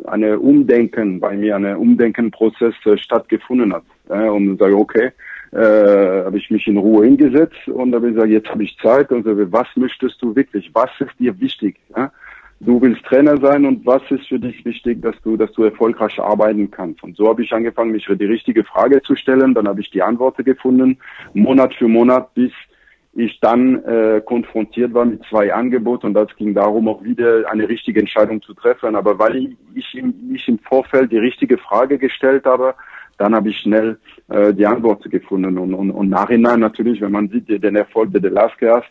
eine 0.06 0.38
Umdenken 0.38 1.20
bei 1.20 1.36
mir, 1.36 1.56
eine 1.56 1.78
Umdenkenprozess 1.78 2.74
äh, 2.86 2.96
stattgefunden 2.96 3.74
hat. 3.74 3.84
Und 4.08 4.58
sage, 4.58 4.76
okay, 4.76 5.12
habe 5.52 6.36
ich 6.38 6.50
mich 6.50 6.66
in 6.66 6.76
Ruhe 6.76 7.04
hingesetzt 7.04 7.66
und 7.66 7.94
habe 7.94 8.12
gesagt, 8.12 8.30
jetzt 8.30 8.48
habe 8.48 8.64
ich 8.64 8.76
Zeit 8.78 9.10
und 9.10 9.24
sage, 9.24 9.52
was 9.52 9.66
möchtest 9.76 10.20
du 10.22 10.34
wirklich? 10.34 10.70
Was 10.74 10.90
ist 11.00 11.10
dir 11.18 11.38
wichtig? 11.40 11.76
Du 12.60 12.80
willst 12.80 13.04
Trainer 13.04 13.38
sein 13.38 13.64
und 13.64 13.84
was 13.86 14.02
ist 14.10 14.28
für 14.28 14.38
dich 14.38 14.64
wichtig, 14.64 15.02
dass 15.02 15.16
du, 15.22 15.36
dass 15.36 15.50
du 15.52 15.64
erfolgreich 15.64 16.20
arbeiten 16.20 16.70
kannst. 16.70 17.02
Und 17.02 17.16
so 17.16 17.28
habe 17.28 17.42
ich 17.42 17.52
angefangen, 17.52 17.92
mich 17.92 18.06
für 18.06 18.16
die 18.16 18.26
richtige 18.26 18.64
Frage 18.64 19.02
zu 19.02 19.16
stellen. 19.16 19.54
Dann 19.54 19.66
habe 19.66 19.80
ich 19.80 19.90
die 19.90 20.02
Antworten 20.02 20.44
gefunden, 20.44 20.98
Monat 21.32 21.74
für 21.74 21.88
Monat, 21.88 22.32
bis 22.34 22.52
ich 23.14 23.40
dann 23.40 23.82
äh, 23.84 24.22
konfrontiert 24.24 24.94
war 24.94 25.04
mit 25.04 25.24
zwei 25.28 25.52
Angeboten 25.52 26.06
und 26.06 26.14
das 26.14 26.28
ging 26.36 26.54
darum, 26.54 26.86
auch 26.86 27.02
wieder 27.02 27.50
eine 27.50 27.68
richtige 27.68 27.98
Entscheidung 27.98 28.40
zu 28.40 28.54
treffen. 28.54 28.94
Aber 28.94 29.18
weil 29.18 29.36
ich, 29.36 29.56
ich, 29.74 30.48
im, 30.48 30.58
Vorfeld 30.60 31.10
die 31.10 31.18
richtige 31.18 31.58
Frage 31.58 31.98
gestellt 31.98 32.44
habe, 32.44 32.74
dann 33.18 33.34
habe 33.34 33.50
ich 33.50 33.58
schnell 33.58 33.98
äh, 34.28 34.54
die 34.54 34.64
Antworten 34.64 35.10
gefunden. 35.10 35.58
Und, 35.58 35.74
und, 35.74 35.90
und 35.90 36.08
nachhinein 36.08 36.60
natürlich, 36.60 37.00
wenn 37.00 37.12
man 37.12 37.28
sieht, 37.28 37.48
den 37.48 37.76
Erfolg 37.76 38.12
der 38.12 38.20
Delaskas, 38.20 38.84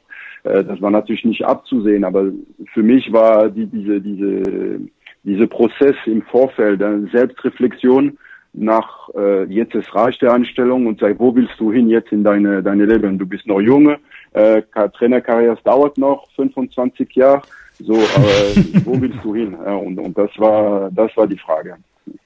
äh, 0.43 0.63
das 0.63 0.81
war 0.81 0.91
natürlich 0.91 1.25
nicht 1.25 1.45
abzusehen, 1.45 2.03
aber 2.03 2.31
für 2.73 2.83
mich 2.83 3.11
war 3.11 3.49
die, 3.49 3.65
diese, 3.65 4.01
diese, 4.01 4.81
diese 5.23 5.47
Prozess 5.47 5.95
im 6.05 6.21
Vorfeld, 6.23 6.81
eine 6.81 7.07
Selbstreflexion 7.11 8.17
nach 8.53 9.09
äh, 9.15 9.43
jetzt 9.45 9.75
ist 9.75 9.93
reicht 9.93 10.21
der 10.21 10.33
Anstellung 10.33 10.87
und 10.87 10.99
sag, 10.99 11.19
wo 11.19 11.35
willst 11.35 11.59
du 11.59 11.71
hin 11.71 11.89
jetzt 11.89 12.11
in 12.11 12.23
deine, 12.23 12.63
deine 12.63 12.85
Leben? 12.85 13.19
Du 13.19 13.25
bist 13.25 13.45
noch 13.45 13.61
junge, 13.61 13.99
äh, 14.33 14.61
Trainerkarriere 14.97 15.57
dauert 15.63 15.97
noch 15.97 16.27
25 16.35 17.11
Jahre, 17.13 17.41
so, 17.79 17.93
aber 17.93 18.25
wo 18.85 18.99
willst 18.99 19.23
du 19.23 19.35
hin? 19.35 19.55
Ja, 19.63 19.75
und, 19.75 19.99
und 19.99 20.17
das 20.17 20.31
war, 20.37 20.89
das 20.91 21.15
war 21.15 21.27
die 21.27 21.37
Frage. 21.37 21.77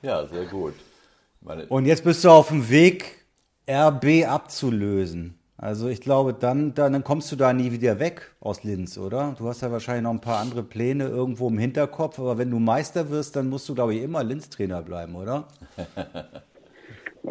Ja, 0.02 0.26
sehr 0.28 0.46
gut. 0.46 0.74
Meine 1.42 1.66
und 1.66 1.86
jetzt 1.86 2.04
bist 2.04 2.24
du 2.24 2.30
auf 2.30 2.48
dem 2.48 2.70
Weg, 2.70 3.26
RB 3.70 4.26
abzulösen. 4.26 5.38
Also 5.64 5.88
ich 5.88 6.02
glaube, 6.02 6.36
dann, 6.38 6.74
dann 6.74 7.06
kommst 7.06 7.32
du 7.32 7.38
da 7.38 7.54
nie 7.54 7.72
wieder 7.72 7.98
weg 7.98 8.34
aus 8.42 8.66
Linz, 8.66 8.98
oder? 8.98 9.34
Du 9.38 9.48
hast 9.48 9.62
ja 9.62 9.72
wahrscheinlich 9.72 10.04
noch 10.04 10.12
ein 10.12 10.20
paar 10.20 10.42
andere 10.42 10.62
Pläne 10.62 11.06
irgendwo 11.06 11.48
im 11.48 11.58
Hinterkopf, 11.58 12.20
aber 12.20 12.38
wenn 12.38 12.52
du 12.52 12.60
Meister 12.60 13.10
wirst, 13.10 13.38
dann 13.38 13.48
musst 13.48 13.70
du, 13.70 13.74
glaube 13.74 13.96
ich, 13.96 14.04
immer 14.04 14.26
Linz-Trainer 14.26 14.82
bleiben, 14.82 15.16
oder? 15.16 15.48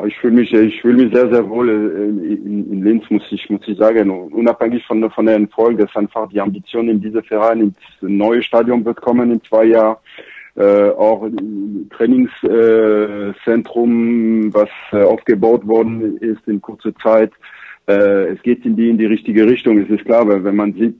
Ich 0.07 0.17
fühle 0.21 0.37
mich, 0.37 0.51
ich 0.51 0.81
fühle 0.81 1.05
mich 1.05 1.15
sehr, 1.15 1.31
sehr 1.31 1.47
wohl 1.51 1.69
in, 1.69 2.73
in, 2.73 2.83
Linz, 2.83 3.05
muss 3.11 3.25
ich, 3.31 3.51
muss 3.51 3.61
ich 3.67 3.77
sagen. 3.77 4.09
Unabhängig 4.09 4.83
von, 4.87 5.11
von 5.11 5.27
der 5.27 5.39
Erfolg, 5.39 5.77
dass 5.77 5.95
einfach 5.95 6.31
die 6.31 6.41
Ambition 6.41 6.89
in 6.89 6.99
diesem 6.99 7.23
Verein 7.23 7.61
ins 7.61 7.77
neue 8.01 8.43
Stadion 8.43 8.87
wird 8.87 9.03
kommen 9.03 9.31
in 9.31 9.45
zwei 9.45 9.65
Jahren. 9.65 9.99
Äh, 10.57 10.89
auch 10.93 11.29
Trainingszentrum, 11.91 14.49
äh, 14.49 14.55
was 14.55 14.71
äh, 14.93 15.03
aufgebaut 15.03 15.67
worden 15.67 16.17
ist 16.17 16.49
in 16.49 16.63
kurzer 16.63 16.95
Zeit 16.95 17.33
äh, 17.93 18.33
es 18.33 18.43
geht 18.43 18.65
in 18.65 18.77
die, 18.77 18.89
in 18.89 18.99
die 18.99 19.07
richtige 19.07 19.47
Richtung. 19.47 19.79
Es 19.79 19.91
ist 19.91 20.05
klar, 20.05 20.27
weil 20.27 20.43
wenn 20.45 20.57
man 20.57 20.73
sieht, 20.75 20.97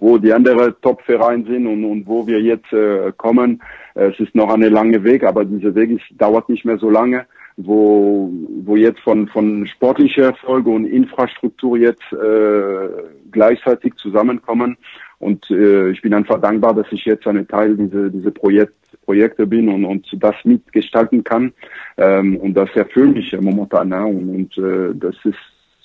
wo 0.00 0.18
die 0.18 0.32
anderen 0.32 0.74
Top-Vereine 0.80 1.44
sind 1.44 1.66
und, 1.66 1.84
und 1.84 2.06
wo 2.06 2.26
wir 2.26 2.40
jetzt 2.40 2.72
äh, 2.72 3.12
kommen, 3.16 3.62
äh, 3.94 4.06
es 4.06 4.20
ist 4.20 4.34
noch 4.34 4.52
ein 4.52 4.62
langer 4.62 5.02
Weg, 5.04 5.24
aber 5.24 5.44
dieser 5.44 5.74
Weg 5.74 5.90
ist, 5.90 6.04
dauert 6.18 6.48
nicht 6.48 6.64
mehr 6.64 6.78
so 6.78 6.90
lange, 6.90 7.26
wo, 7.56 8.30
wo 8.64 8.76
jetzt 8.76 9.00
von, 9.00 9.28
von 9.28 9.66
sportlicher 9.66 10.24
Erfolg 10.24 10.66
und 10.66 10.86
Infrastruktur 10.86 11.76
jetzt 11.76 12.12
äh, 12.12 12.88
gleichzeitig 13.30 13.94
zusammenkommen. 13.96 14.76
Und 15.18 15.50
äh, 15.50 15.90
ich 15.90 16.00
bin 16.00 16.14
einfach 16.14 16.40
dankbar, 16.40 16.74
dass 16.74 16.86
ich 16.92 17.04
jetzt 17.04 17.26
ein 17.26 17.46
Teil 17.46 17.76
dieser 17.76 18.08
diese 18.08 18.30
Projekt, 18.30 18.74
Projekte 19.04 19.46
bin 19.46 19.68
und, 19.68 19.84
und 19.84 20.06
das 20.18 20.34
mitgestalten 20.44 21.22
kann. 21.22 21.52
Ähm, 21.98 22.36
und 22.38 22.54
das 22.54 22.70
erfüllt 22.74 23.14
mich 23.14 23.38
momentan. 23.38 23.88
Ne? 23.90 24.06
Und, 24.06 24.28
und 24.34 24.58
äh, 24.58 24.94
das 24.94 25.16
ist 25.24 25.36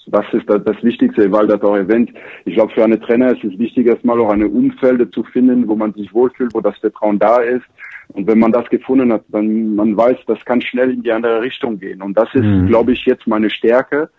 das 0.07 0.25
ist 0.33 0.49
das, 0.49 0.63
das 0.63 0.81
Wichtigste, 0.83 1.31
weil 1.31 1.47
das 1.47 1.61
auch 1.61 1.75
erwähnt. 1.75 2.11
Ich 2.45 2.55
glaube, 2.55 2.73
für 2.73 2.83
eine 2.83 2.99
Trainer 2.99 3.31
ist 3.31 3.43
es 3.43 3.57
wichtig, 3.57 3.87
erstmal 3.87 4.19
auch 4.19 4.29
eine 4.29 4.47
Umfeld 4.47 5.13
zu 5.13 5.23
finden, 5.23 5.67
wo 5.67 5.75
man 5.75 5.93
sich 5.93 6.13
wohlfühlt, 6.13 6.53
wo 6.53 6.61
das 6.61 6.77
Vertrauen 6.77 7.19
da 7.19 7.37
ist. 7.37 7.65
Und 8.09 8.27
wenn 8.27 8.39
man 8.39 8.51
das 8.51 8.69
gefunden 8.69 9.11
hat, 9.11 9.23
dann 9.29 9.75
man 9.75 9.97
weiß, 9.97 10.17
das 10.27 10.43
kann 10.45 10.61
schnell 10.61 10.91
in 10.91 11.03
die 11.03 11.11
andere 11.11 11.41
Richtung 11.41 11.79
gehen. 11.79 12.01
Und 12.01 12.17
das 12.17 12.29
ist, 12.33 12.43
mhm. 12.43 12.67
glaube 12.67 12.91
ich, 12.93 13.05
jetzt 13.05 13.25
meine 13.25 13.49
Stärke, 13.49 14.09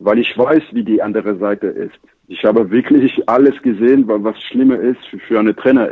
weil 0.00 0.18
ich 0.18 0.36
weiß, 0.36 0.62
wie 0.72 0.82
die 0.82 1.00
andere 1.00 1.36
Seite 1.36 1.68
ist. 1.68 1.98
Ich 2.26 2.44
habe 2.44 2.70
wirklich 2.70 3.28
alles 3.28 3.60
gesehen, 3.62 4.04
was 4.06 4.40
schlimmer 4.42 4.78
ist 4.80 5.04
für, 5.10 5.18
für 5.18 5.38
eine 5.38 5.54
Trainer. 5.54 5.90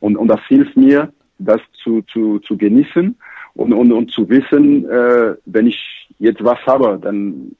Und, 0.00 0.16
und 0.16 0.28
das 0.28 0.40
hilft 0.48 0.76
mir, 0.76 1.12
das 1.38 1.60
zu, 1.82 2.02
zu, 2.02 2.38
zu 2.40 2.56
genießen 2.56 3.16
und, 3.54 3.72
und, 3.72 3.92
und 3.92 4.10
zu 4.10 4.28
wissen, 4.28 4.88
äh, 4.88 5.34
wenn 5.46 5.66
ich 5.66 6.08
jetzt 6.18 6.44
was 6.44 6.58
habe, 6.66 6.98
dann 7.00 7.54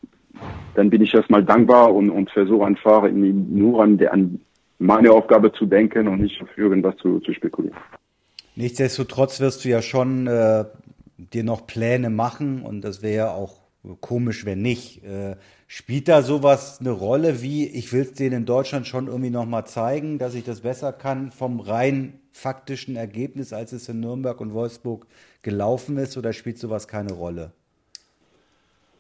dann 0.74 0.91
bin 0.91 1.03
ich 1.03 1.14
erstmal 1.14 1.45
dankbar 1.45 1.95
und, 1.95 2.11
und 2.11 2.30
versuche 2.30 2.66
einfach 2.66 3.09
nur 3.11 3.82
an, 3.82 3.99
an 4.07 4.41
meine 4.78 5.11
Aufgabe 5.12 5.53
zu 5.53 5.66
denken 5.66 6.09
und 6.09 6.20
nicht 6.20 6.41
auf 6.43 6.57
irgendwas 6.57 6.97
zu, 6.97 7.20
zu 7.20 7.32
spekulieren. 7.32 7.76
Nichtsdestotrotz 8.57 9.41
wirst 9.41 9.64
du 9.64 9.68
ja 9.68 9.82
schon 9.82 10.26
äh, 10.26 10.64
dir 11.16 11.45
noch 11.45 11.66
Pläne 11.66 12.11
machen 12.11 12.62
und 12.62 12.82
das 12.82 13.03
wäre 13.03 13.16
ja 13.16 13.30
auch 13.32 13.64
komisch, 14.01 14.45
wenn 14.47 14.62
nicht. 14.62 15.05
Äh, 15.05 15.37
spielt 15.66 16.09
da 16.09 16.22
sowas 16.22 16.78
eine 16.80 16.91
Rolle 16.91 17.43
wie, 17.43 17.66
ich 17.66 17.93
will 17.93 18.03
es 18.03 18.14
denen 18.14 18.39
in 18.39 18.47
Deutschland 18.47 18.87
schon 18.87 19.09
irgendwie 19.09 19.30
nochmal 19.30 19.66
zeigen, 19.66 20.18
dass 20.18 20.35
ich 20.35 20.45
das 20.45 20.61
besser 20.61 20.93
kann 20.93 21.32
vom 21.32 21.61
rein 21.61 22.20
faktischen 22.32 22.97
Ergebnis, 22.97 23.53
als 23.53 23.72
es 23.72 23.89
in 23.89 24.01
Nürnberg 24.01 24.41
und 24.41 24.55
Wolfsburg 24.55 25.07
gelaufen 25.43 25.99
ist, 25.99 26.16
oder 26.16 26.32
spielt 26.32 26.59
sowas 26.59 26.89
keine 26.89 27.12
Rolle? 27.12 27.53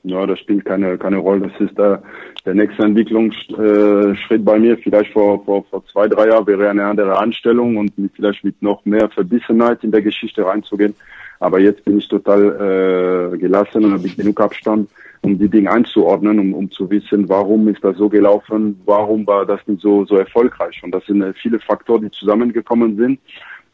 Ja, 0.06 0.26
das 0.26 0.38
spielt 0.38 0.66
keine, 0.66 0.98
keine 0.98 1.16
Rolle. 1.16 1.48
Das 1.48 1.60
ist 1.66 1.78
der, 1.78 2.02
der 2.44 2.54
nächste 2.54 2.82
Entwicklungsschritt 2.82 4.44
bei 4.44 4.58
mir. 4.58 4.76
Vielleicht 4.76 5.12
vor, 5.12 5.42
vor, 5.44 5.64
vor 5.70 5.82
zwei, 5.86 6.08
drei 6.08 6.28
Jahren 6.28 6.46
wäre 6.46 6.68
eine 6.68 6.84
andere 6.84 7.16
Anstellung 7.16 7.78
und 7.78 7.90
vielleicht 8.14 8.44
mit 8.44 8.60
noch 8.60 8.84
mehr 8.84 9.08
Verbissenheit 9.08 9.82
in 9.82 9.92
der 9.92 10.02
Geschichte 10.02 10.44
reinzugehen. 10.44 10.94
Aber 11.40 11.58
jetzt 11.58 11.84
bin 11.86 11.98
ich 11.98 12.08
total 12.08 13.32
äh, 13.32 13.38
gelassen 13.38 13.86
und 13.86 13.92
habe 13.92 14.08
genug 14.08 14.40
Abstand, 14.40 14.90
um 15.22 15.38
die 15.38 15.48
Dinge 15.48 15.70
einzuordnen, 15.70 16.38
um, 16.38 16.52
um 16.52 16.70
zu 16.70 16.88
wissen, 16.90 17.26
warum 17.30 17.66
ist 17.68 17.82
das 17.82 17.96
so 17.96 18.10
gelaufen, 18.10 18.78
warum 18.84 19.26
war 19.26 19.46
das 19.46 19.60
nicht 19.66 19.80
so, 19.80 20.04
so 20.04 20.16
erfolgreich. 20.16 20.82
Und 20.84 20.94
das 20.94 21.06
sind 21.06 21.22
äh, 21.22 21.32
viele 21.32 21.58
Faktoren, 21.60 22.02
die 22.02 22.10
zusammengekommen 22.10 22.96
sind. 22.98 23.20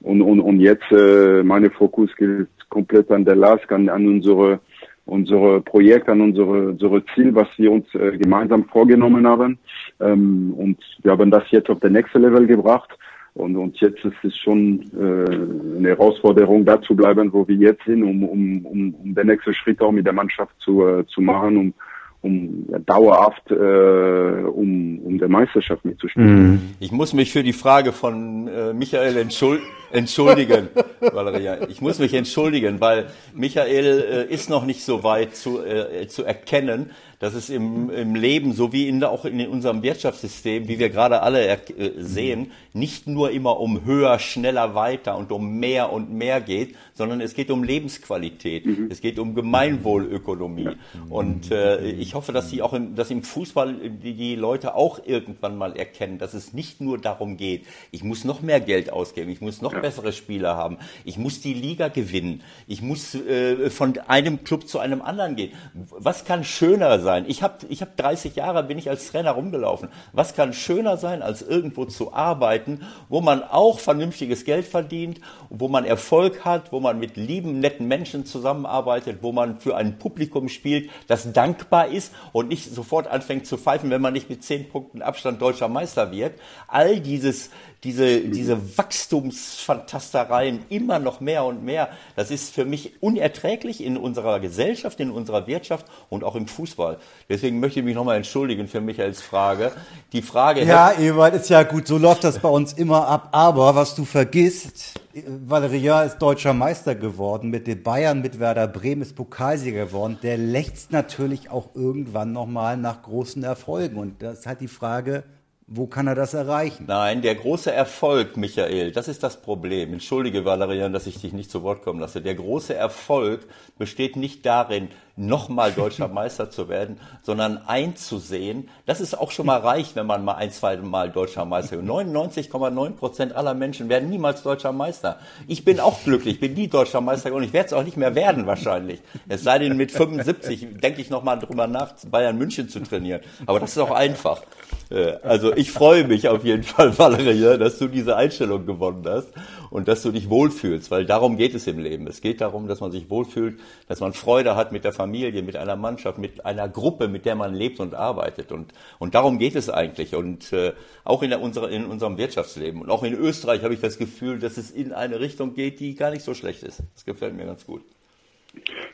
Und, 0.00 0.22
und, 0.22 0.40
und 0.40 0.60
jetzt 0.60 0.90
äh, 0.92 1.42
meine 1.42 1.70
Fokus 1.70 2.14
gilt 2.16 2.48
komplett 2.68 3.10
an 3.10 3.24
der 3.24 3.34
LASK, 3.34 3.72
an, 3.72 3.88
an 3.88 4.06
unsere 4.06 4.60
unsere 5.06 5.60
Projekt, 5.60 6.08
an 6.08 6.20
unsere, 6.20 6.68
unsere 6.68 7.04
Ziel, 7.14 7.34
was 7.34 7.48
wir 7.56 7.72
uns 7.72 7.86
äh, 7.94 8.16
gemeinsam 8.16 8.64
vorgenommen 8.64 9.26
haben. 9.26 9.58
Ähm, 10.00 10.54
und 10.56 10.78
wir 11.02 11.12
haben 11.12 11.30
das 11.30 11.44
jetzt 11.50 11.70
auf 11.70 11.80
der 11.80 11.90
nächste 11.90 12.18
Level 12.18 12.46
gebracht. 12.46 12.90
Und, 13.34 13.56
und 13.56 13.76
jetzt 13.80 14.04
ist 14.04 14.24
es 14.24 14.36
schon 14.36 14.80
äh, 14.92 15.78
eine 15.78 15.88
Herausforderung, 15.88 16.64
da 16.64 16.80
zu 16.82 16.96
bleiben, 16.96 17.32
wo 17.32 17.46
wir 17.46 17.56
jetzt 17.56 17.84
sind, 17.84 18.02
um, 18.02 18.24
um, 18.24 18.66
um, 18.66 18.94
um 18.94 19.14
den 19.14 19.26
nächsten 19.26 19.54
Schritt 19.54 19.80
auch 19.80 19.92
mit 19.92 20.04
der 20.04 20.12
Mannschaft 20.12 20.52
zu, 20.58 20.86
äh, 20.86 21.06
zu 21.06 21.20
machen, 21.20 21.56
um, 21.56 21.74
um 22.22 22.66
ja, 22.70 22.78
dauerhaft 22.80 23.50
äh, 23.50 24.44
um, 24.44 24.98
um 24.98 25.18
der 25.18 25.28
Meisterschaft 25.28 25.84
mitzuspielen. 25.84 26.50
Mhm. 26.50 26.60
Ich 26.80 26.90
muss 26.90 27.14
mich 27.14 27.32
für 27.32 27.44
die 27.44 27.52
Frage 27.52 27.92
von 27.92 28.48
äh, 28.48 28.74
Michael 28.74 29.16
entschuld 29.16 29.60
entschuldigen, 29.92 30.68
Valeria. 31.00 31.68
Ich 31.68 31.80
muss 31.80 31.98
mich 31.98 32.14
entschuldigen, 32.14 32.80
weil 32.80 33.10
Michael 33.34 34.26
äh, 34.30 34.34
ist 34.34 34.50
noch 34.50 34.64
nicht 34.64 34.84
so 34.84 35.02
weit 35.02 35.36
zu, 35.36 35.64
äh, 35.64 36.06
zu 36.08 36.24
erkennen, 36.24 36.90
dass 37.20 37.34
es 37.34 37.50
im, 37.50 37.90
im 37.90 38.14
Leben, 38.14 38.54
so 38.54 38.72
wie 38.72 38.88
in, 38.88 39.04
auch 39.04 39.26
in 39.26 39.46
unserem 39.46 39.82
Wirtschaftssystem, 39.82 40.68
wie 40.68 40.78
wir 40.78 40.88
gerade 40.88 41.20
alle 41.20 41.46
äh, 41.46 41.58
sehen, 41.98 42.50
nicht 42.72 43.06
nur 43.06 43.30
immer 43.30 43.60
um 43.60 43.84
höher, 43.84 44.18
schneller, 44.18 44.74
weiter 44.74 45.18
und 45.18 45.30
um 45.30 45.58
mehr 45.58 45.92
und 45.92 46.10
mehr 46.10 46.40
geht, 46.40 46.76
sondern 46.94 47.20
es 47.20 47.34
geht 47.34 47.50
um 47.50 47.62
Lebensqualität, 47.62 48.64
mhm. 48.64 48.88
es 48.90 49.02
geht 49.02 49.18
um 49.18 49.34
Gemeinwohlökonomie. 49.34 50.70
Und 51.10 51.50
äh, 51.50 51.90
ich 51.90 52.14
hoffe, 52.14 52.32
dass 52.32 52.48
sie 52.48 52.62
auch 52.62 52.72
im, 52.72 52.94
dass 52.94 53.10
im 53.10 53.22
Fußball 53.22 53.74
die, 53.74 54.14
die 54.14 54.34
Leute 54.34 54.74
auch 54.74 55.00
irgendwann 55.04 55.58
mal 55.58 55.76
erkennen, 55.76 56.18
dass 56.18 56.32
es 56.32 56.54
nicht 56.54 56.80
nur 56.80 56.96
darum 56.96 57.36
geht, 57.36 57.66
ich 57.90 58.02
muss 58.02 58.24
noch 58.24 58.40
mehr 58.40 58.60
Geld 58.60 58.90
ausgeben, 58.90 59.30
ich 59.30 59.42
muss 59.42 59.60
noch 59.60 59.74
ja. 59.80 59.88
bessere 59.88 60.12
Spieler 60.12 60.56
haben, 60.56 60.78
ich 61.04 61.18
muss 61.18 61.40
die 61.40 61.54
Liga 61.54 61.88
gewinnen, 61.88 62.42
ich 62.66 62.82
muss 62.82 63.14
äh, 63.14 63.70
von 63.70 63.98
einem 64.06 64.44
Club 64.44 64.68
zu 64.68 64.78
einem 64.78 65.02
anderen 65.02 65.36
gehen. 65.36 65.52
Was 65.74 66.24
kann 66.24 66.44
schöner 66.44 67.00
sein? 67.00 67.24
Ich 67.28 67.42
habe 67.42 67.66
ich 67.68 67.82
hab 67.82 67.96
30 67.96 68.36
Jahre, 68.36 68.62
bin 68.62 68.78
ich 68.78 68.88
als 68.88 69.08
Trainer 69.10 69.32
rumgelaufen. 69.32 69.88
Was 70.12 70.34
kann 70.34 70.52
schöner 70.52 70.96
sein, 70.96 71.22
als 71.22 71.42
irgendwo 71.42 71.84
zu 71.84 72.12
arbeiten, 72.12 72.80
wo 73.08 73.20
man 73.20 73.42
auch 73.42 73.80
vernünftiges 73.80 74.44
Geld 74.44 74.66
verdient, 74.66 75.20
wo 75.48 75.68
man 75.68 75.84
Erfolg 75.84 76.44
hat, 76.44 76.72
wo 76.72 76.80
man 76.80 76.98
mit 76.98 77.16
lieben, 77.16 77.60
netten 77.60 77.88
Menschen 77.88 78.26
zusammenarbeitet, 78.26 79.18
wo 79.22 79.32
man 79.32 79.58
für 79.58 79.76
ein 79.76 79.98
Publikum 79.98 80.48
spielt, 80.48 80.90
das 81.06 81.32
dankbar 81.32 81.88
ist 81.88 82.12
und 82.32 82.48
nicht 82.48 82.72
sofort 82.72 83.06
anfängt 83.06 83.46
zu 83.46 83.56
pfeifen, 83.56 83.90
wenn 83.90 84.02
man 84.02 84.12
nicht 84.12 84.30
mit 84.30 84.44
10 84.44 84.68
Punkten 84.68 85.02
Abstand 85.02 85.40
deutscher 85.42 85.68
Meister 85.68 86.12
wird. 86.12 86.38
All 86.68 87.00
dieses, 87.00 87.50
diese, 87.84 88.20
diese 88.20 88.76
Wachstumsfantastereien 88.76 90.66
immer 90.68 90.98
noch 90.98 91.20
mehr 91.20 91.44
und 91.44 91.64
mehr, 91.64 91.88
das 92.14 92.30
ist 92.30 92.52
für 92.54 92.66
mich 92.66 93.02
unerträglich 93.02 93.82
in 93.82 93.96
unserer 93.96 94.38
Gesellschaft, 94.38 95.00
in 95.00 95.10
unserer 95.10 95.46
Wirtschaft 95.46 95.86
und 96.10 96.22
auch 96.22 96.34
im 96.34 96.46
Fußball. 96.46 96.98
Deswegen 97.28 97.58
möchte 97.58 97.80
ich 97.80 97.86
mich 97.86 97.94
nochmal 97.94 98.16
entschuldigen 98.16 98.68
für 98.68 98.82
Michaels 98.82 99.22
Frage. 99.22 99.72
Die 100.12 100.20
Frage. 100.20 100.62
Ja, 100.64 100.92
Ewald, 100.92 101.34
ist 101.34 101.48
ja 101.48 101.62
gut, 101.62 101.86
so 101.86 101.96
läuft 101.96 102.24
das 102.24 102.38
bei 102.38 102.50
uns 102.50 102.74
immer 102.74 103.06
ab. 103.06 103.30
Aber 103.32 103.74
was 103.74 103.94
du 103.94 104.04
vergisst, 104.04 105.00
Valeria 105.26 106.02
ist 106.02 106.18
deutscher 106.18 106.52
Meister 106.52 106.94
geworden 106.94 107.48
mit 107.48 107.66
den 107.66 107.82
Bayern, 107.82 108.20
mit 108.20 108.38
Werder 108.38 108.68
Bremen 108.68 109.00
ist 109.00 109.16
Pokalsieger 109.16 109.86
geworden. 109.86 110.18
Der 110.22 110.36
lächzt 110.36 110.92
natürlich 110.92 111.50
auch 111.50 111.70
irgendwann 111.74 112.32
nochmal 112.32 112.76
nach 112.76 113.02
großen 113.02 113.42
Erfolgen. 113.42 113.96
Und 113.96 114.22
das 114.22 114.40
ist 114.40 114.46
halt 114.46 114.60
die 114.60 114.68
Frage, 114.68 115.24
wo 115.72 115.86
kann 115.86 116.08
er 116.08 116.16
das 116.16 116.34
erreichen? 116.34 116.86
Nein, 116.88 117.22
der 117.22 117.36
große 117.36 117.72
Erfolg, 117.72 118.36
Michael, 118.36 118.90
das 118.90 119.06
ist 119.06 119.22
das 119.22 119.40
Problem. 119.40 119.92
Entschuldige, 119.92 120.44
Valerian, 120.44 120.92
dass 120.92 121.06
ich 121.06 121.20
dich 121.20 121.32
nicht 121.32 121.48
zu 121.48 121.62
Wort 121.62 121.82
kommen 121.82 122.00
lasse. 122.00 122.20
Der 122.20 122.34
große 122.34 122.74
Erfolg 122.74 123.46
besteht 123.78 124.16
nicht 124.16 124.44
darin, 124.44 124.88
nochmal 125.16 125.72
deutscher 125.72 126.08
Meister 126.20 126.50
zu 126.50 126.68
werden, 126.68 126.98
sondern 127.22 127.58
einzusehen, 127.66 128.68
das 128.86 129.00
ist 129.00 129.18
auch 129.18 129.30
schon 129.30 129.46
mal 129.46 129.60
reich, 129.60 129.94
wenn 129.94 130.06
man 130.06 130.24
mal 130.24 130.34
ein, 130.34 130.50
zwei 130.50 130.76
Mal 130.76 131.10
deutscher 131.10 131.44
Meister 131.44 131.76
wird. 131.76 131.86
99,9 131.86 132.90
Prozent 132.92 133.34
aller 133.34 133.54
Menschen 133.54 133.88
werden 133.88 134.08
niemals 134.08 134.42
deutscher 134.42 134.72
Meister. 134.72 135.18
Ich 135.46 135.64
bin 135.64 135.80
auch 135.80 136.02
glücklich, 136.04 136.40
bin 136.40 136.54
nie 136.54 136.68
deutscher 136.68 137.00
Meister 137.00 137.32
und 137.32 137.42
ich 137.42 137.52
werde 137.52 137.68
es 137.68 137.72
auch 137.72 137.84
nicht 137.84 137.96
mehr 137.96 138.14
werden 138.14 138.46
wahrscheinlich. 138.46 139.00
Es 139.28 139.42
sei 139.42 139.58
denn, 139.58 139.76
mit 139.76 139.92
75 139.92 140.80
denke 140.80 141.00
ich 141.00 141.10
nochmal 141.10 141.38
drüber 141.38 141.66
nach, 141.66 141.94
Bayern 142.10 142.38
München 142.38 142.68
zu 142.68 142.80
trainieren. 142.80 143.20
Aber 143.46 143.60
das 143.60 143.72
ist 143.72 143.78
auch 143.78 143.90
einfach. 143.90 144.42
Äh, 144.90 145.14
also 145.22 145.54
ich 145.54 145.70
freue 145.70 146.04
mich 146.04 146.28
auf 146.28 146.44
jeden 146.44 146.62
Fall, 146.62 146.96
Valerie, 146.98 147.58
dass 147.58 147.78
du 147.78 147.88
diese 147.88 148.16
Einstellung 148.16 148.66
gewonnen 148.66 149.04
hast 149.06 149.28
und 149.70 149.88
dass 149.88 150.02
du 150.02 150.10
dich 150.10 150.28
wohlfühlst, 150.28 150.90
weil 150.90 151.06
darum 151.06 151.36
geht 151.36 151.54
es 151.54 151.66
im 151.66 151.78
Leben. 151.78 152.06
Es 152.06 152.20
geht 152.20 152.40
darum, 152.40 152.66
dass 152.68 152.80
man 152.80 152.90
sich 152.90 153.08
wohlfühlt, 153.08 153.60
dass 153.88 154.00
man 154.00 154.12
Freude 154.12 154.56
hat 154.56 154.72
mit 154.72 154.84
der 154.84 154.92
Familie, 155.00 155.42
mit 155.42 155.56
einer 155.56 155.76
Mannschaft, 155.76 156.18
mit 156.18 156.44
einer 156.44 156.68
Gruppe, 156.68 157.08
mit 157.08 157.24
der 157.24 157.34
man 157.34 157.54
lebt 157.54 157.80
und 157.80 157.94
arbeitet. 157.94 158.52
Und, 158.52 158.74
und 158.98 159.14
darum 159.14 159.38
geht 159.38 159.56
es 159.56 159.70
eigentlich. 159.70 160.14
Und 160.14 160.52
äh, 160.52 160.72
auch 161.04 161.22
in, 161.22 161.30
der, 161.30 161.40
unserer, 161.40 161.70
in 161.70 161.86
unserem 161.86 162.18
Wirtschaftsleben. 162.18 162.82
Und 162.82 162.90
auch 162.90 163.02
in 163.02 163.14
Österreich 163.14 163.64
habe 163.64 163.72
ich 163.72 163.80
das 163.80 163.96
Gefühl, 163.96 164.38
dass 164.38 164.58
es 164.58 164.70
in 164.70 164.92
eine 164.92 165.20
Richtung 165.20 165.54
geht, 165.54 165.80
die 165.80 165.94
gar 165.94 166.10
nicht 166.10 166.22
so 166.22 166.34
schlecht 166.34 166.62
ist. 166.62 166.82
Das 166.94 167.06
gefällt 167.06 167.34
mir 167.34 167.46
ganz 167.46 167.64
gut. 167.64 167.82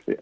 Ja. 0.05 0.15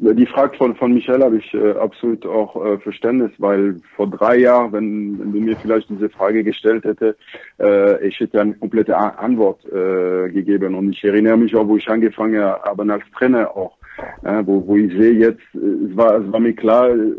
Die 0.00 0.26
Frage 0.26 0.56
von, 0.56 0.76
von 0.76 0.94
Michel 0.94 1.24
habe 1.24 1.38
ich 1.38 1.54
äh, 1.54 1.72
absolut 1.72 2.24
auch 2.24 2.54
äh, 2.64 2.78
Verständnis, 2.78 3.32
weil 3.38 3.80
vor 3.96 4.06
drei 4.08 4.36
Jahren, 4.36 4.72
wenn, 4.72 5.18
wenn 5.18 5.32
du 5.32 5.40
mir 5.40 5.56
vielleicht 5.56 5.90
diese 5.90 6.08
Frage 6.08 6.44
gestellt 6.44 6.84
hätte, 6.84 7.16
äh, 7.58 8.06
ich 8.06 8.20
hätte 8.20 8.40
eine 8.40 8.54
komplette 8.54 8.96
A 8.96 9.08
Antwort 9.08 9.64
äh, 9.64 10.30
gegeben. 10.30 10.76
Und 10.76 10.92
ich 10.92 11.02
erinnere 11.02 11.36
mich 11.36 11.54
auch, 11.56 11.66
wo 11.66 11.76
ich 11.76 11.88
angefangen 11.88 12.40
habe 12.40 12.92
als 12.92 13.02
Trainer 13.16 13.56
auch, 13.56 13.77
äh, 14.22 14.42
wo, 14.44 14.66
wo 14.66 14.76
ich 14.76 14.92
sehe 14.92 15.12
jetzt, 15.12 15.42
äh, 15.54 15.90
es 15.90 15.96
war, 15.96 16.18
es 16.18 16.32
war 16.32 16.40
mir 16.40 16.54
klar, 16.54 16.90
äh, 16.90 17.14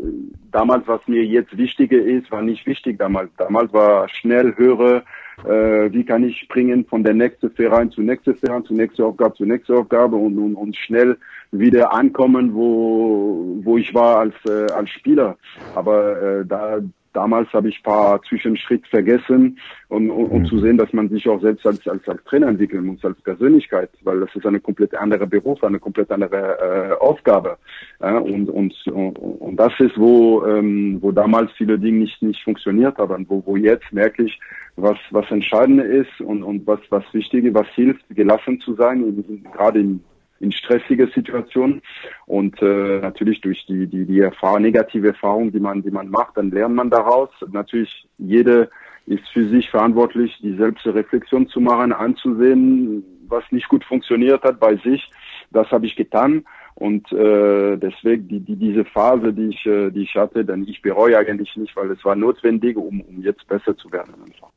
damals, 0.52 0.86
was 0.86 1.06
mir 1.06 1.24
jetzt 1.24 1.56
wichtiger 1.56 1.98
ist, 1.98 2.30
war 2.30 2.42
nicht 2.42 2.66
wichtig 2.66 2.98
damals. 2.98 3.30
Damals 3.36 3.72
war 3.72 4.08
schnell, 4.08 4.54
höre, 4.56 5.02
äh, 5.44 5.92
wie 5.92 6.04
kann 6.04 6.24
ich 6.24 6.38
springen 6.38 6.84
von 6.84 7.02
der 7.02 7.14
nächsten 7.14 7.50
Verein 7.50 7.90
zu 7.90 8.02
nächsten 8.02 8.34
Verein, 8.34 8.64
zu 8.64 8.74
nächster 8.74 9.06
Aufgabe, 9.06 9.34
zu 9.34 9.44
nächster 9.44 9.78
Aufgabe 9.78 10.16
und, 10.16 10.38
und, 10.38 10.54
und 10.54 10.76
schnell 10.76 11.16
wieder 11.52 11.92
ankommen, 11.92 12.54
wo, 12.54 13.58
wo 13.62 13.78
ich 13.78 13.94
war 13.94 14.18
als, 14.18 14.34
äh, 14.46 14.72
als 14.72 14.90
Spieler. 14.90 15.36
Aber 15.74 16.20
äh, 16.22 16.46
da, 16.46 16.80
damals 17.12 17.52
habe 17.52 17.68
ich 17.68 17.82
paar 17.82 18.22
Zwischenschritt 18.22 18.86
vergessen 18.86 19.58
und, 19.88 20.10
und, 20.10 20.26
und, 20.26 20.46
zu 20.46 20.56
mhm. 20.56 20.60
sehen, 20.60 20.78
dass 20.78 20.92
man 20.92 21.08
sich 21.08 21.28
auch 21.28 21.40
selbst 21.40 21.66
als, 21.66 21.86
als, 21.88 22.06
als 22.08 22.22
Trainer 22.24 22.48
entwickeln 22.48 22.86
muss, 22.86 23.04
als 23.04 23.20
Persönlichkeit, 23.22 23.90
weil 24.02 24.20
das 24.20 24.34
ist 24.34 24.46
eine 24.46 24.60
komplett 24.60 24.94
andere 24.94 25.26
Beruf, 25.26 25.62
eine 25.64 25.78
komplett 25.78 26.10
andere 26.10 26.58
äh, 26.58 26.92
Aufgabe. 27.02 27.56
Ja, 28.00 28.18
und, 28.18 28.48
und, 28.48 28.74
und, 28.86 29.18
und 29.18 29.56
das 29.56 29.72
ist, 29.78 29.98
wo, 29.98 30.44
ähm, 30.46 30.98
wo 31.00 31.12
damals 31.12 31.50
viele 31.52 31.78
Dinge 31.78 31.98
nicht, 31.98 32.22
nicht 32.22 32.42
funktioniert 32.44 32.98
haben, 32.98 33.26
wo, 33.28 33.42
wo 33.44 33.56
jetzt 33.56 33.92
merke 33.92 34.24
ich, 34.24 34.38
was, 34.76 34.98
was 35.10 35.30
entscheidend 35.30 35.82
ist 35.82 36.20
und, 36.20 36.42
und 36.42 36.66
was, 36.66 36.80
was 36.90 37.04
wichtig 37.12 37.44
ist, 37.44 37.54
was 37.54 37.66
hilft, 37.74 38.04
gelassen 38.10 38.60
zu 38.60 38.74
sein, 38.74 39.24
gerade 39.52 39.80
in 39.80 40.00
in 40.40 40.52
stressige 40.52 41.06
Situationen. 41.14 41.82
Und 42.26 42.60
äh, 42.62 43.00
natürlich 43.00 43.40
durch 43.40 43.64
die, 43.66 43.86
die, 43.86 44.06
die 44.06 44.20
Erfahrung, 44.20 44.62
negative 44.62 45.08
Erfahrung, 45.08 45.52
die 45.52 45.60
man, 45.60 45.82
die 45.82 45.90
man 45.90 46.08
macht, 46.08 46.36
dann 46.36 46.50
lernt 46.50 46.74
man 46.74 46.90
daraus. 46.90 47.28
Natürlich, 47.52 48.08
jede 48.18 48.70
ist 49.06 49.28
für 49.28 49.48
sich 49.48 49.70
verantwortlich, 49.70 50.36
die 50.42 50.56
selbst 50.56 50.86
Reflexion 50.86 51.48
zu 51.48 51.60
machen, 51.60 51.92
anzusehen, 51.92 53.04
was 53.28 53.44
nicht 53.50 53.68
gut 53.68 53.84
funktioniert 53.84 54.42
hat 54.42 54.58
bei 54.58 54.76
sich. 54.76 55.10
Das 55.50 55.70
habe 55.70 55.86
ich 55.86 55.96
getan. 55.96 56.44
Und 56.74 57.12
äh, 57.12 57.76
deswegen 57.76 58.28
die, 58.28 58.40
die, 58.40 58.56
diese 58.56 58.84
Phase, 58.84 59.32
die 59.32 59.48
ich, 59.48 59.66
äh, 59.66 59.90
die 59.90 60.02
ich 60.02 60.14
hatte, 60.14 60.44
dann 60.44 60.66
ich 60.66 60.80
bereue 60.80 61.18
eigentlich 61.18 61.54
nicht, 61.56 61.76
weil 61.76 61.90
es 61.90 62.02
war 62.04 62.16
notwendig, 62.16 62.76
um, 62.76 63.02
um 63.02 63.22
jetzt 63.22 63.46
besser 63.46 63.76
zu 63.76 63.92
werden. 63.92 64.14
Einfach. 64.24 64.48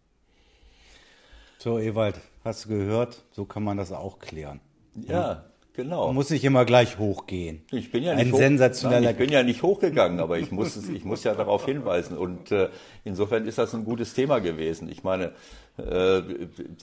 So, 1.57 1.79
Ewald, 1.79 2.21
hast 2.45 2.65
du 2.65 2.69
gehört? 2.69 3.23
So 3.31 3.45
kann 3.45 3.63
man 3.63 3.77
das 3.77 3.91
auch 3.91 4.19
klären. 4.19 4.61
Ja, 4.95 5.43
Genau. 5.75 6.05
Man 6.05 6.15
muss 6.15 6.29
nicht 6.29 6.43
immer 6.43 6.65
gleich 6.65 6.99
hochgehen. 6.99 7.63
Ich 7.71 7.91
bin 7.91 8.03
ja 8.03 8.13
nicht, 8.13 8.27
Ein 8.27 8.31
hoch, 8.33 8.37
sensationeller 8.37 9.01
nein, 9.01 9.11
ich 9.13 9.17
bin 9.17 9.31
ja 9.31 9.41
nicht 9.41 9.63
hochgegangen, 9.63 10.19
aber 10.19 10.37
ich 10.37 10.51
muss, 10.51 10.77
ich 10.87 11.03
muss 11.03 11.23
ja 11.23 11.33
darauf 11.33 11.65
hinweisen. 11.65 12.15
Und 12.15 12.51
äh, 12.51 12.69
insofern 13.03 13.47
ist 13.47 13.57
das 13.57 13.73
ein 13.73 13.83
gutes 13.83 14.13
Thema 14.13 14.37
gewesen. 14.37 14.87
Ich 14.87 15.03
meine, 15.03 15.31
äh, 15.79 16.19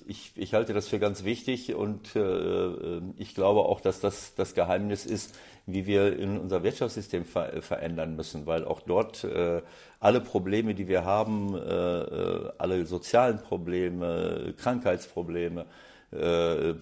ich, 0.08 0.32
ich 0.34 0.54
halte 0.54 0.74
das 0.74 0.88
für 0.88 0.98
ganz 0.98 1.22
wichtig 1.22 1.72
und 1.72 2.16
äh, 2.16 3.00
ich 3.16 3.36
glaube 3.36 3.60
auch, 3.60 3.80
dass 3.80 4.00
das 4.00 4.34
das 4.34 4.54
Geheimnis 4.54 5.06
ist, 5.06 5.36
wie 5.66 5.86
wir 5.86 6.18
in 6.18 6.36
unser 6.36 6.64
Wirtschaftssystem 6.64 7.24
ver 7.24 7.62
verändern 7.62 8.16
müssen, 8.16 8.46
weil 8.46 8.64
auch 8.64 8.80
dort 8.80 9.22
äh, 9.22 9.62
alle 10.00 10.20
Probleme, 10.20 10.74
die 10.74 10.88
wir 10.88 11.04
haben, 11.04 11.54
äh, 11.54 11.60
äh 11.60 12.52
alle 12.58 12.84
sozialen 12.86 13.38
Probleme, 13.38 14.52
Krankheitsprobleme, 14.56 15.66
äh, 16.12 16.74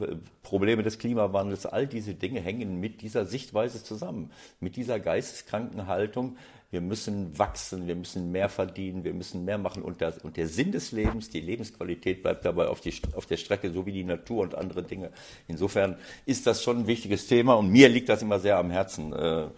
Probleme 0.43 0.83
des 0.83 0.99
Klimawandels, 0.99 1.67
all 1.67 1.87
diese 1.87 2.15
Dinge 2.15 2.41
hängen 2.41 2.81
mit 2.81 3.03
dieser 3.03 3.27
Sichtweise 3.27 3.83
zusammen, 3.85 4.31
mit 4.61 4.77
dieser 4.77 4.99
geisteskranken 4.99 5.87
Haltung. 5.87 6.37
Wir 6.71 6.81
müssen 6.83 7.39
wachsen, 7.39 7.87
wir 7.87 7.97
müssen 7.97 8.31
mehr 8.31 8.51
verdienen, 8.51 9.03
wir 9.03 9.15
müssen 9.15 9.45
mehr 9.45 9.57
machen. 9.57 9.83
Und 9.83 10.03
der, 10.03 10.13
und 10.23 10.37
der 10.37 10.49
Sinn 10.49 10.71
des 10.73 10.93
Lebens, 10.93 11.31
die 11.31 11.41
Lebensqualität 11.41 12.23
bleibt 12.23 12.45
dabei 12.45 12.69
auf, 12.69 12.81
die, 12.81 12.93
auf 13.15 13.25
der 13.25 13.39
Strecke, 13.39 13.71
so 13.71 13.87
wie 13.87 13.93
die 13.93 14.05
Natur 14.05 14.43
und 14.43 14.55
andere 14.55 14.83
Dinge. 14.83 15.11
Insofern 15.47 15.97
ist 16.27 16.47
das 16.47 16.63
schon 16.63 16.81
ein 16.81 16.87
wichtiges 16.87 17.27
Thema 17.27 17.55
und 17.55 17.71
mir 17.71 17.89
liegt 17.89 18.11
das 18.11 18.21
immer 18.21 18.39
sehr 18.39 18.59
am 18.59 18.71
Herzen. 18.71 19.13
Äh, 19.15 19.49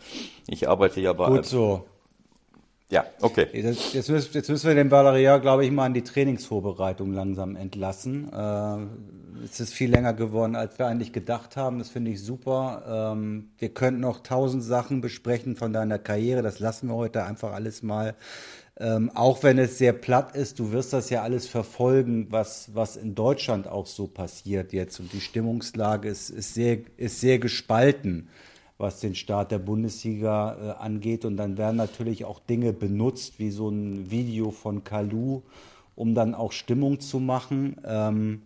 ich 0.46 0.68
arbeite 0.68 1.00
ja 1.00 1.12
bei. 1.12 1.28
Gut 1.28 1.46
so. 1.46 1.84
Ja, 2.90 3.06
okay. 3.20 3.46
Jetzt, 3.52 3.94
jetzt, 3.94 4.10
müssen, 4.10 4.30
jetzt 4.32 4.48
müssen 4.48 4.66
wir 4.66 4.74
den 4.74 4.90
Valeria, 4.90 5.38
glaube 5.38 5.64
ich, 5.64 5.70
mal 5.70 5.86
an 5.86 5.94
die 5.94 6.02
Trainingsvorbereitung 6.02 7.12
langsam 7.12 7.54
entlassen. 7.54 8.32
Äh, 8.32 9.44
es 9.44 9.60
ist 9.60 9.72
viel 9.72 9.90
länger 9.90 10.12
geworden, 10.12 10.56
als 10.56 10.76
wir 10.78 10.86
eigentlich 10.86 11.12
gedacht 11.12 11.56
haben. 11.56 11.78
Das 11.78 11.88
finde 11.88 12.10
ich 12.10 12.20
super. 12.20 13.12
Ähm, 13.14 13.50
wir 13.58 13.68
könnten 13.68 14.00
noch 14.00 14.24
tausend 14.24 14.64
Sachen 14.64 15.00
besprechen 15.00 15.54
von 15.54 15.72
deiner 15.72 16.00
Karriere. 16.00 16.42
Das 16.42 16.58
lassen 16.58 16.88
wir 16.88 16.96
heute 16.96 17.22
einfach 17.22 17.52
alles 17.52 17.84
mal. 17.84 18.16
Ähm, 18.76 19.10
auch 19.14 19.42
wenn 19.44 19.58
es 19.58 19.78
sehr 19.78 19.92
platt 19.92 20.34
ist, 20.34 20.58
du 20.58 20.72
wirst 20.72 20.92
das 20.92 21.10
ja 21.10 21.22
alles 21.22 21.46
verfolgen, 21.46 22.26
was, 22.30 22.74
was 22.74 22.96
in 22.96 23.14
Deutschland 23.14 23.68
auch 23.68 23.86
so 23.86 24.08
passiert 24.08 24.72
jetzt. 24.72 24.98
Und 24.98 25.12
die 25.12 25.20
Stimmungslage 25.20 26.08
ist, 26.08 26.30
ist, 26.30 26.54
sehr, 26.54 26.78
ist 26.96 27.20
sehr 27.20 27.38
gespalten 27.38 28.28
was 28.80 29.00
den 29.00 29.14
Start 29.14 29.52
der 29.52 29.58
Bundesliga 29.58 30.56
äh, 30.78 30.82
angeht. 30.82 31.24
Und 31.24 31.36
dann 31.36 31.58
werden 31.58 31.76
natürlich 31.76 32.24
auch 32.24 32.40
Dinge 32.40 32.72
benutzt, 32.72 33.38
wie 33.38 33.50
so 33.50 33.68
ein 33.68 34.10
Video 34.10 34.50
von 34.50 34.84
Kalu, 34.84 35.42
um 35.94 36.14
dann 36.14 36.34
auch 36.34 36.52
Stimmung 36.52 37.00
zu 37.00 37.20
machen. 37.20 37.76
Ähm, 37.84 38.42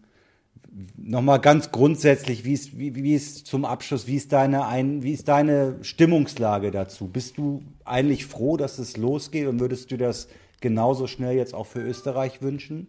Nochmal 0.96 1.38
ganz 1.38 1.70
grundsätzlich, 1.70 2.44
wie 2.44 2.52
ist, 2.52 2.76
wie, 2.76 2.96
wie 2.96 3.14
ist 3.14 3.46
zum 3.46 3.64
Abschluss, 3.64 4.08
wie 4.08 4.16
ist, 4.16 4.32
deine 4.32 4.66
ein, 4.66 5.04
wie 5.04 5.12
ist 5.12 5.28
deine 5.28 5.76
Stimmungslage 5.82 6.72
dazu? 6.72 7.06
Bist 7.06 7.38
du 7.38 7.62
eigentlich 7.84 8.26
froh, 8.26 8.56
dass 8.56 8.80
es 8.80 8.96
losgeht 8.96 9.46
und 9.46 9.60
würdest 9.60 9.92
du 9.92 9.96
das 9.96 10.26
genauso 10.60 11.06
schnell 11.06 11.36
jetzt 11.36 11.54
auch 11.54 11.66
für 11.66 11.80
Österreich 11.80 12.42
wünschen? 12.42 12.88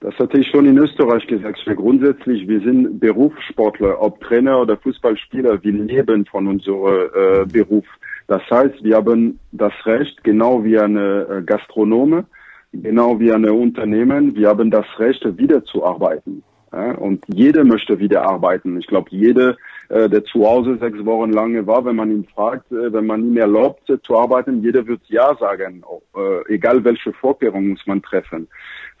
Das 0.00 0.14
hatte 0.18 0.38
ich 0.38 0.48
schon 0.48 0.66
in 0.66 0.76
Österreich 0.76 1.26
gesagt. 1.26 1.58
Grundsätzlich, 1.64 2.46
wir 2.46 2.60
sind 2.60 3.00
Berufssportler, 3.00 4.00
ob 4.00 4.20
Trainer 4.20 4.60
oder 4.60 4.76
Fußballspieler, 4.76 5.62
wir 5.62 5.72
leben 5.72 6.26
von 6.26 6.46
unserem 6.46 7.10
äh, 7.14 7.46
Beruf. 7.46 7.86
Das 8.26 8.42
heißt, 8.50 8.84
wir 8.84 8.96
haben 8.96 9.38
das 9.52 9.72
Recht, 9.84 10.22
genau 10.22 10.64
wie 10.64 10.78
eine 10.78 11.26
äh, 11.30 11.42
Gastronome, 11.42 12.26
genau 12.72 13.18
wie 13.18 13.32
eine 13.32 13.52
Unternehmen, 13.52 14.34
wir 14.36 14.48
haben 14.48 14.70
das 14.70 14.86
Recht, 14.98 15.24
wieder 15.38 15.64
zu 15.64 15.84
arbeiten. 15.84 16.42
Ja? 16.72 16.92
Und 16.92 17.24
jeder 17.28 17.64
möchte 17.64 17.98
wieder 17.98 18.28
arbeiten. 18.28 18.78
Ich 18.78 18.86
glaube, 18.86 19.08
jeder, 19.10 19.56
äh, 19.88 20.08
der 20.08 20.24
zu 20.24 20.46
Hause 20.46 20.78
sechs 20.78 21.04
Wochen 21.04 21.32
lang 21.32 21.66
war, 21.66 21.84
wenn 21.84 21.96
man 21.96 22.10
ihn 22.10 22.26
fragt, 22.34 22.70
äh, 22.72 22.92
wenn 22.92 23.06
man 23.06 23.24
ihm 23.24 23.36
erlaubt 23.36 23.88
äh, 23.88 24.00
zu 24.02 24.16
arbeiten, 24.16 24.62
jeder 24.62 24.86
wird 24.86 25.00
Ja 25.06 25.34
sagen, 25.38 25.82
äh, 26.16 26.54
egal 26.54 26.82
welche 26.84 27.12
Vorkehrungen 27.12 27.70
muss 27.70 27.86
man 27.86 28.02
treffen. 28.02 28.48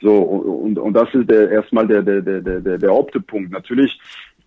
So, 0.00 0.14
und, 0.14 0.78
und 0.78 0.92
das 0.94 1.12
ist 1.14 1.28
der, 1.30 1.50
erstmal 1.50 1.86
der, 1.86 2.02
der, 2.02 2.20
der, 2.20 2.40
der, 2.40 2.78
der 2.78 2.90
Hauptpunkt. 2.90 3.50
Natürlich, 3.50 3.98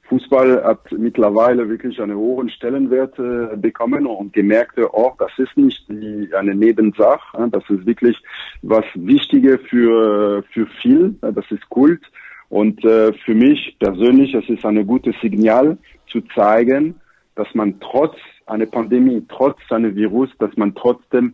Fußball 0.04 0.64
hat 0.64 0.92
mittlerweile 0.92 1.70
wirklich 1.70 2.02
einen 2.02 2.18
hohen 2.18 2.50
Stellenwert 2.50 3.16
bekommen 3.62 4.08
und 4.08 4.34
gemerkt, 4.34 4.80
oh, 4.80 5.12
das 5.20 5.32
ist 5.38 5.56
nicht 5.56 5.88
die, 5.88 6.30
eine 6.34 6.56
Nebensache, 6.56 7.48
das 7.52 7.64
ist 7.70 7.86
wirklich 7.86 8.18
was 8.64 8.86
Wichtiges 8.96 9.60
für, 9.70 10.44
für 10.52 10.66
viel, 10.82 11.14
das 11.22 11.46
ist 11.52 11.70
Kult. 11.70 12.02
Und 12.50 12.84
äh, 12.84 13.14
für 13.14 13.36
mich 13.36 13.78
persönlich, 13.80 14.34
es 14.34 14.50
ist 14.50 14.66
ein 14.66 14.86
gutes 14.88 15.16
Signal 15.22 15.78
zu 16.10 16.22
zeigen, 16.36 16.96
dass 17.36 17.48
man 17.54 17.80
trotz 17.80 18.16
einer 18.46 18.66
Pandemie, 18.66 19.24
trotz 19.30 19.58
eines 19.70 19.96
Virus, 19.96 20.30
dass 20.40 20.56
man 20.58 20.76
trotzdem 20.76 21.34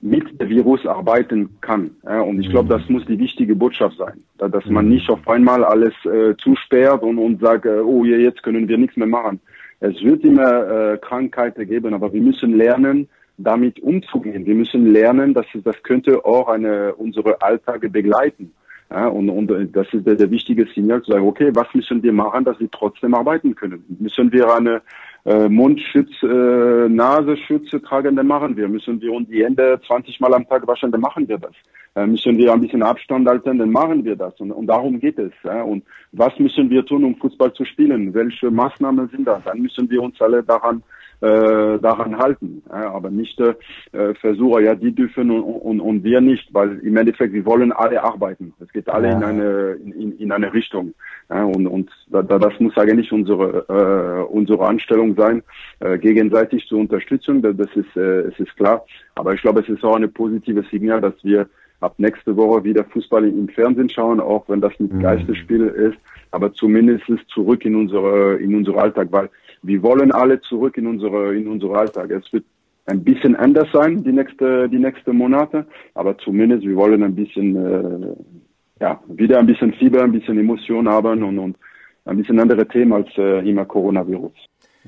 mit 0.00 0.40
dem 0.40 0.48
Virus 0.48 0.86
arbeiten 0.86 1.58
kann. 1.60 1.90
Und 2.02 2.40
ich 2.40 2.50
glaube, 2.50 2.66
mhm. 2.66 2.78
das 2.78 2.88
muss 2.88 3.04
die 3.06 3.18
wichtige 3.18 3.56
Botschaft 3.56 3.96
sein, 3.96 4.22
dass 4.36 4.64
man 4.66 4.84
mhm. 4.84 4.92
nicht 4.92 5.10
auf 5.10 5.26
einmal 5.26 5.64
alles 5.64 5.94
äh, 6.04 6.36
zusperrt 6.36 7.02
und, 7.02 7.18
und 7.18 7.40
sagt, 7.40 7.66
äh, 7.66 7.80
oh, 7.80 8.04
jetzt 8.04 8.42
können 8.42 8.68
wir 8.68 8.78
nichts 8.78 8.96
mehr 8.96 9.08
machen. 9.08 9.40
Es 9.80 10.00
wird 10.02 10.24
immer 10.24 10.92
äh, 10.92 10.98
Krankheiten 10.98 11.66
geben, 11.66 11.94
aber 11.94 12.12
wir 12.12 12.20
müssen 12.20 12.56
lernen, 12.56 13.08
damit 13.38 13.80
umzugehen. 13.80 14.44
Wir 14.44 14.54
müssen 14.54 14.92
lernen, 14.92 15.34
dass 15.34 15.46
das 15.64 15.80
könnte 15.84 16.24
auch 16.24 16.48
eine 16.48 16.94
unsere 16.94 17.40
Alltage 17.40 17.88
begleiten. 17.88 18.52
Ja, 18.90 19.08
und, 19.08 19.28
und 19.28 19.76
das 19.76 19.86
ist 19.92 20.06
der, 20.06 20.14
der 20.14 20.30
wichtige 20.30 20.66
Signal 20.74 21.02
zu 21.02 21.12
sagen, 21.12 21.26
okay, 21.26 21.50
was 21.54 21.66
müssen 21.74 22.02
wir 22.02 22.12
machen, 22.12 22.44
dass 22.44 22.58
wir 22.58 22.70
trotzdem 22.70 23.14
arbeiten 23.14 23.54
können? 23.54 23.84
Müssen 23.98 24.32
wir 24.32 24.54
eine 24.54 24.80
äh, 25.24 25.48
Mundschutz, 25.48 26.10
äh, 26.22 26.88
Nasenschütze 26.88 27.82
tragende 27.82 28.22
machen 28.22 28.56
wir. 28.56 28.68
Müssen 28.68 29.00
wir 29.00 29.12
uns 29.12 29.28
die 29.28 29.44
Hände 29.44 29.80
20 29.86 30.20
Mal 30.20 30.34
am 30.34 30.48
Tag 30.48 30.66
waschen, 30.66 30.90
dann 30.90 31.00
machen 31.00 31.28
wir 31.28 31.38
das. 31.38 31.52
Äh, 31.94 32.06
müssen 32.06 32.36
wir 32.38 32.52
ein 32.52 32.60
bisschen 32.60 32.82
Abstand 32.82 33.28
halten, 33.28 33.58
dann 33.58 33.70
machen 33.70 34.04
wir 34.04 34.16
das. 34.16 34.38
Und, 34.40 34.52
und 34.52 34.66
darum 34.66 35.00
geht 35.00 35.18
es. 35.18 35.32
Ja. 35.44 35.62
Und 35.62 35.84
was 36.12 36.38
müssen 36.38 36.70
wir 36.70 36.84
tun, 36.84 37.04
um 37.04 37.16
Fußball 37.16 37.52
zu 37.52 37.64
spielen? 37.64 38.14
Welche 38.14 38.50
Maßnahmen 38.50 39.08
sind 39.08 39.26
das? 39.26 39.42
Dann 39.44 39.60
müssen 39.60 39.90
wir 39.90 40.02
uns 40.02 40.20
alle 40.20 40.42
daran 40.42 40.82
äh, 41.20 41.78
daran 41.80 42.16
halten, 42.16 42.62
ja, 42.70 42.92
aber 42.92 43.10
nicht 43.10 43.40
äh, 43.40 43.54
Versucher, 44.20 44.60
ja, 44.60 44.76
die 44.76 44.92
dürfen 44.92 45.32
und, 45.32 45.42
und, 45.42 45.80
und 45.80 46.04
wir 46.04 46.20
nicht, 46.20 46.54
weil 46.54 46.78
im 46.78 46.96
Endeffekt 46.96 47.32
wir 47.32 47.44
wollen 47.44 47.72
alle 47.72 48.04
arbeiten. 48.04 48.54
Es 48.60 48.72
geht 48.72 48.88
alle 48.88 49.08
ja. 49.08 49.16
in 49.16 49.24
eine 49.24 49.70
in, 49.84 50.16
in 50.18 50.30
eine 50.30 50.52
Richtung. 50.52 50.94
Ja, 51.28 51.42
und 51.42 51.66
und 51.66 51.90
da, 52.08 52.22
das 52.22 52.60
muss 52.60 52.76
eigentlich 52.76 53.10
unsere 53.10 53.66
äh, 53.68 54.32
unsere 54.32 54.64
Anstellung 54.64 55.07
sein, 55.16 55.42
äh, 55.80 55.98
gegenseitig 55.98 56.66
zur 56.66 56.80
Unterstützung. 56.80 57.42
Das, 57.42 57.56
das 57.56 57.68
ist 57.74 57.96
äh, 57.96 58.20
es 58.22 58.38
ist 58.38 58.56
klar. 58.56 58.84
Aber 59.14 59.34
ich 59.34 59.42
glaube, 59.42 59.60
es 59.60 59.68
ist 59.68 59.84
auch 59.84 59.96
eine 59.96 60.08
positive 60.08 60.64
Signal, 60.70 61.00
dass 61.00 61.14
wir 61.22 61.48
ab 61.80 61.94
nächste 61.98 62.36
Woche 62.36 62.64
wieder 62.64 62.84
Fußball 62.84 63.24
im 63.24 63.48
Fernsehen 63.48 63.88
schauen, 63.88 64.20
auch 64.20 64.48
wenn 64.48 64.60
das 64.60 64.72
nicht 64.78 64.92
mhm. 64.92 65.00
Geistesspiel 65.00 65.66
ist, 65.66 65.98
aber 66.32 66.52
zumindest 66.52 67.04
zurück 67.28 67.64
in 67.64 67.76
unsere 67.76 68.36
in 68.36 68.54
unsere 68.54 68.80
Alltag, 68.80 69.08
weil 69.10 69.30
wir 69.62 69.82
wollen 69.82 70.12
alle 70.12 70.40
zurück 70.40 70.76
in 70.76 70.86
unsere, 70.86 71.36
in 71.36 71.48
unsere 71.48 71.76
Alltag. 71.78 72.10
Es 72.10 72.32
wird 72.32 72.44
ein 72.86 73.04
bisschen 73.04 73.36
anders 73.36 73.68
sein, 73.72 74.02
die 74.02 74.12
nächste, 74.12 74.68
die 74.68 74.78
nächsten 74.78 75.16
Monate, 75.16 75.66
aber 75.94 76.16
zumindest 76.18 76.64
wir 76.64 76.76
wollen 76.76 77.02
ein 77.02 77.14
bisschen, 77.14 77.56
äh, 77.56 78.16
ja, 78.80 79.00
wieder 79.08 79.38
ein 79.38 79.46
bisschen 79.46 79.72
Fieber, 79.74 80.02
ein 80.02 80.12
bisschen 80.12 80.38
Emotion 80.38 80.88
haben 80.88 81.22
und, 81.22 81.38
und 81.38 81.56
ein 82.06 82.16
bisschen 82.16 82.40
andere 82.40 82.66
Themen 82.66 82.92
als 82.92 83.08
äh, 83.18 83.48
immer 83.48 83.66
Coronavirus. 83.66 84.32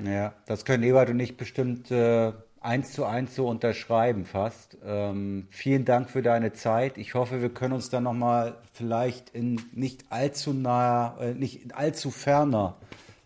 Ja, 0.05 0.33
das 0.47 0.65
können 0.65 0.83
Ebert 0.83 1.11
und 1.11 1.21
ich 1.21 1.37
bestimmt 1.37 1.91
äh, 1.91 2.33
eins 2.61 2.93
zu 2.93 3.05
eins 3.05 3.35
so 3.35 3.49
unterschreiben 3.49 4.25
fast. 4.25 4.77
Ähm, 4.85 5.47
vielen 5.51 5.85
Dank 5.85 6.11
für 6.11 6.23
deine 6.23 6.53
Zeit. 6.53 6.99
Ich 6.99 7.15
hoffe, 7.15 7.43
wir 7.43 7.51
können 7.51 7.75
uns 7.75 7.91
dann 7.91 8.05
nochmal 8.05 8.55
vielleicht 8.73 9.31
in 9.31 9.61
nicht 9.73 10.05
allzu 10.11 10.53
naher, 10.53 11.17
äh, 11.21 11.35
nicht 11.35 11.75
allzu 11.75 12.11
ferner 12.11 12.77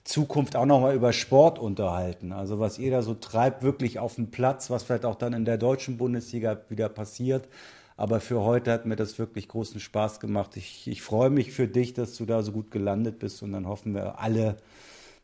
Zukunft 0.04 0.54
auch 0.54 0.66
nochmal 0.66 0.94
über 0.94 1.12
Sport 1.12 1.58
unterhalten. 1.58 2.32
Also 2.32 2.60
was 2.60 2.78
ihr 2.78 2.90
da 2.90 3.02
so 3.02 3.14
treibt, 3.14 3.62
wirklich 3.62 3.98
auf 3.98 4.16
dem 4.16 4.30
Platz, 4.30 4.68
was 4.68 4.82
vielleicht 4.82 5.06
auch 5.06 5.14
dann 5.14 5.32
in 5.32 5.44
der 5.46 5.56
deutschen 5.56 5.96
Bundesliga 5.96 6.58
wieder 6.68 6.88
passiert. 6.88 7.48
Aber 7.96 8.20
für 8.20 8.42
heute 8.42 8.72
hat 8.72 8.86
mir 8.86 8.96
das 8.96 9.18
wirklich 9.18 9.48
großen 9.48 9.80
Spaß 9.80 10.20
gemacht. 10.20 10.56
Ich, 10.56 10.86
ich 10.88 11.00
freue 11.00 11.30
mich 11.30 11.52
für 11.52 11.68
dich, 11.68 11.94
dass 11.94 12.16
du 12.16 12.26
da 12.26 12.42
so 12.42 12.52
gut 12.52 12.70
gelandet 12.70 13.18
bist 13.18 13.42
und 13.42 13.52
dann 13.52 13.66
hoffen 13.66 13.94
wir 13.94 14.18
alle, 14.18 14.56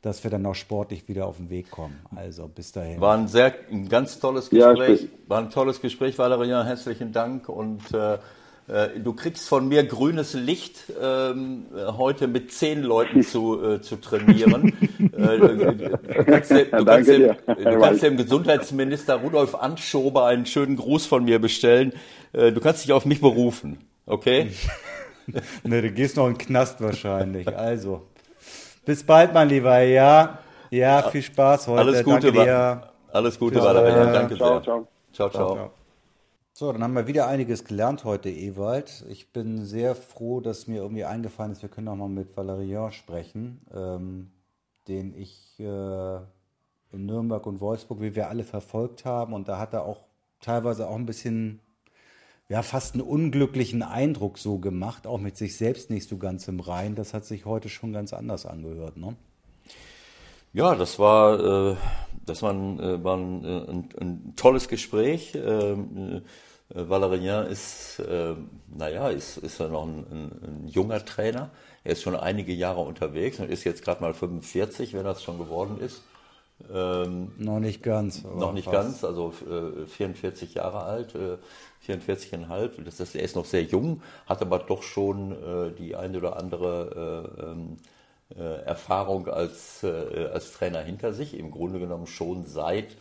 dass 0.02 0.24
wir 0.24 0.31
dann 0.31 0.47
auch 0.47 0.55
sportlich 0.55 1.09
wieder 1.09 1.27
auf 1.27 1.36
den 1.36 1.51
Weg 1.51 1.70
kommen. 1.70 2.01
Also 2.16 2.48
bis 2.48 2.72
dahin. 2.72 3.01
War 3.01 3.16
ein 3.16 3.28
sehr, 3.28 3.55
ein 3.70 3.89
ganz 3.89 4.18
tolles 4.18 4.48
Gespräch. 4.51 5.02
Ja, 5.02 5.09
War 5.28 5.39
ein 5.39 5.51
tolles 5.51 5.81
Gespräch, 5.81 6.18
Valerian. 6.18 6.66
Herzlichen 6.66 7.12
Dank 7.12 7.48
und 7.48 7.93
äh, 7.93 8.18
äh, 8.70 9.01
du 9.01 9.12
kriegst 9.14 9.48
von 9.48 9.68
mir 9.68 9.85
grünes 9.85 10.35
Licht, 10.35 10.93
ähm, 11.01 11.66
heute 11.74 12.28
mit 12.28 12.52
zehn 12.52 12.82
Leuten 12.82 13.22
zu, 13.24 13.62
äh, 13.62 13.81
zu 13.81 13.97
trainieren. 13.97 14.72
äh, 15.12 15.39
du 15.39 16.24
kannst, 16.24 16.51
dem, 16.51 16.70
du, 16.70 16.85
kannst 16.85 17.10
dem, 17.10 17.36
du 17.47 17.78
kannst 17.81 18.02
dem 18.02 18.16
Gesundheitsminister 18.16 19.16
Rudolf 19.16 19.55
Anschober 19.55 20.27
einen 20.27 20.47
schönen 20.47 20.77
Gruß 20.77 21.06
von 21.06 21.24
mir 21.24 21.40
bestellen. 21.40 21.93
Äh, 22.32 22.52
du 22.52 22.60
kannst 22.60 22.85
dich 22.85 22.93
auf 22.93 23.05
mich 23.06 23.20
berufen, 23.20 23.78
okay? 24.06 24.51
ne, 25.64 25.82
du 25.82 25.90
gehst 25.90 26.16
noch 26.16 26.27
in 26.27 26.35
den 26.35 26.39
Knast 26.39 26.81
wahrscheinlich. 26.81 27.48
Also, 27.48 28.06
Bis 28.90 29.04
bald, 29.04 29.32
mein 29.32 29.48
Lieber. 29.48 29.78
Ja, 29.82 30.40
ja, 30.68 31.00
viel 31.10 31.22
Spaß 31.22 31.68
heute. 31.68 31.80
Alles 31.80 32.02
Gute, 32.02 32.32
Danke 32.32 32.32
dir. 32.32 32.90
Alles 33.12 33.38
Gute, 33.38 33.62
Valerian. 33.62 34.12
Danke 34.12 34.34
ciao, 34.34 34.54
sehr. 34.54 34.62
ciao. 34.64 34.88
Ciao, 35.12 35.30
ciao. 35.30 35.70
So, 36.52 36.72
dann 36.72 36.82
haben 36.82 36.94
wir 36.94 37.06
wieder 37.06 37.28
einiges 37.28 37.64
gelernt 37.64 38.02
heute, 38.02 38.30
Ewald. 38.30 39.04
Ich 39.08 39.32
bin 39.32 39.64
sehr 39.64 39.94
froh, 39.94 40.40
dass 40.40 40.66
mir 40.66 40.82
irgendwie 40.82 41.04
eingefallen 41.04 41.52
ist, 41.52 41.62
wir 41.62 41.68
können 41.68 41.86
auch 41.86 41.94
mal 41.94 42.08
mit 42.08 42.36
Valerian 42.36 42.90
sprechen, 42.90 43.64
ähm, 43.72 44.32
den 44.88 45.14
ich 45.14 45.60
äh, 45.60 46.16
in 46.90 47.06
Nürnberg 47.06 47.46
und 47.46 47.60
Wolfsburg, 47.60 48.00
wie 48.00 48.16
wir 48.16 48.28
alle 48.28 48.42
verfolgt 48.42 49.04
haben. 49.04 49.34
Und 49.34 49.46
da 49.46 49.60
hat 49.60 49.72
er 49.72 49.84
auch 49.84 50.00
teilweise 50.40 50.88
auch 50.88 50.96
ein 50.96 51.06
bisschen, 51.06 51.60
ja, 52.51 52.62
fast 52.62 52.94
einen 52.94 53.05
unglücklichen 53.05 53.85
Eindruck 53.85 54.36
so 54.36 54.59
gemacht, 54.59 55.06
auch 55.06 55.20
mit 55.20 55.36
sich 55.36 55.56
selbst 55.56 55.89
nicht 55.89 56.09
so 56.09 56.18
ganz 56.18 56.48
im 56.48 56.59
Rein. 56.59 56.97
Das 56.97 57.14
hat 57.14 57.24
sich 57.24 57.44
heute 57.47 57.68
schon 57.68 57.93
ganz 57.93 58.12
anders 58.12 58.44
angehört, 58.44 58.97
ne? 58.97 59.14
Ja, 60.52 60.74
das 60.74 60.98
war, 60.98 61.70
äh, 61.70 61.77
das 62.27 62.43
war, 62.43 62.52
ein, 62.52 62.81
äh, 62.81 63.05
war 63.05 63.16
ein, 63.16 63.44
äh, 63.44 63.70
ein, 63.70 63.89
ein 64.01 64.32
tolles 64.35 64.66
Gespräch. 64.66 65.32
Ähm, 65.36 66.22
äh, 66.74 66.89
Valerian 66.89 67.47
ist, 67.47 68.01
äh, 68.01 68.35
naja, 68.77 69.10
ist, 69.10 69.36
ist 69.36 69.60
ja 69.60 69.68
noch 69.68 69.86
ein, 69.86 70.05
ein 70.10 70.66
junger 70.66 71.05
Trainer. 71.05 71.51
Er 71.85 71.93
ist 71.93 72.02
schon 72.02 72.16
einige 72.16 72.52
Jahre 72.52 72.81
unterwegs 72.81 73.39
und 73.39 73.48
ist 73.48 73.62
jetzt 73.62 73.85
gerade 73.85 74.02
mal 74.02 74.12
45, 74.12 74.93
wenn 74.94 75.05
das 75.05 75.22
schon 75.22 75.39
geworden 75.39 75.78
ist. 75.78 76.02
Ähm, 76.73 77.32
Noch 77.39 77.61
nicht 77.61 77.82
ganz. 77.82 78.24
noch 78.24 78.53
nicht 78.53 78.65
fast. 78.65 79.03
ganz, 79.03 79.05
also 79.05 79.32
äh, 79.49 79.87
44 79.87 80.55
Jahre 80.55 80.82
alt, 80.82 81.15
äh, 81.15 81.39
44,5. 81.87 82.85
Das 82.85 83.01
ist, 83.01 83.15
er 83.15 83.23
ist 83.23 83.37
noch 83.37 83.45
sehr 83.45 83.62
jung, 83.62 84.03
hat 84.27 84.43
aber 84.43 84.59
doch 84.59 84.82
schon 84.82 85.32
äh, 85.32 85.73
die 85.73 85.97
eine 85.97 86.19
oder 86.19 86.37
andere 86.37 87.32
äh, 87.39 87.43
ähm, 87.43 87.78
äh, 88.39 88.62
Erfahrung 88.65 89.28
als, 89.28 89.82
äh, 89.82 90.28
als 90.32 90.53
Trainer 90.53 90.81
hinter 90.81 91.12
sich. 91.12 91.39
Im 91.39 91.51
Grunde 91.51 91.78
genommen 91.78 92.07
schon 92.07 92.47
seit 92.47 92.97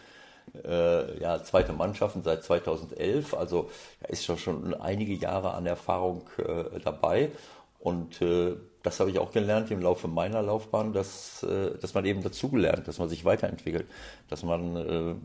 ja, 0.64 1.44
zweite 1.44 1.74
Mannschaften 1.74 2.24
seit 2.24 2.44
2011. 2.44 3.36
Also 3.36 3.70
da 4.02 4.08
ist 4.08 4.26
schon 4.26 4.40
schon 4.40 4.74
einige 4.74 5.14
Jahre 5.14 5.54
an 5.54 5.68
Erfahrung 5.68 6.24
dabei. 6.84 7.30
Und 7.80 8.22
äh, 8.22 8.56
das 8.84 9.00
habe 9.00 9.10
ich 9.10 9.20
auch 9.20 9.32
gelernt 9.32 9.72
im 9.72 9.82
Laufe 9.82 10.08
meiner 10.08 10.42
Laufbahn, 10.42 10.94
dass, 10.94 11.44
äh, 11.44 11.78
dass 11.80 11.94
man 11.94 12.06
eben 12.06 12.22
dazugelernt, 12.22 12.88
dass 12.88 13.00
man 13.00 13.10
sich 13.10 13.26
weiterentwickelt, 13.26 13.88
dass 14.30 14.44
man 14.44 14.76
äh, 14.76 15.16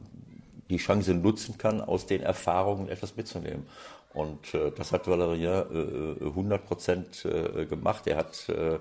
die 0.70 0.78
Chance 0.78 1.14
nutzen 1.14 1.58
kann, 1.58 1.80
aus 1.80 2.06
den 2.06 2.22
Erfahrungen 2.22 2.88
etwas 2.88 3.16
mitzunehmen. 3.16 3.66
Und 4.12 4.54
äh, 4.54 4.70
das 4.70 4.92
hat 4.92 5.08
Valerian 5.08 6.16
äh, 6.20 6.24
100 6.24 6.64
Prozent 6.64 7.24
äh, 7.24 7.66
gemacht. 7.66 8.06
Er 8.06 8.18
hat 8.18 8.48
äh, 8.48 8.78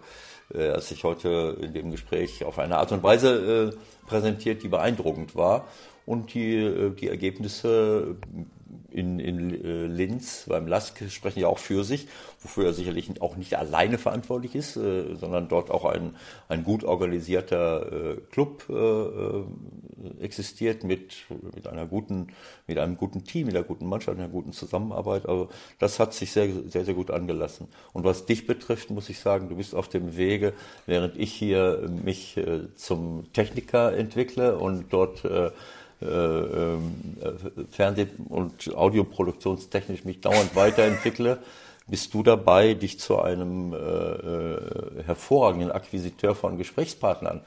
äh, 0.54 0.70
als 0.70 0.92
ich 0.92 1.04
heute 1.04 1.58
in 1.62 1.74
dem 1.74 1.92
Gespräch 1.92 2.44
auf 2.44 2.60
eine 2.60 2.78
Art 2.78 2.92
und 2.92 3.04
Weise 3.04 3.74
äh, 3.74 4.08
präsentiert, 4.08 4.64
die 4.64 4.68
beeindruckend 4.68 5.36
war. 5.36 5.68
Und 6.06 6.34
die, 6.34 6.56
äh, 6.56 6.92
die 6.92 7.08
Ergebnisse 7.08 8.18
in, 8.94 9.20
in 9.20 9.64
äh, 9.64 9.86
Linz 9.88 10.46
beim 10.48 10.68
LASK 10.68 11.10
sprechen 11.10 11.40
ja 11.40 11.48
auch 11.48 11.58
für 11.58 11.84
sich, 11.84 12.08
wofür 12.42 12.68
er 12.68 12.74
sicherlich 12.74 13.22
auch 13.22 13.36
nicht 13.36 13.56
alleine 13.56 13.98
verantwortlich 13.98 14.56
ist, 14.56 14.78
äh, 14.78 15.16
sondern 15.16 15.48
dort 15.48 15.72
auch 15.72 15.86
ein, 15.86 16.16
ein 16.48 16.64
gut 16.64 16.84
organisierter 16.84 17.92
äh, 17.92 18.16
Club 18.32 18.66
äh, 18.70 18.74
äh, 18.74 19.44
existiert 20.22 20.84
mit, 20.84 21.26
mit 21.56 21.68
einer 21.68 21.88
guten, 21.88 22.28
mit 22.68 22.78
einem 22.78 22.98
guten 22.98 23.24
Team, 23.24 23.48
mit 23.48 23.56
einer 23.56 23.66
guten 23.66 23.88
Mannschaft, 23.88 24.18
einer 24.18 24.28
guten 24.28 24.54
Zusammenarbeit. 24.54 25.28
Also 25.28 25.50
das 25.80 26.00
hat 26.00 26.14
sich 26.14 26.32
sehr, 26.32 26.50
sehr, 26.68 26.86
sehr 26.86 26.94
gut 26.94 27.10
angelassen. 27.10 27.68
Und 27.94 28.04
was 28.04 28.26
dich 28.26 28.46
betrifft, 28.46 28.92
muss 28.92 29.10
ich 29.10 29.20
sagen, 29.20 29.50
du 29.50 29.56
bist 29.56 29.74
auf 29.74 29.90
dem 29.90 30.16
Wege, 30.16 30.54
während 30.86 31.18
ich 31.18 31.34
hier 31.34 31.90
mich 32.04 32.38
äh, 32.38 32.74
zum 32.76 33.32
Techniker 33.34 33.96
entwickle 33.96 34.58
und 34.58 34.94
dort 34.94 35.24
äh, 36.04 36.06
äh, 36.06 36.76
ähm, 36.76 37.18
äh, 37.22 37.64
Fernseh- 37.72 38.08
und 38.30 38.76
Audioproduktionstechnisch 38.76 40.04
mich 40.04 40.22
dauernd 40.22 40.56
weiterentwickle, 40.56 41.40
bist 41.88 42.14
du 42.14 42.24
dabei, 42.24 42.74
dich 42.74 43.00
zu 43.00 43.20
einem 43.20 43.74
äh, 43.74 43.78
äh, 43.78 45.04
hervorragenden 45.06 45.72
Akquisiteur 45.72 46.36
von 46.36 46.58
Gesprächspartnern 46.58 47.42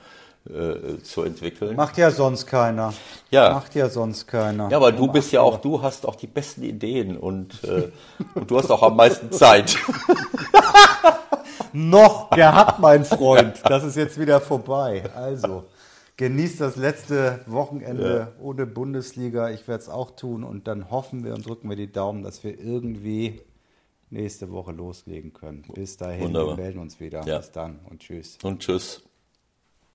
äh, 0.48 1.02
zu 1.02 1.22
entwickeln. 1.22 1.76
Macht 1.76 1.98
ja 1.98 2.10
sonst 2.10 2.46
keiner. 2.46 2.92
Ja. 3.30 3.52
Macht 3.52 3.74
ja 3.74 3.88
sonst 3.88 4.26
keiner. 4.26 4.70
Ja, 4.70 4.76
aber 4.76 4.92
du 4.92 5.08
bist 5.08 5.32
ja 5.32 5.40
auch, 5.40 5.58
du 5.60 5.82
hast 5.82 6.06
auch 6.06 6.16
die 6.16 6.26
besten 6.26 6.62
Ideen 6.62 7.16
und, 7.16 7.64
äh, 7.64 7.90
und 8.34 8.50
du 8.50 8.58
hast 8.58 8.70
auch 8.70 8.82
am 8.82 8.96
meisten 8.96 9.32
Zeit. 9.32 9.76
Noch 11.72 12.30
gehabt, 12.30 12.78
mein 12.78 13.04
Freund. 13.04 13.60
Das 13.64 13.84
ist 13.84 13.96
jetzt 13.96 14.18
wieder 14.18 14.40
vorbei. 14.40 15.04
Also, 15.14 15.64
genießt 16.16 16.60
das 16.60 16.76
letzte 16.76 17.40
Wochenende 17.46 18.34
ohne 18.40 18.66
Bundesliga. 18.66 19.50
Ich 19.50 19.68
werde 19.68 19.82
es 19.82 19.88
auch 19.88 20.12
tun 20.12 20.44
und 20.44 20.66
dann 20.66 20.90
hoffen 20.90 21.24
wir 21.24 21.34
und 21.34 21.46
drücken 21.46 21.68
wir 21.68 21.76
die 21.76 21.90
Daumen, 21.90 22.22
dass 22.22 22.42
wir 22.44 22.58
irgendwie 22.58 23.40
nächste 24.10 24.50
Woche 24.50 24.72
loslegen 24.72 25.32
können. 25.32 25.64
Bis 25.74 25.96
dahin, 25.96 26.24
Wunderbar. 26.24 26.56
wir 26.56 26.62
melden 26.64 26.78
uns 26.78 27.00
wieder. 27.00 27.26
Ja. 27.26 27.38
Bis 27.38 27.50
dann 27.50 27.80
und 27.90 28.00
tschüss. 28.00 28.38
Und 28.42 28.60
tschüss. 28.60 29.02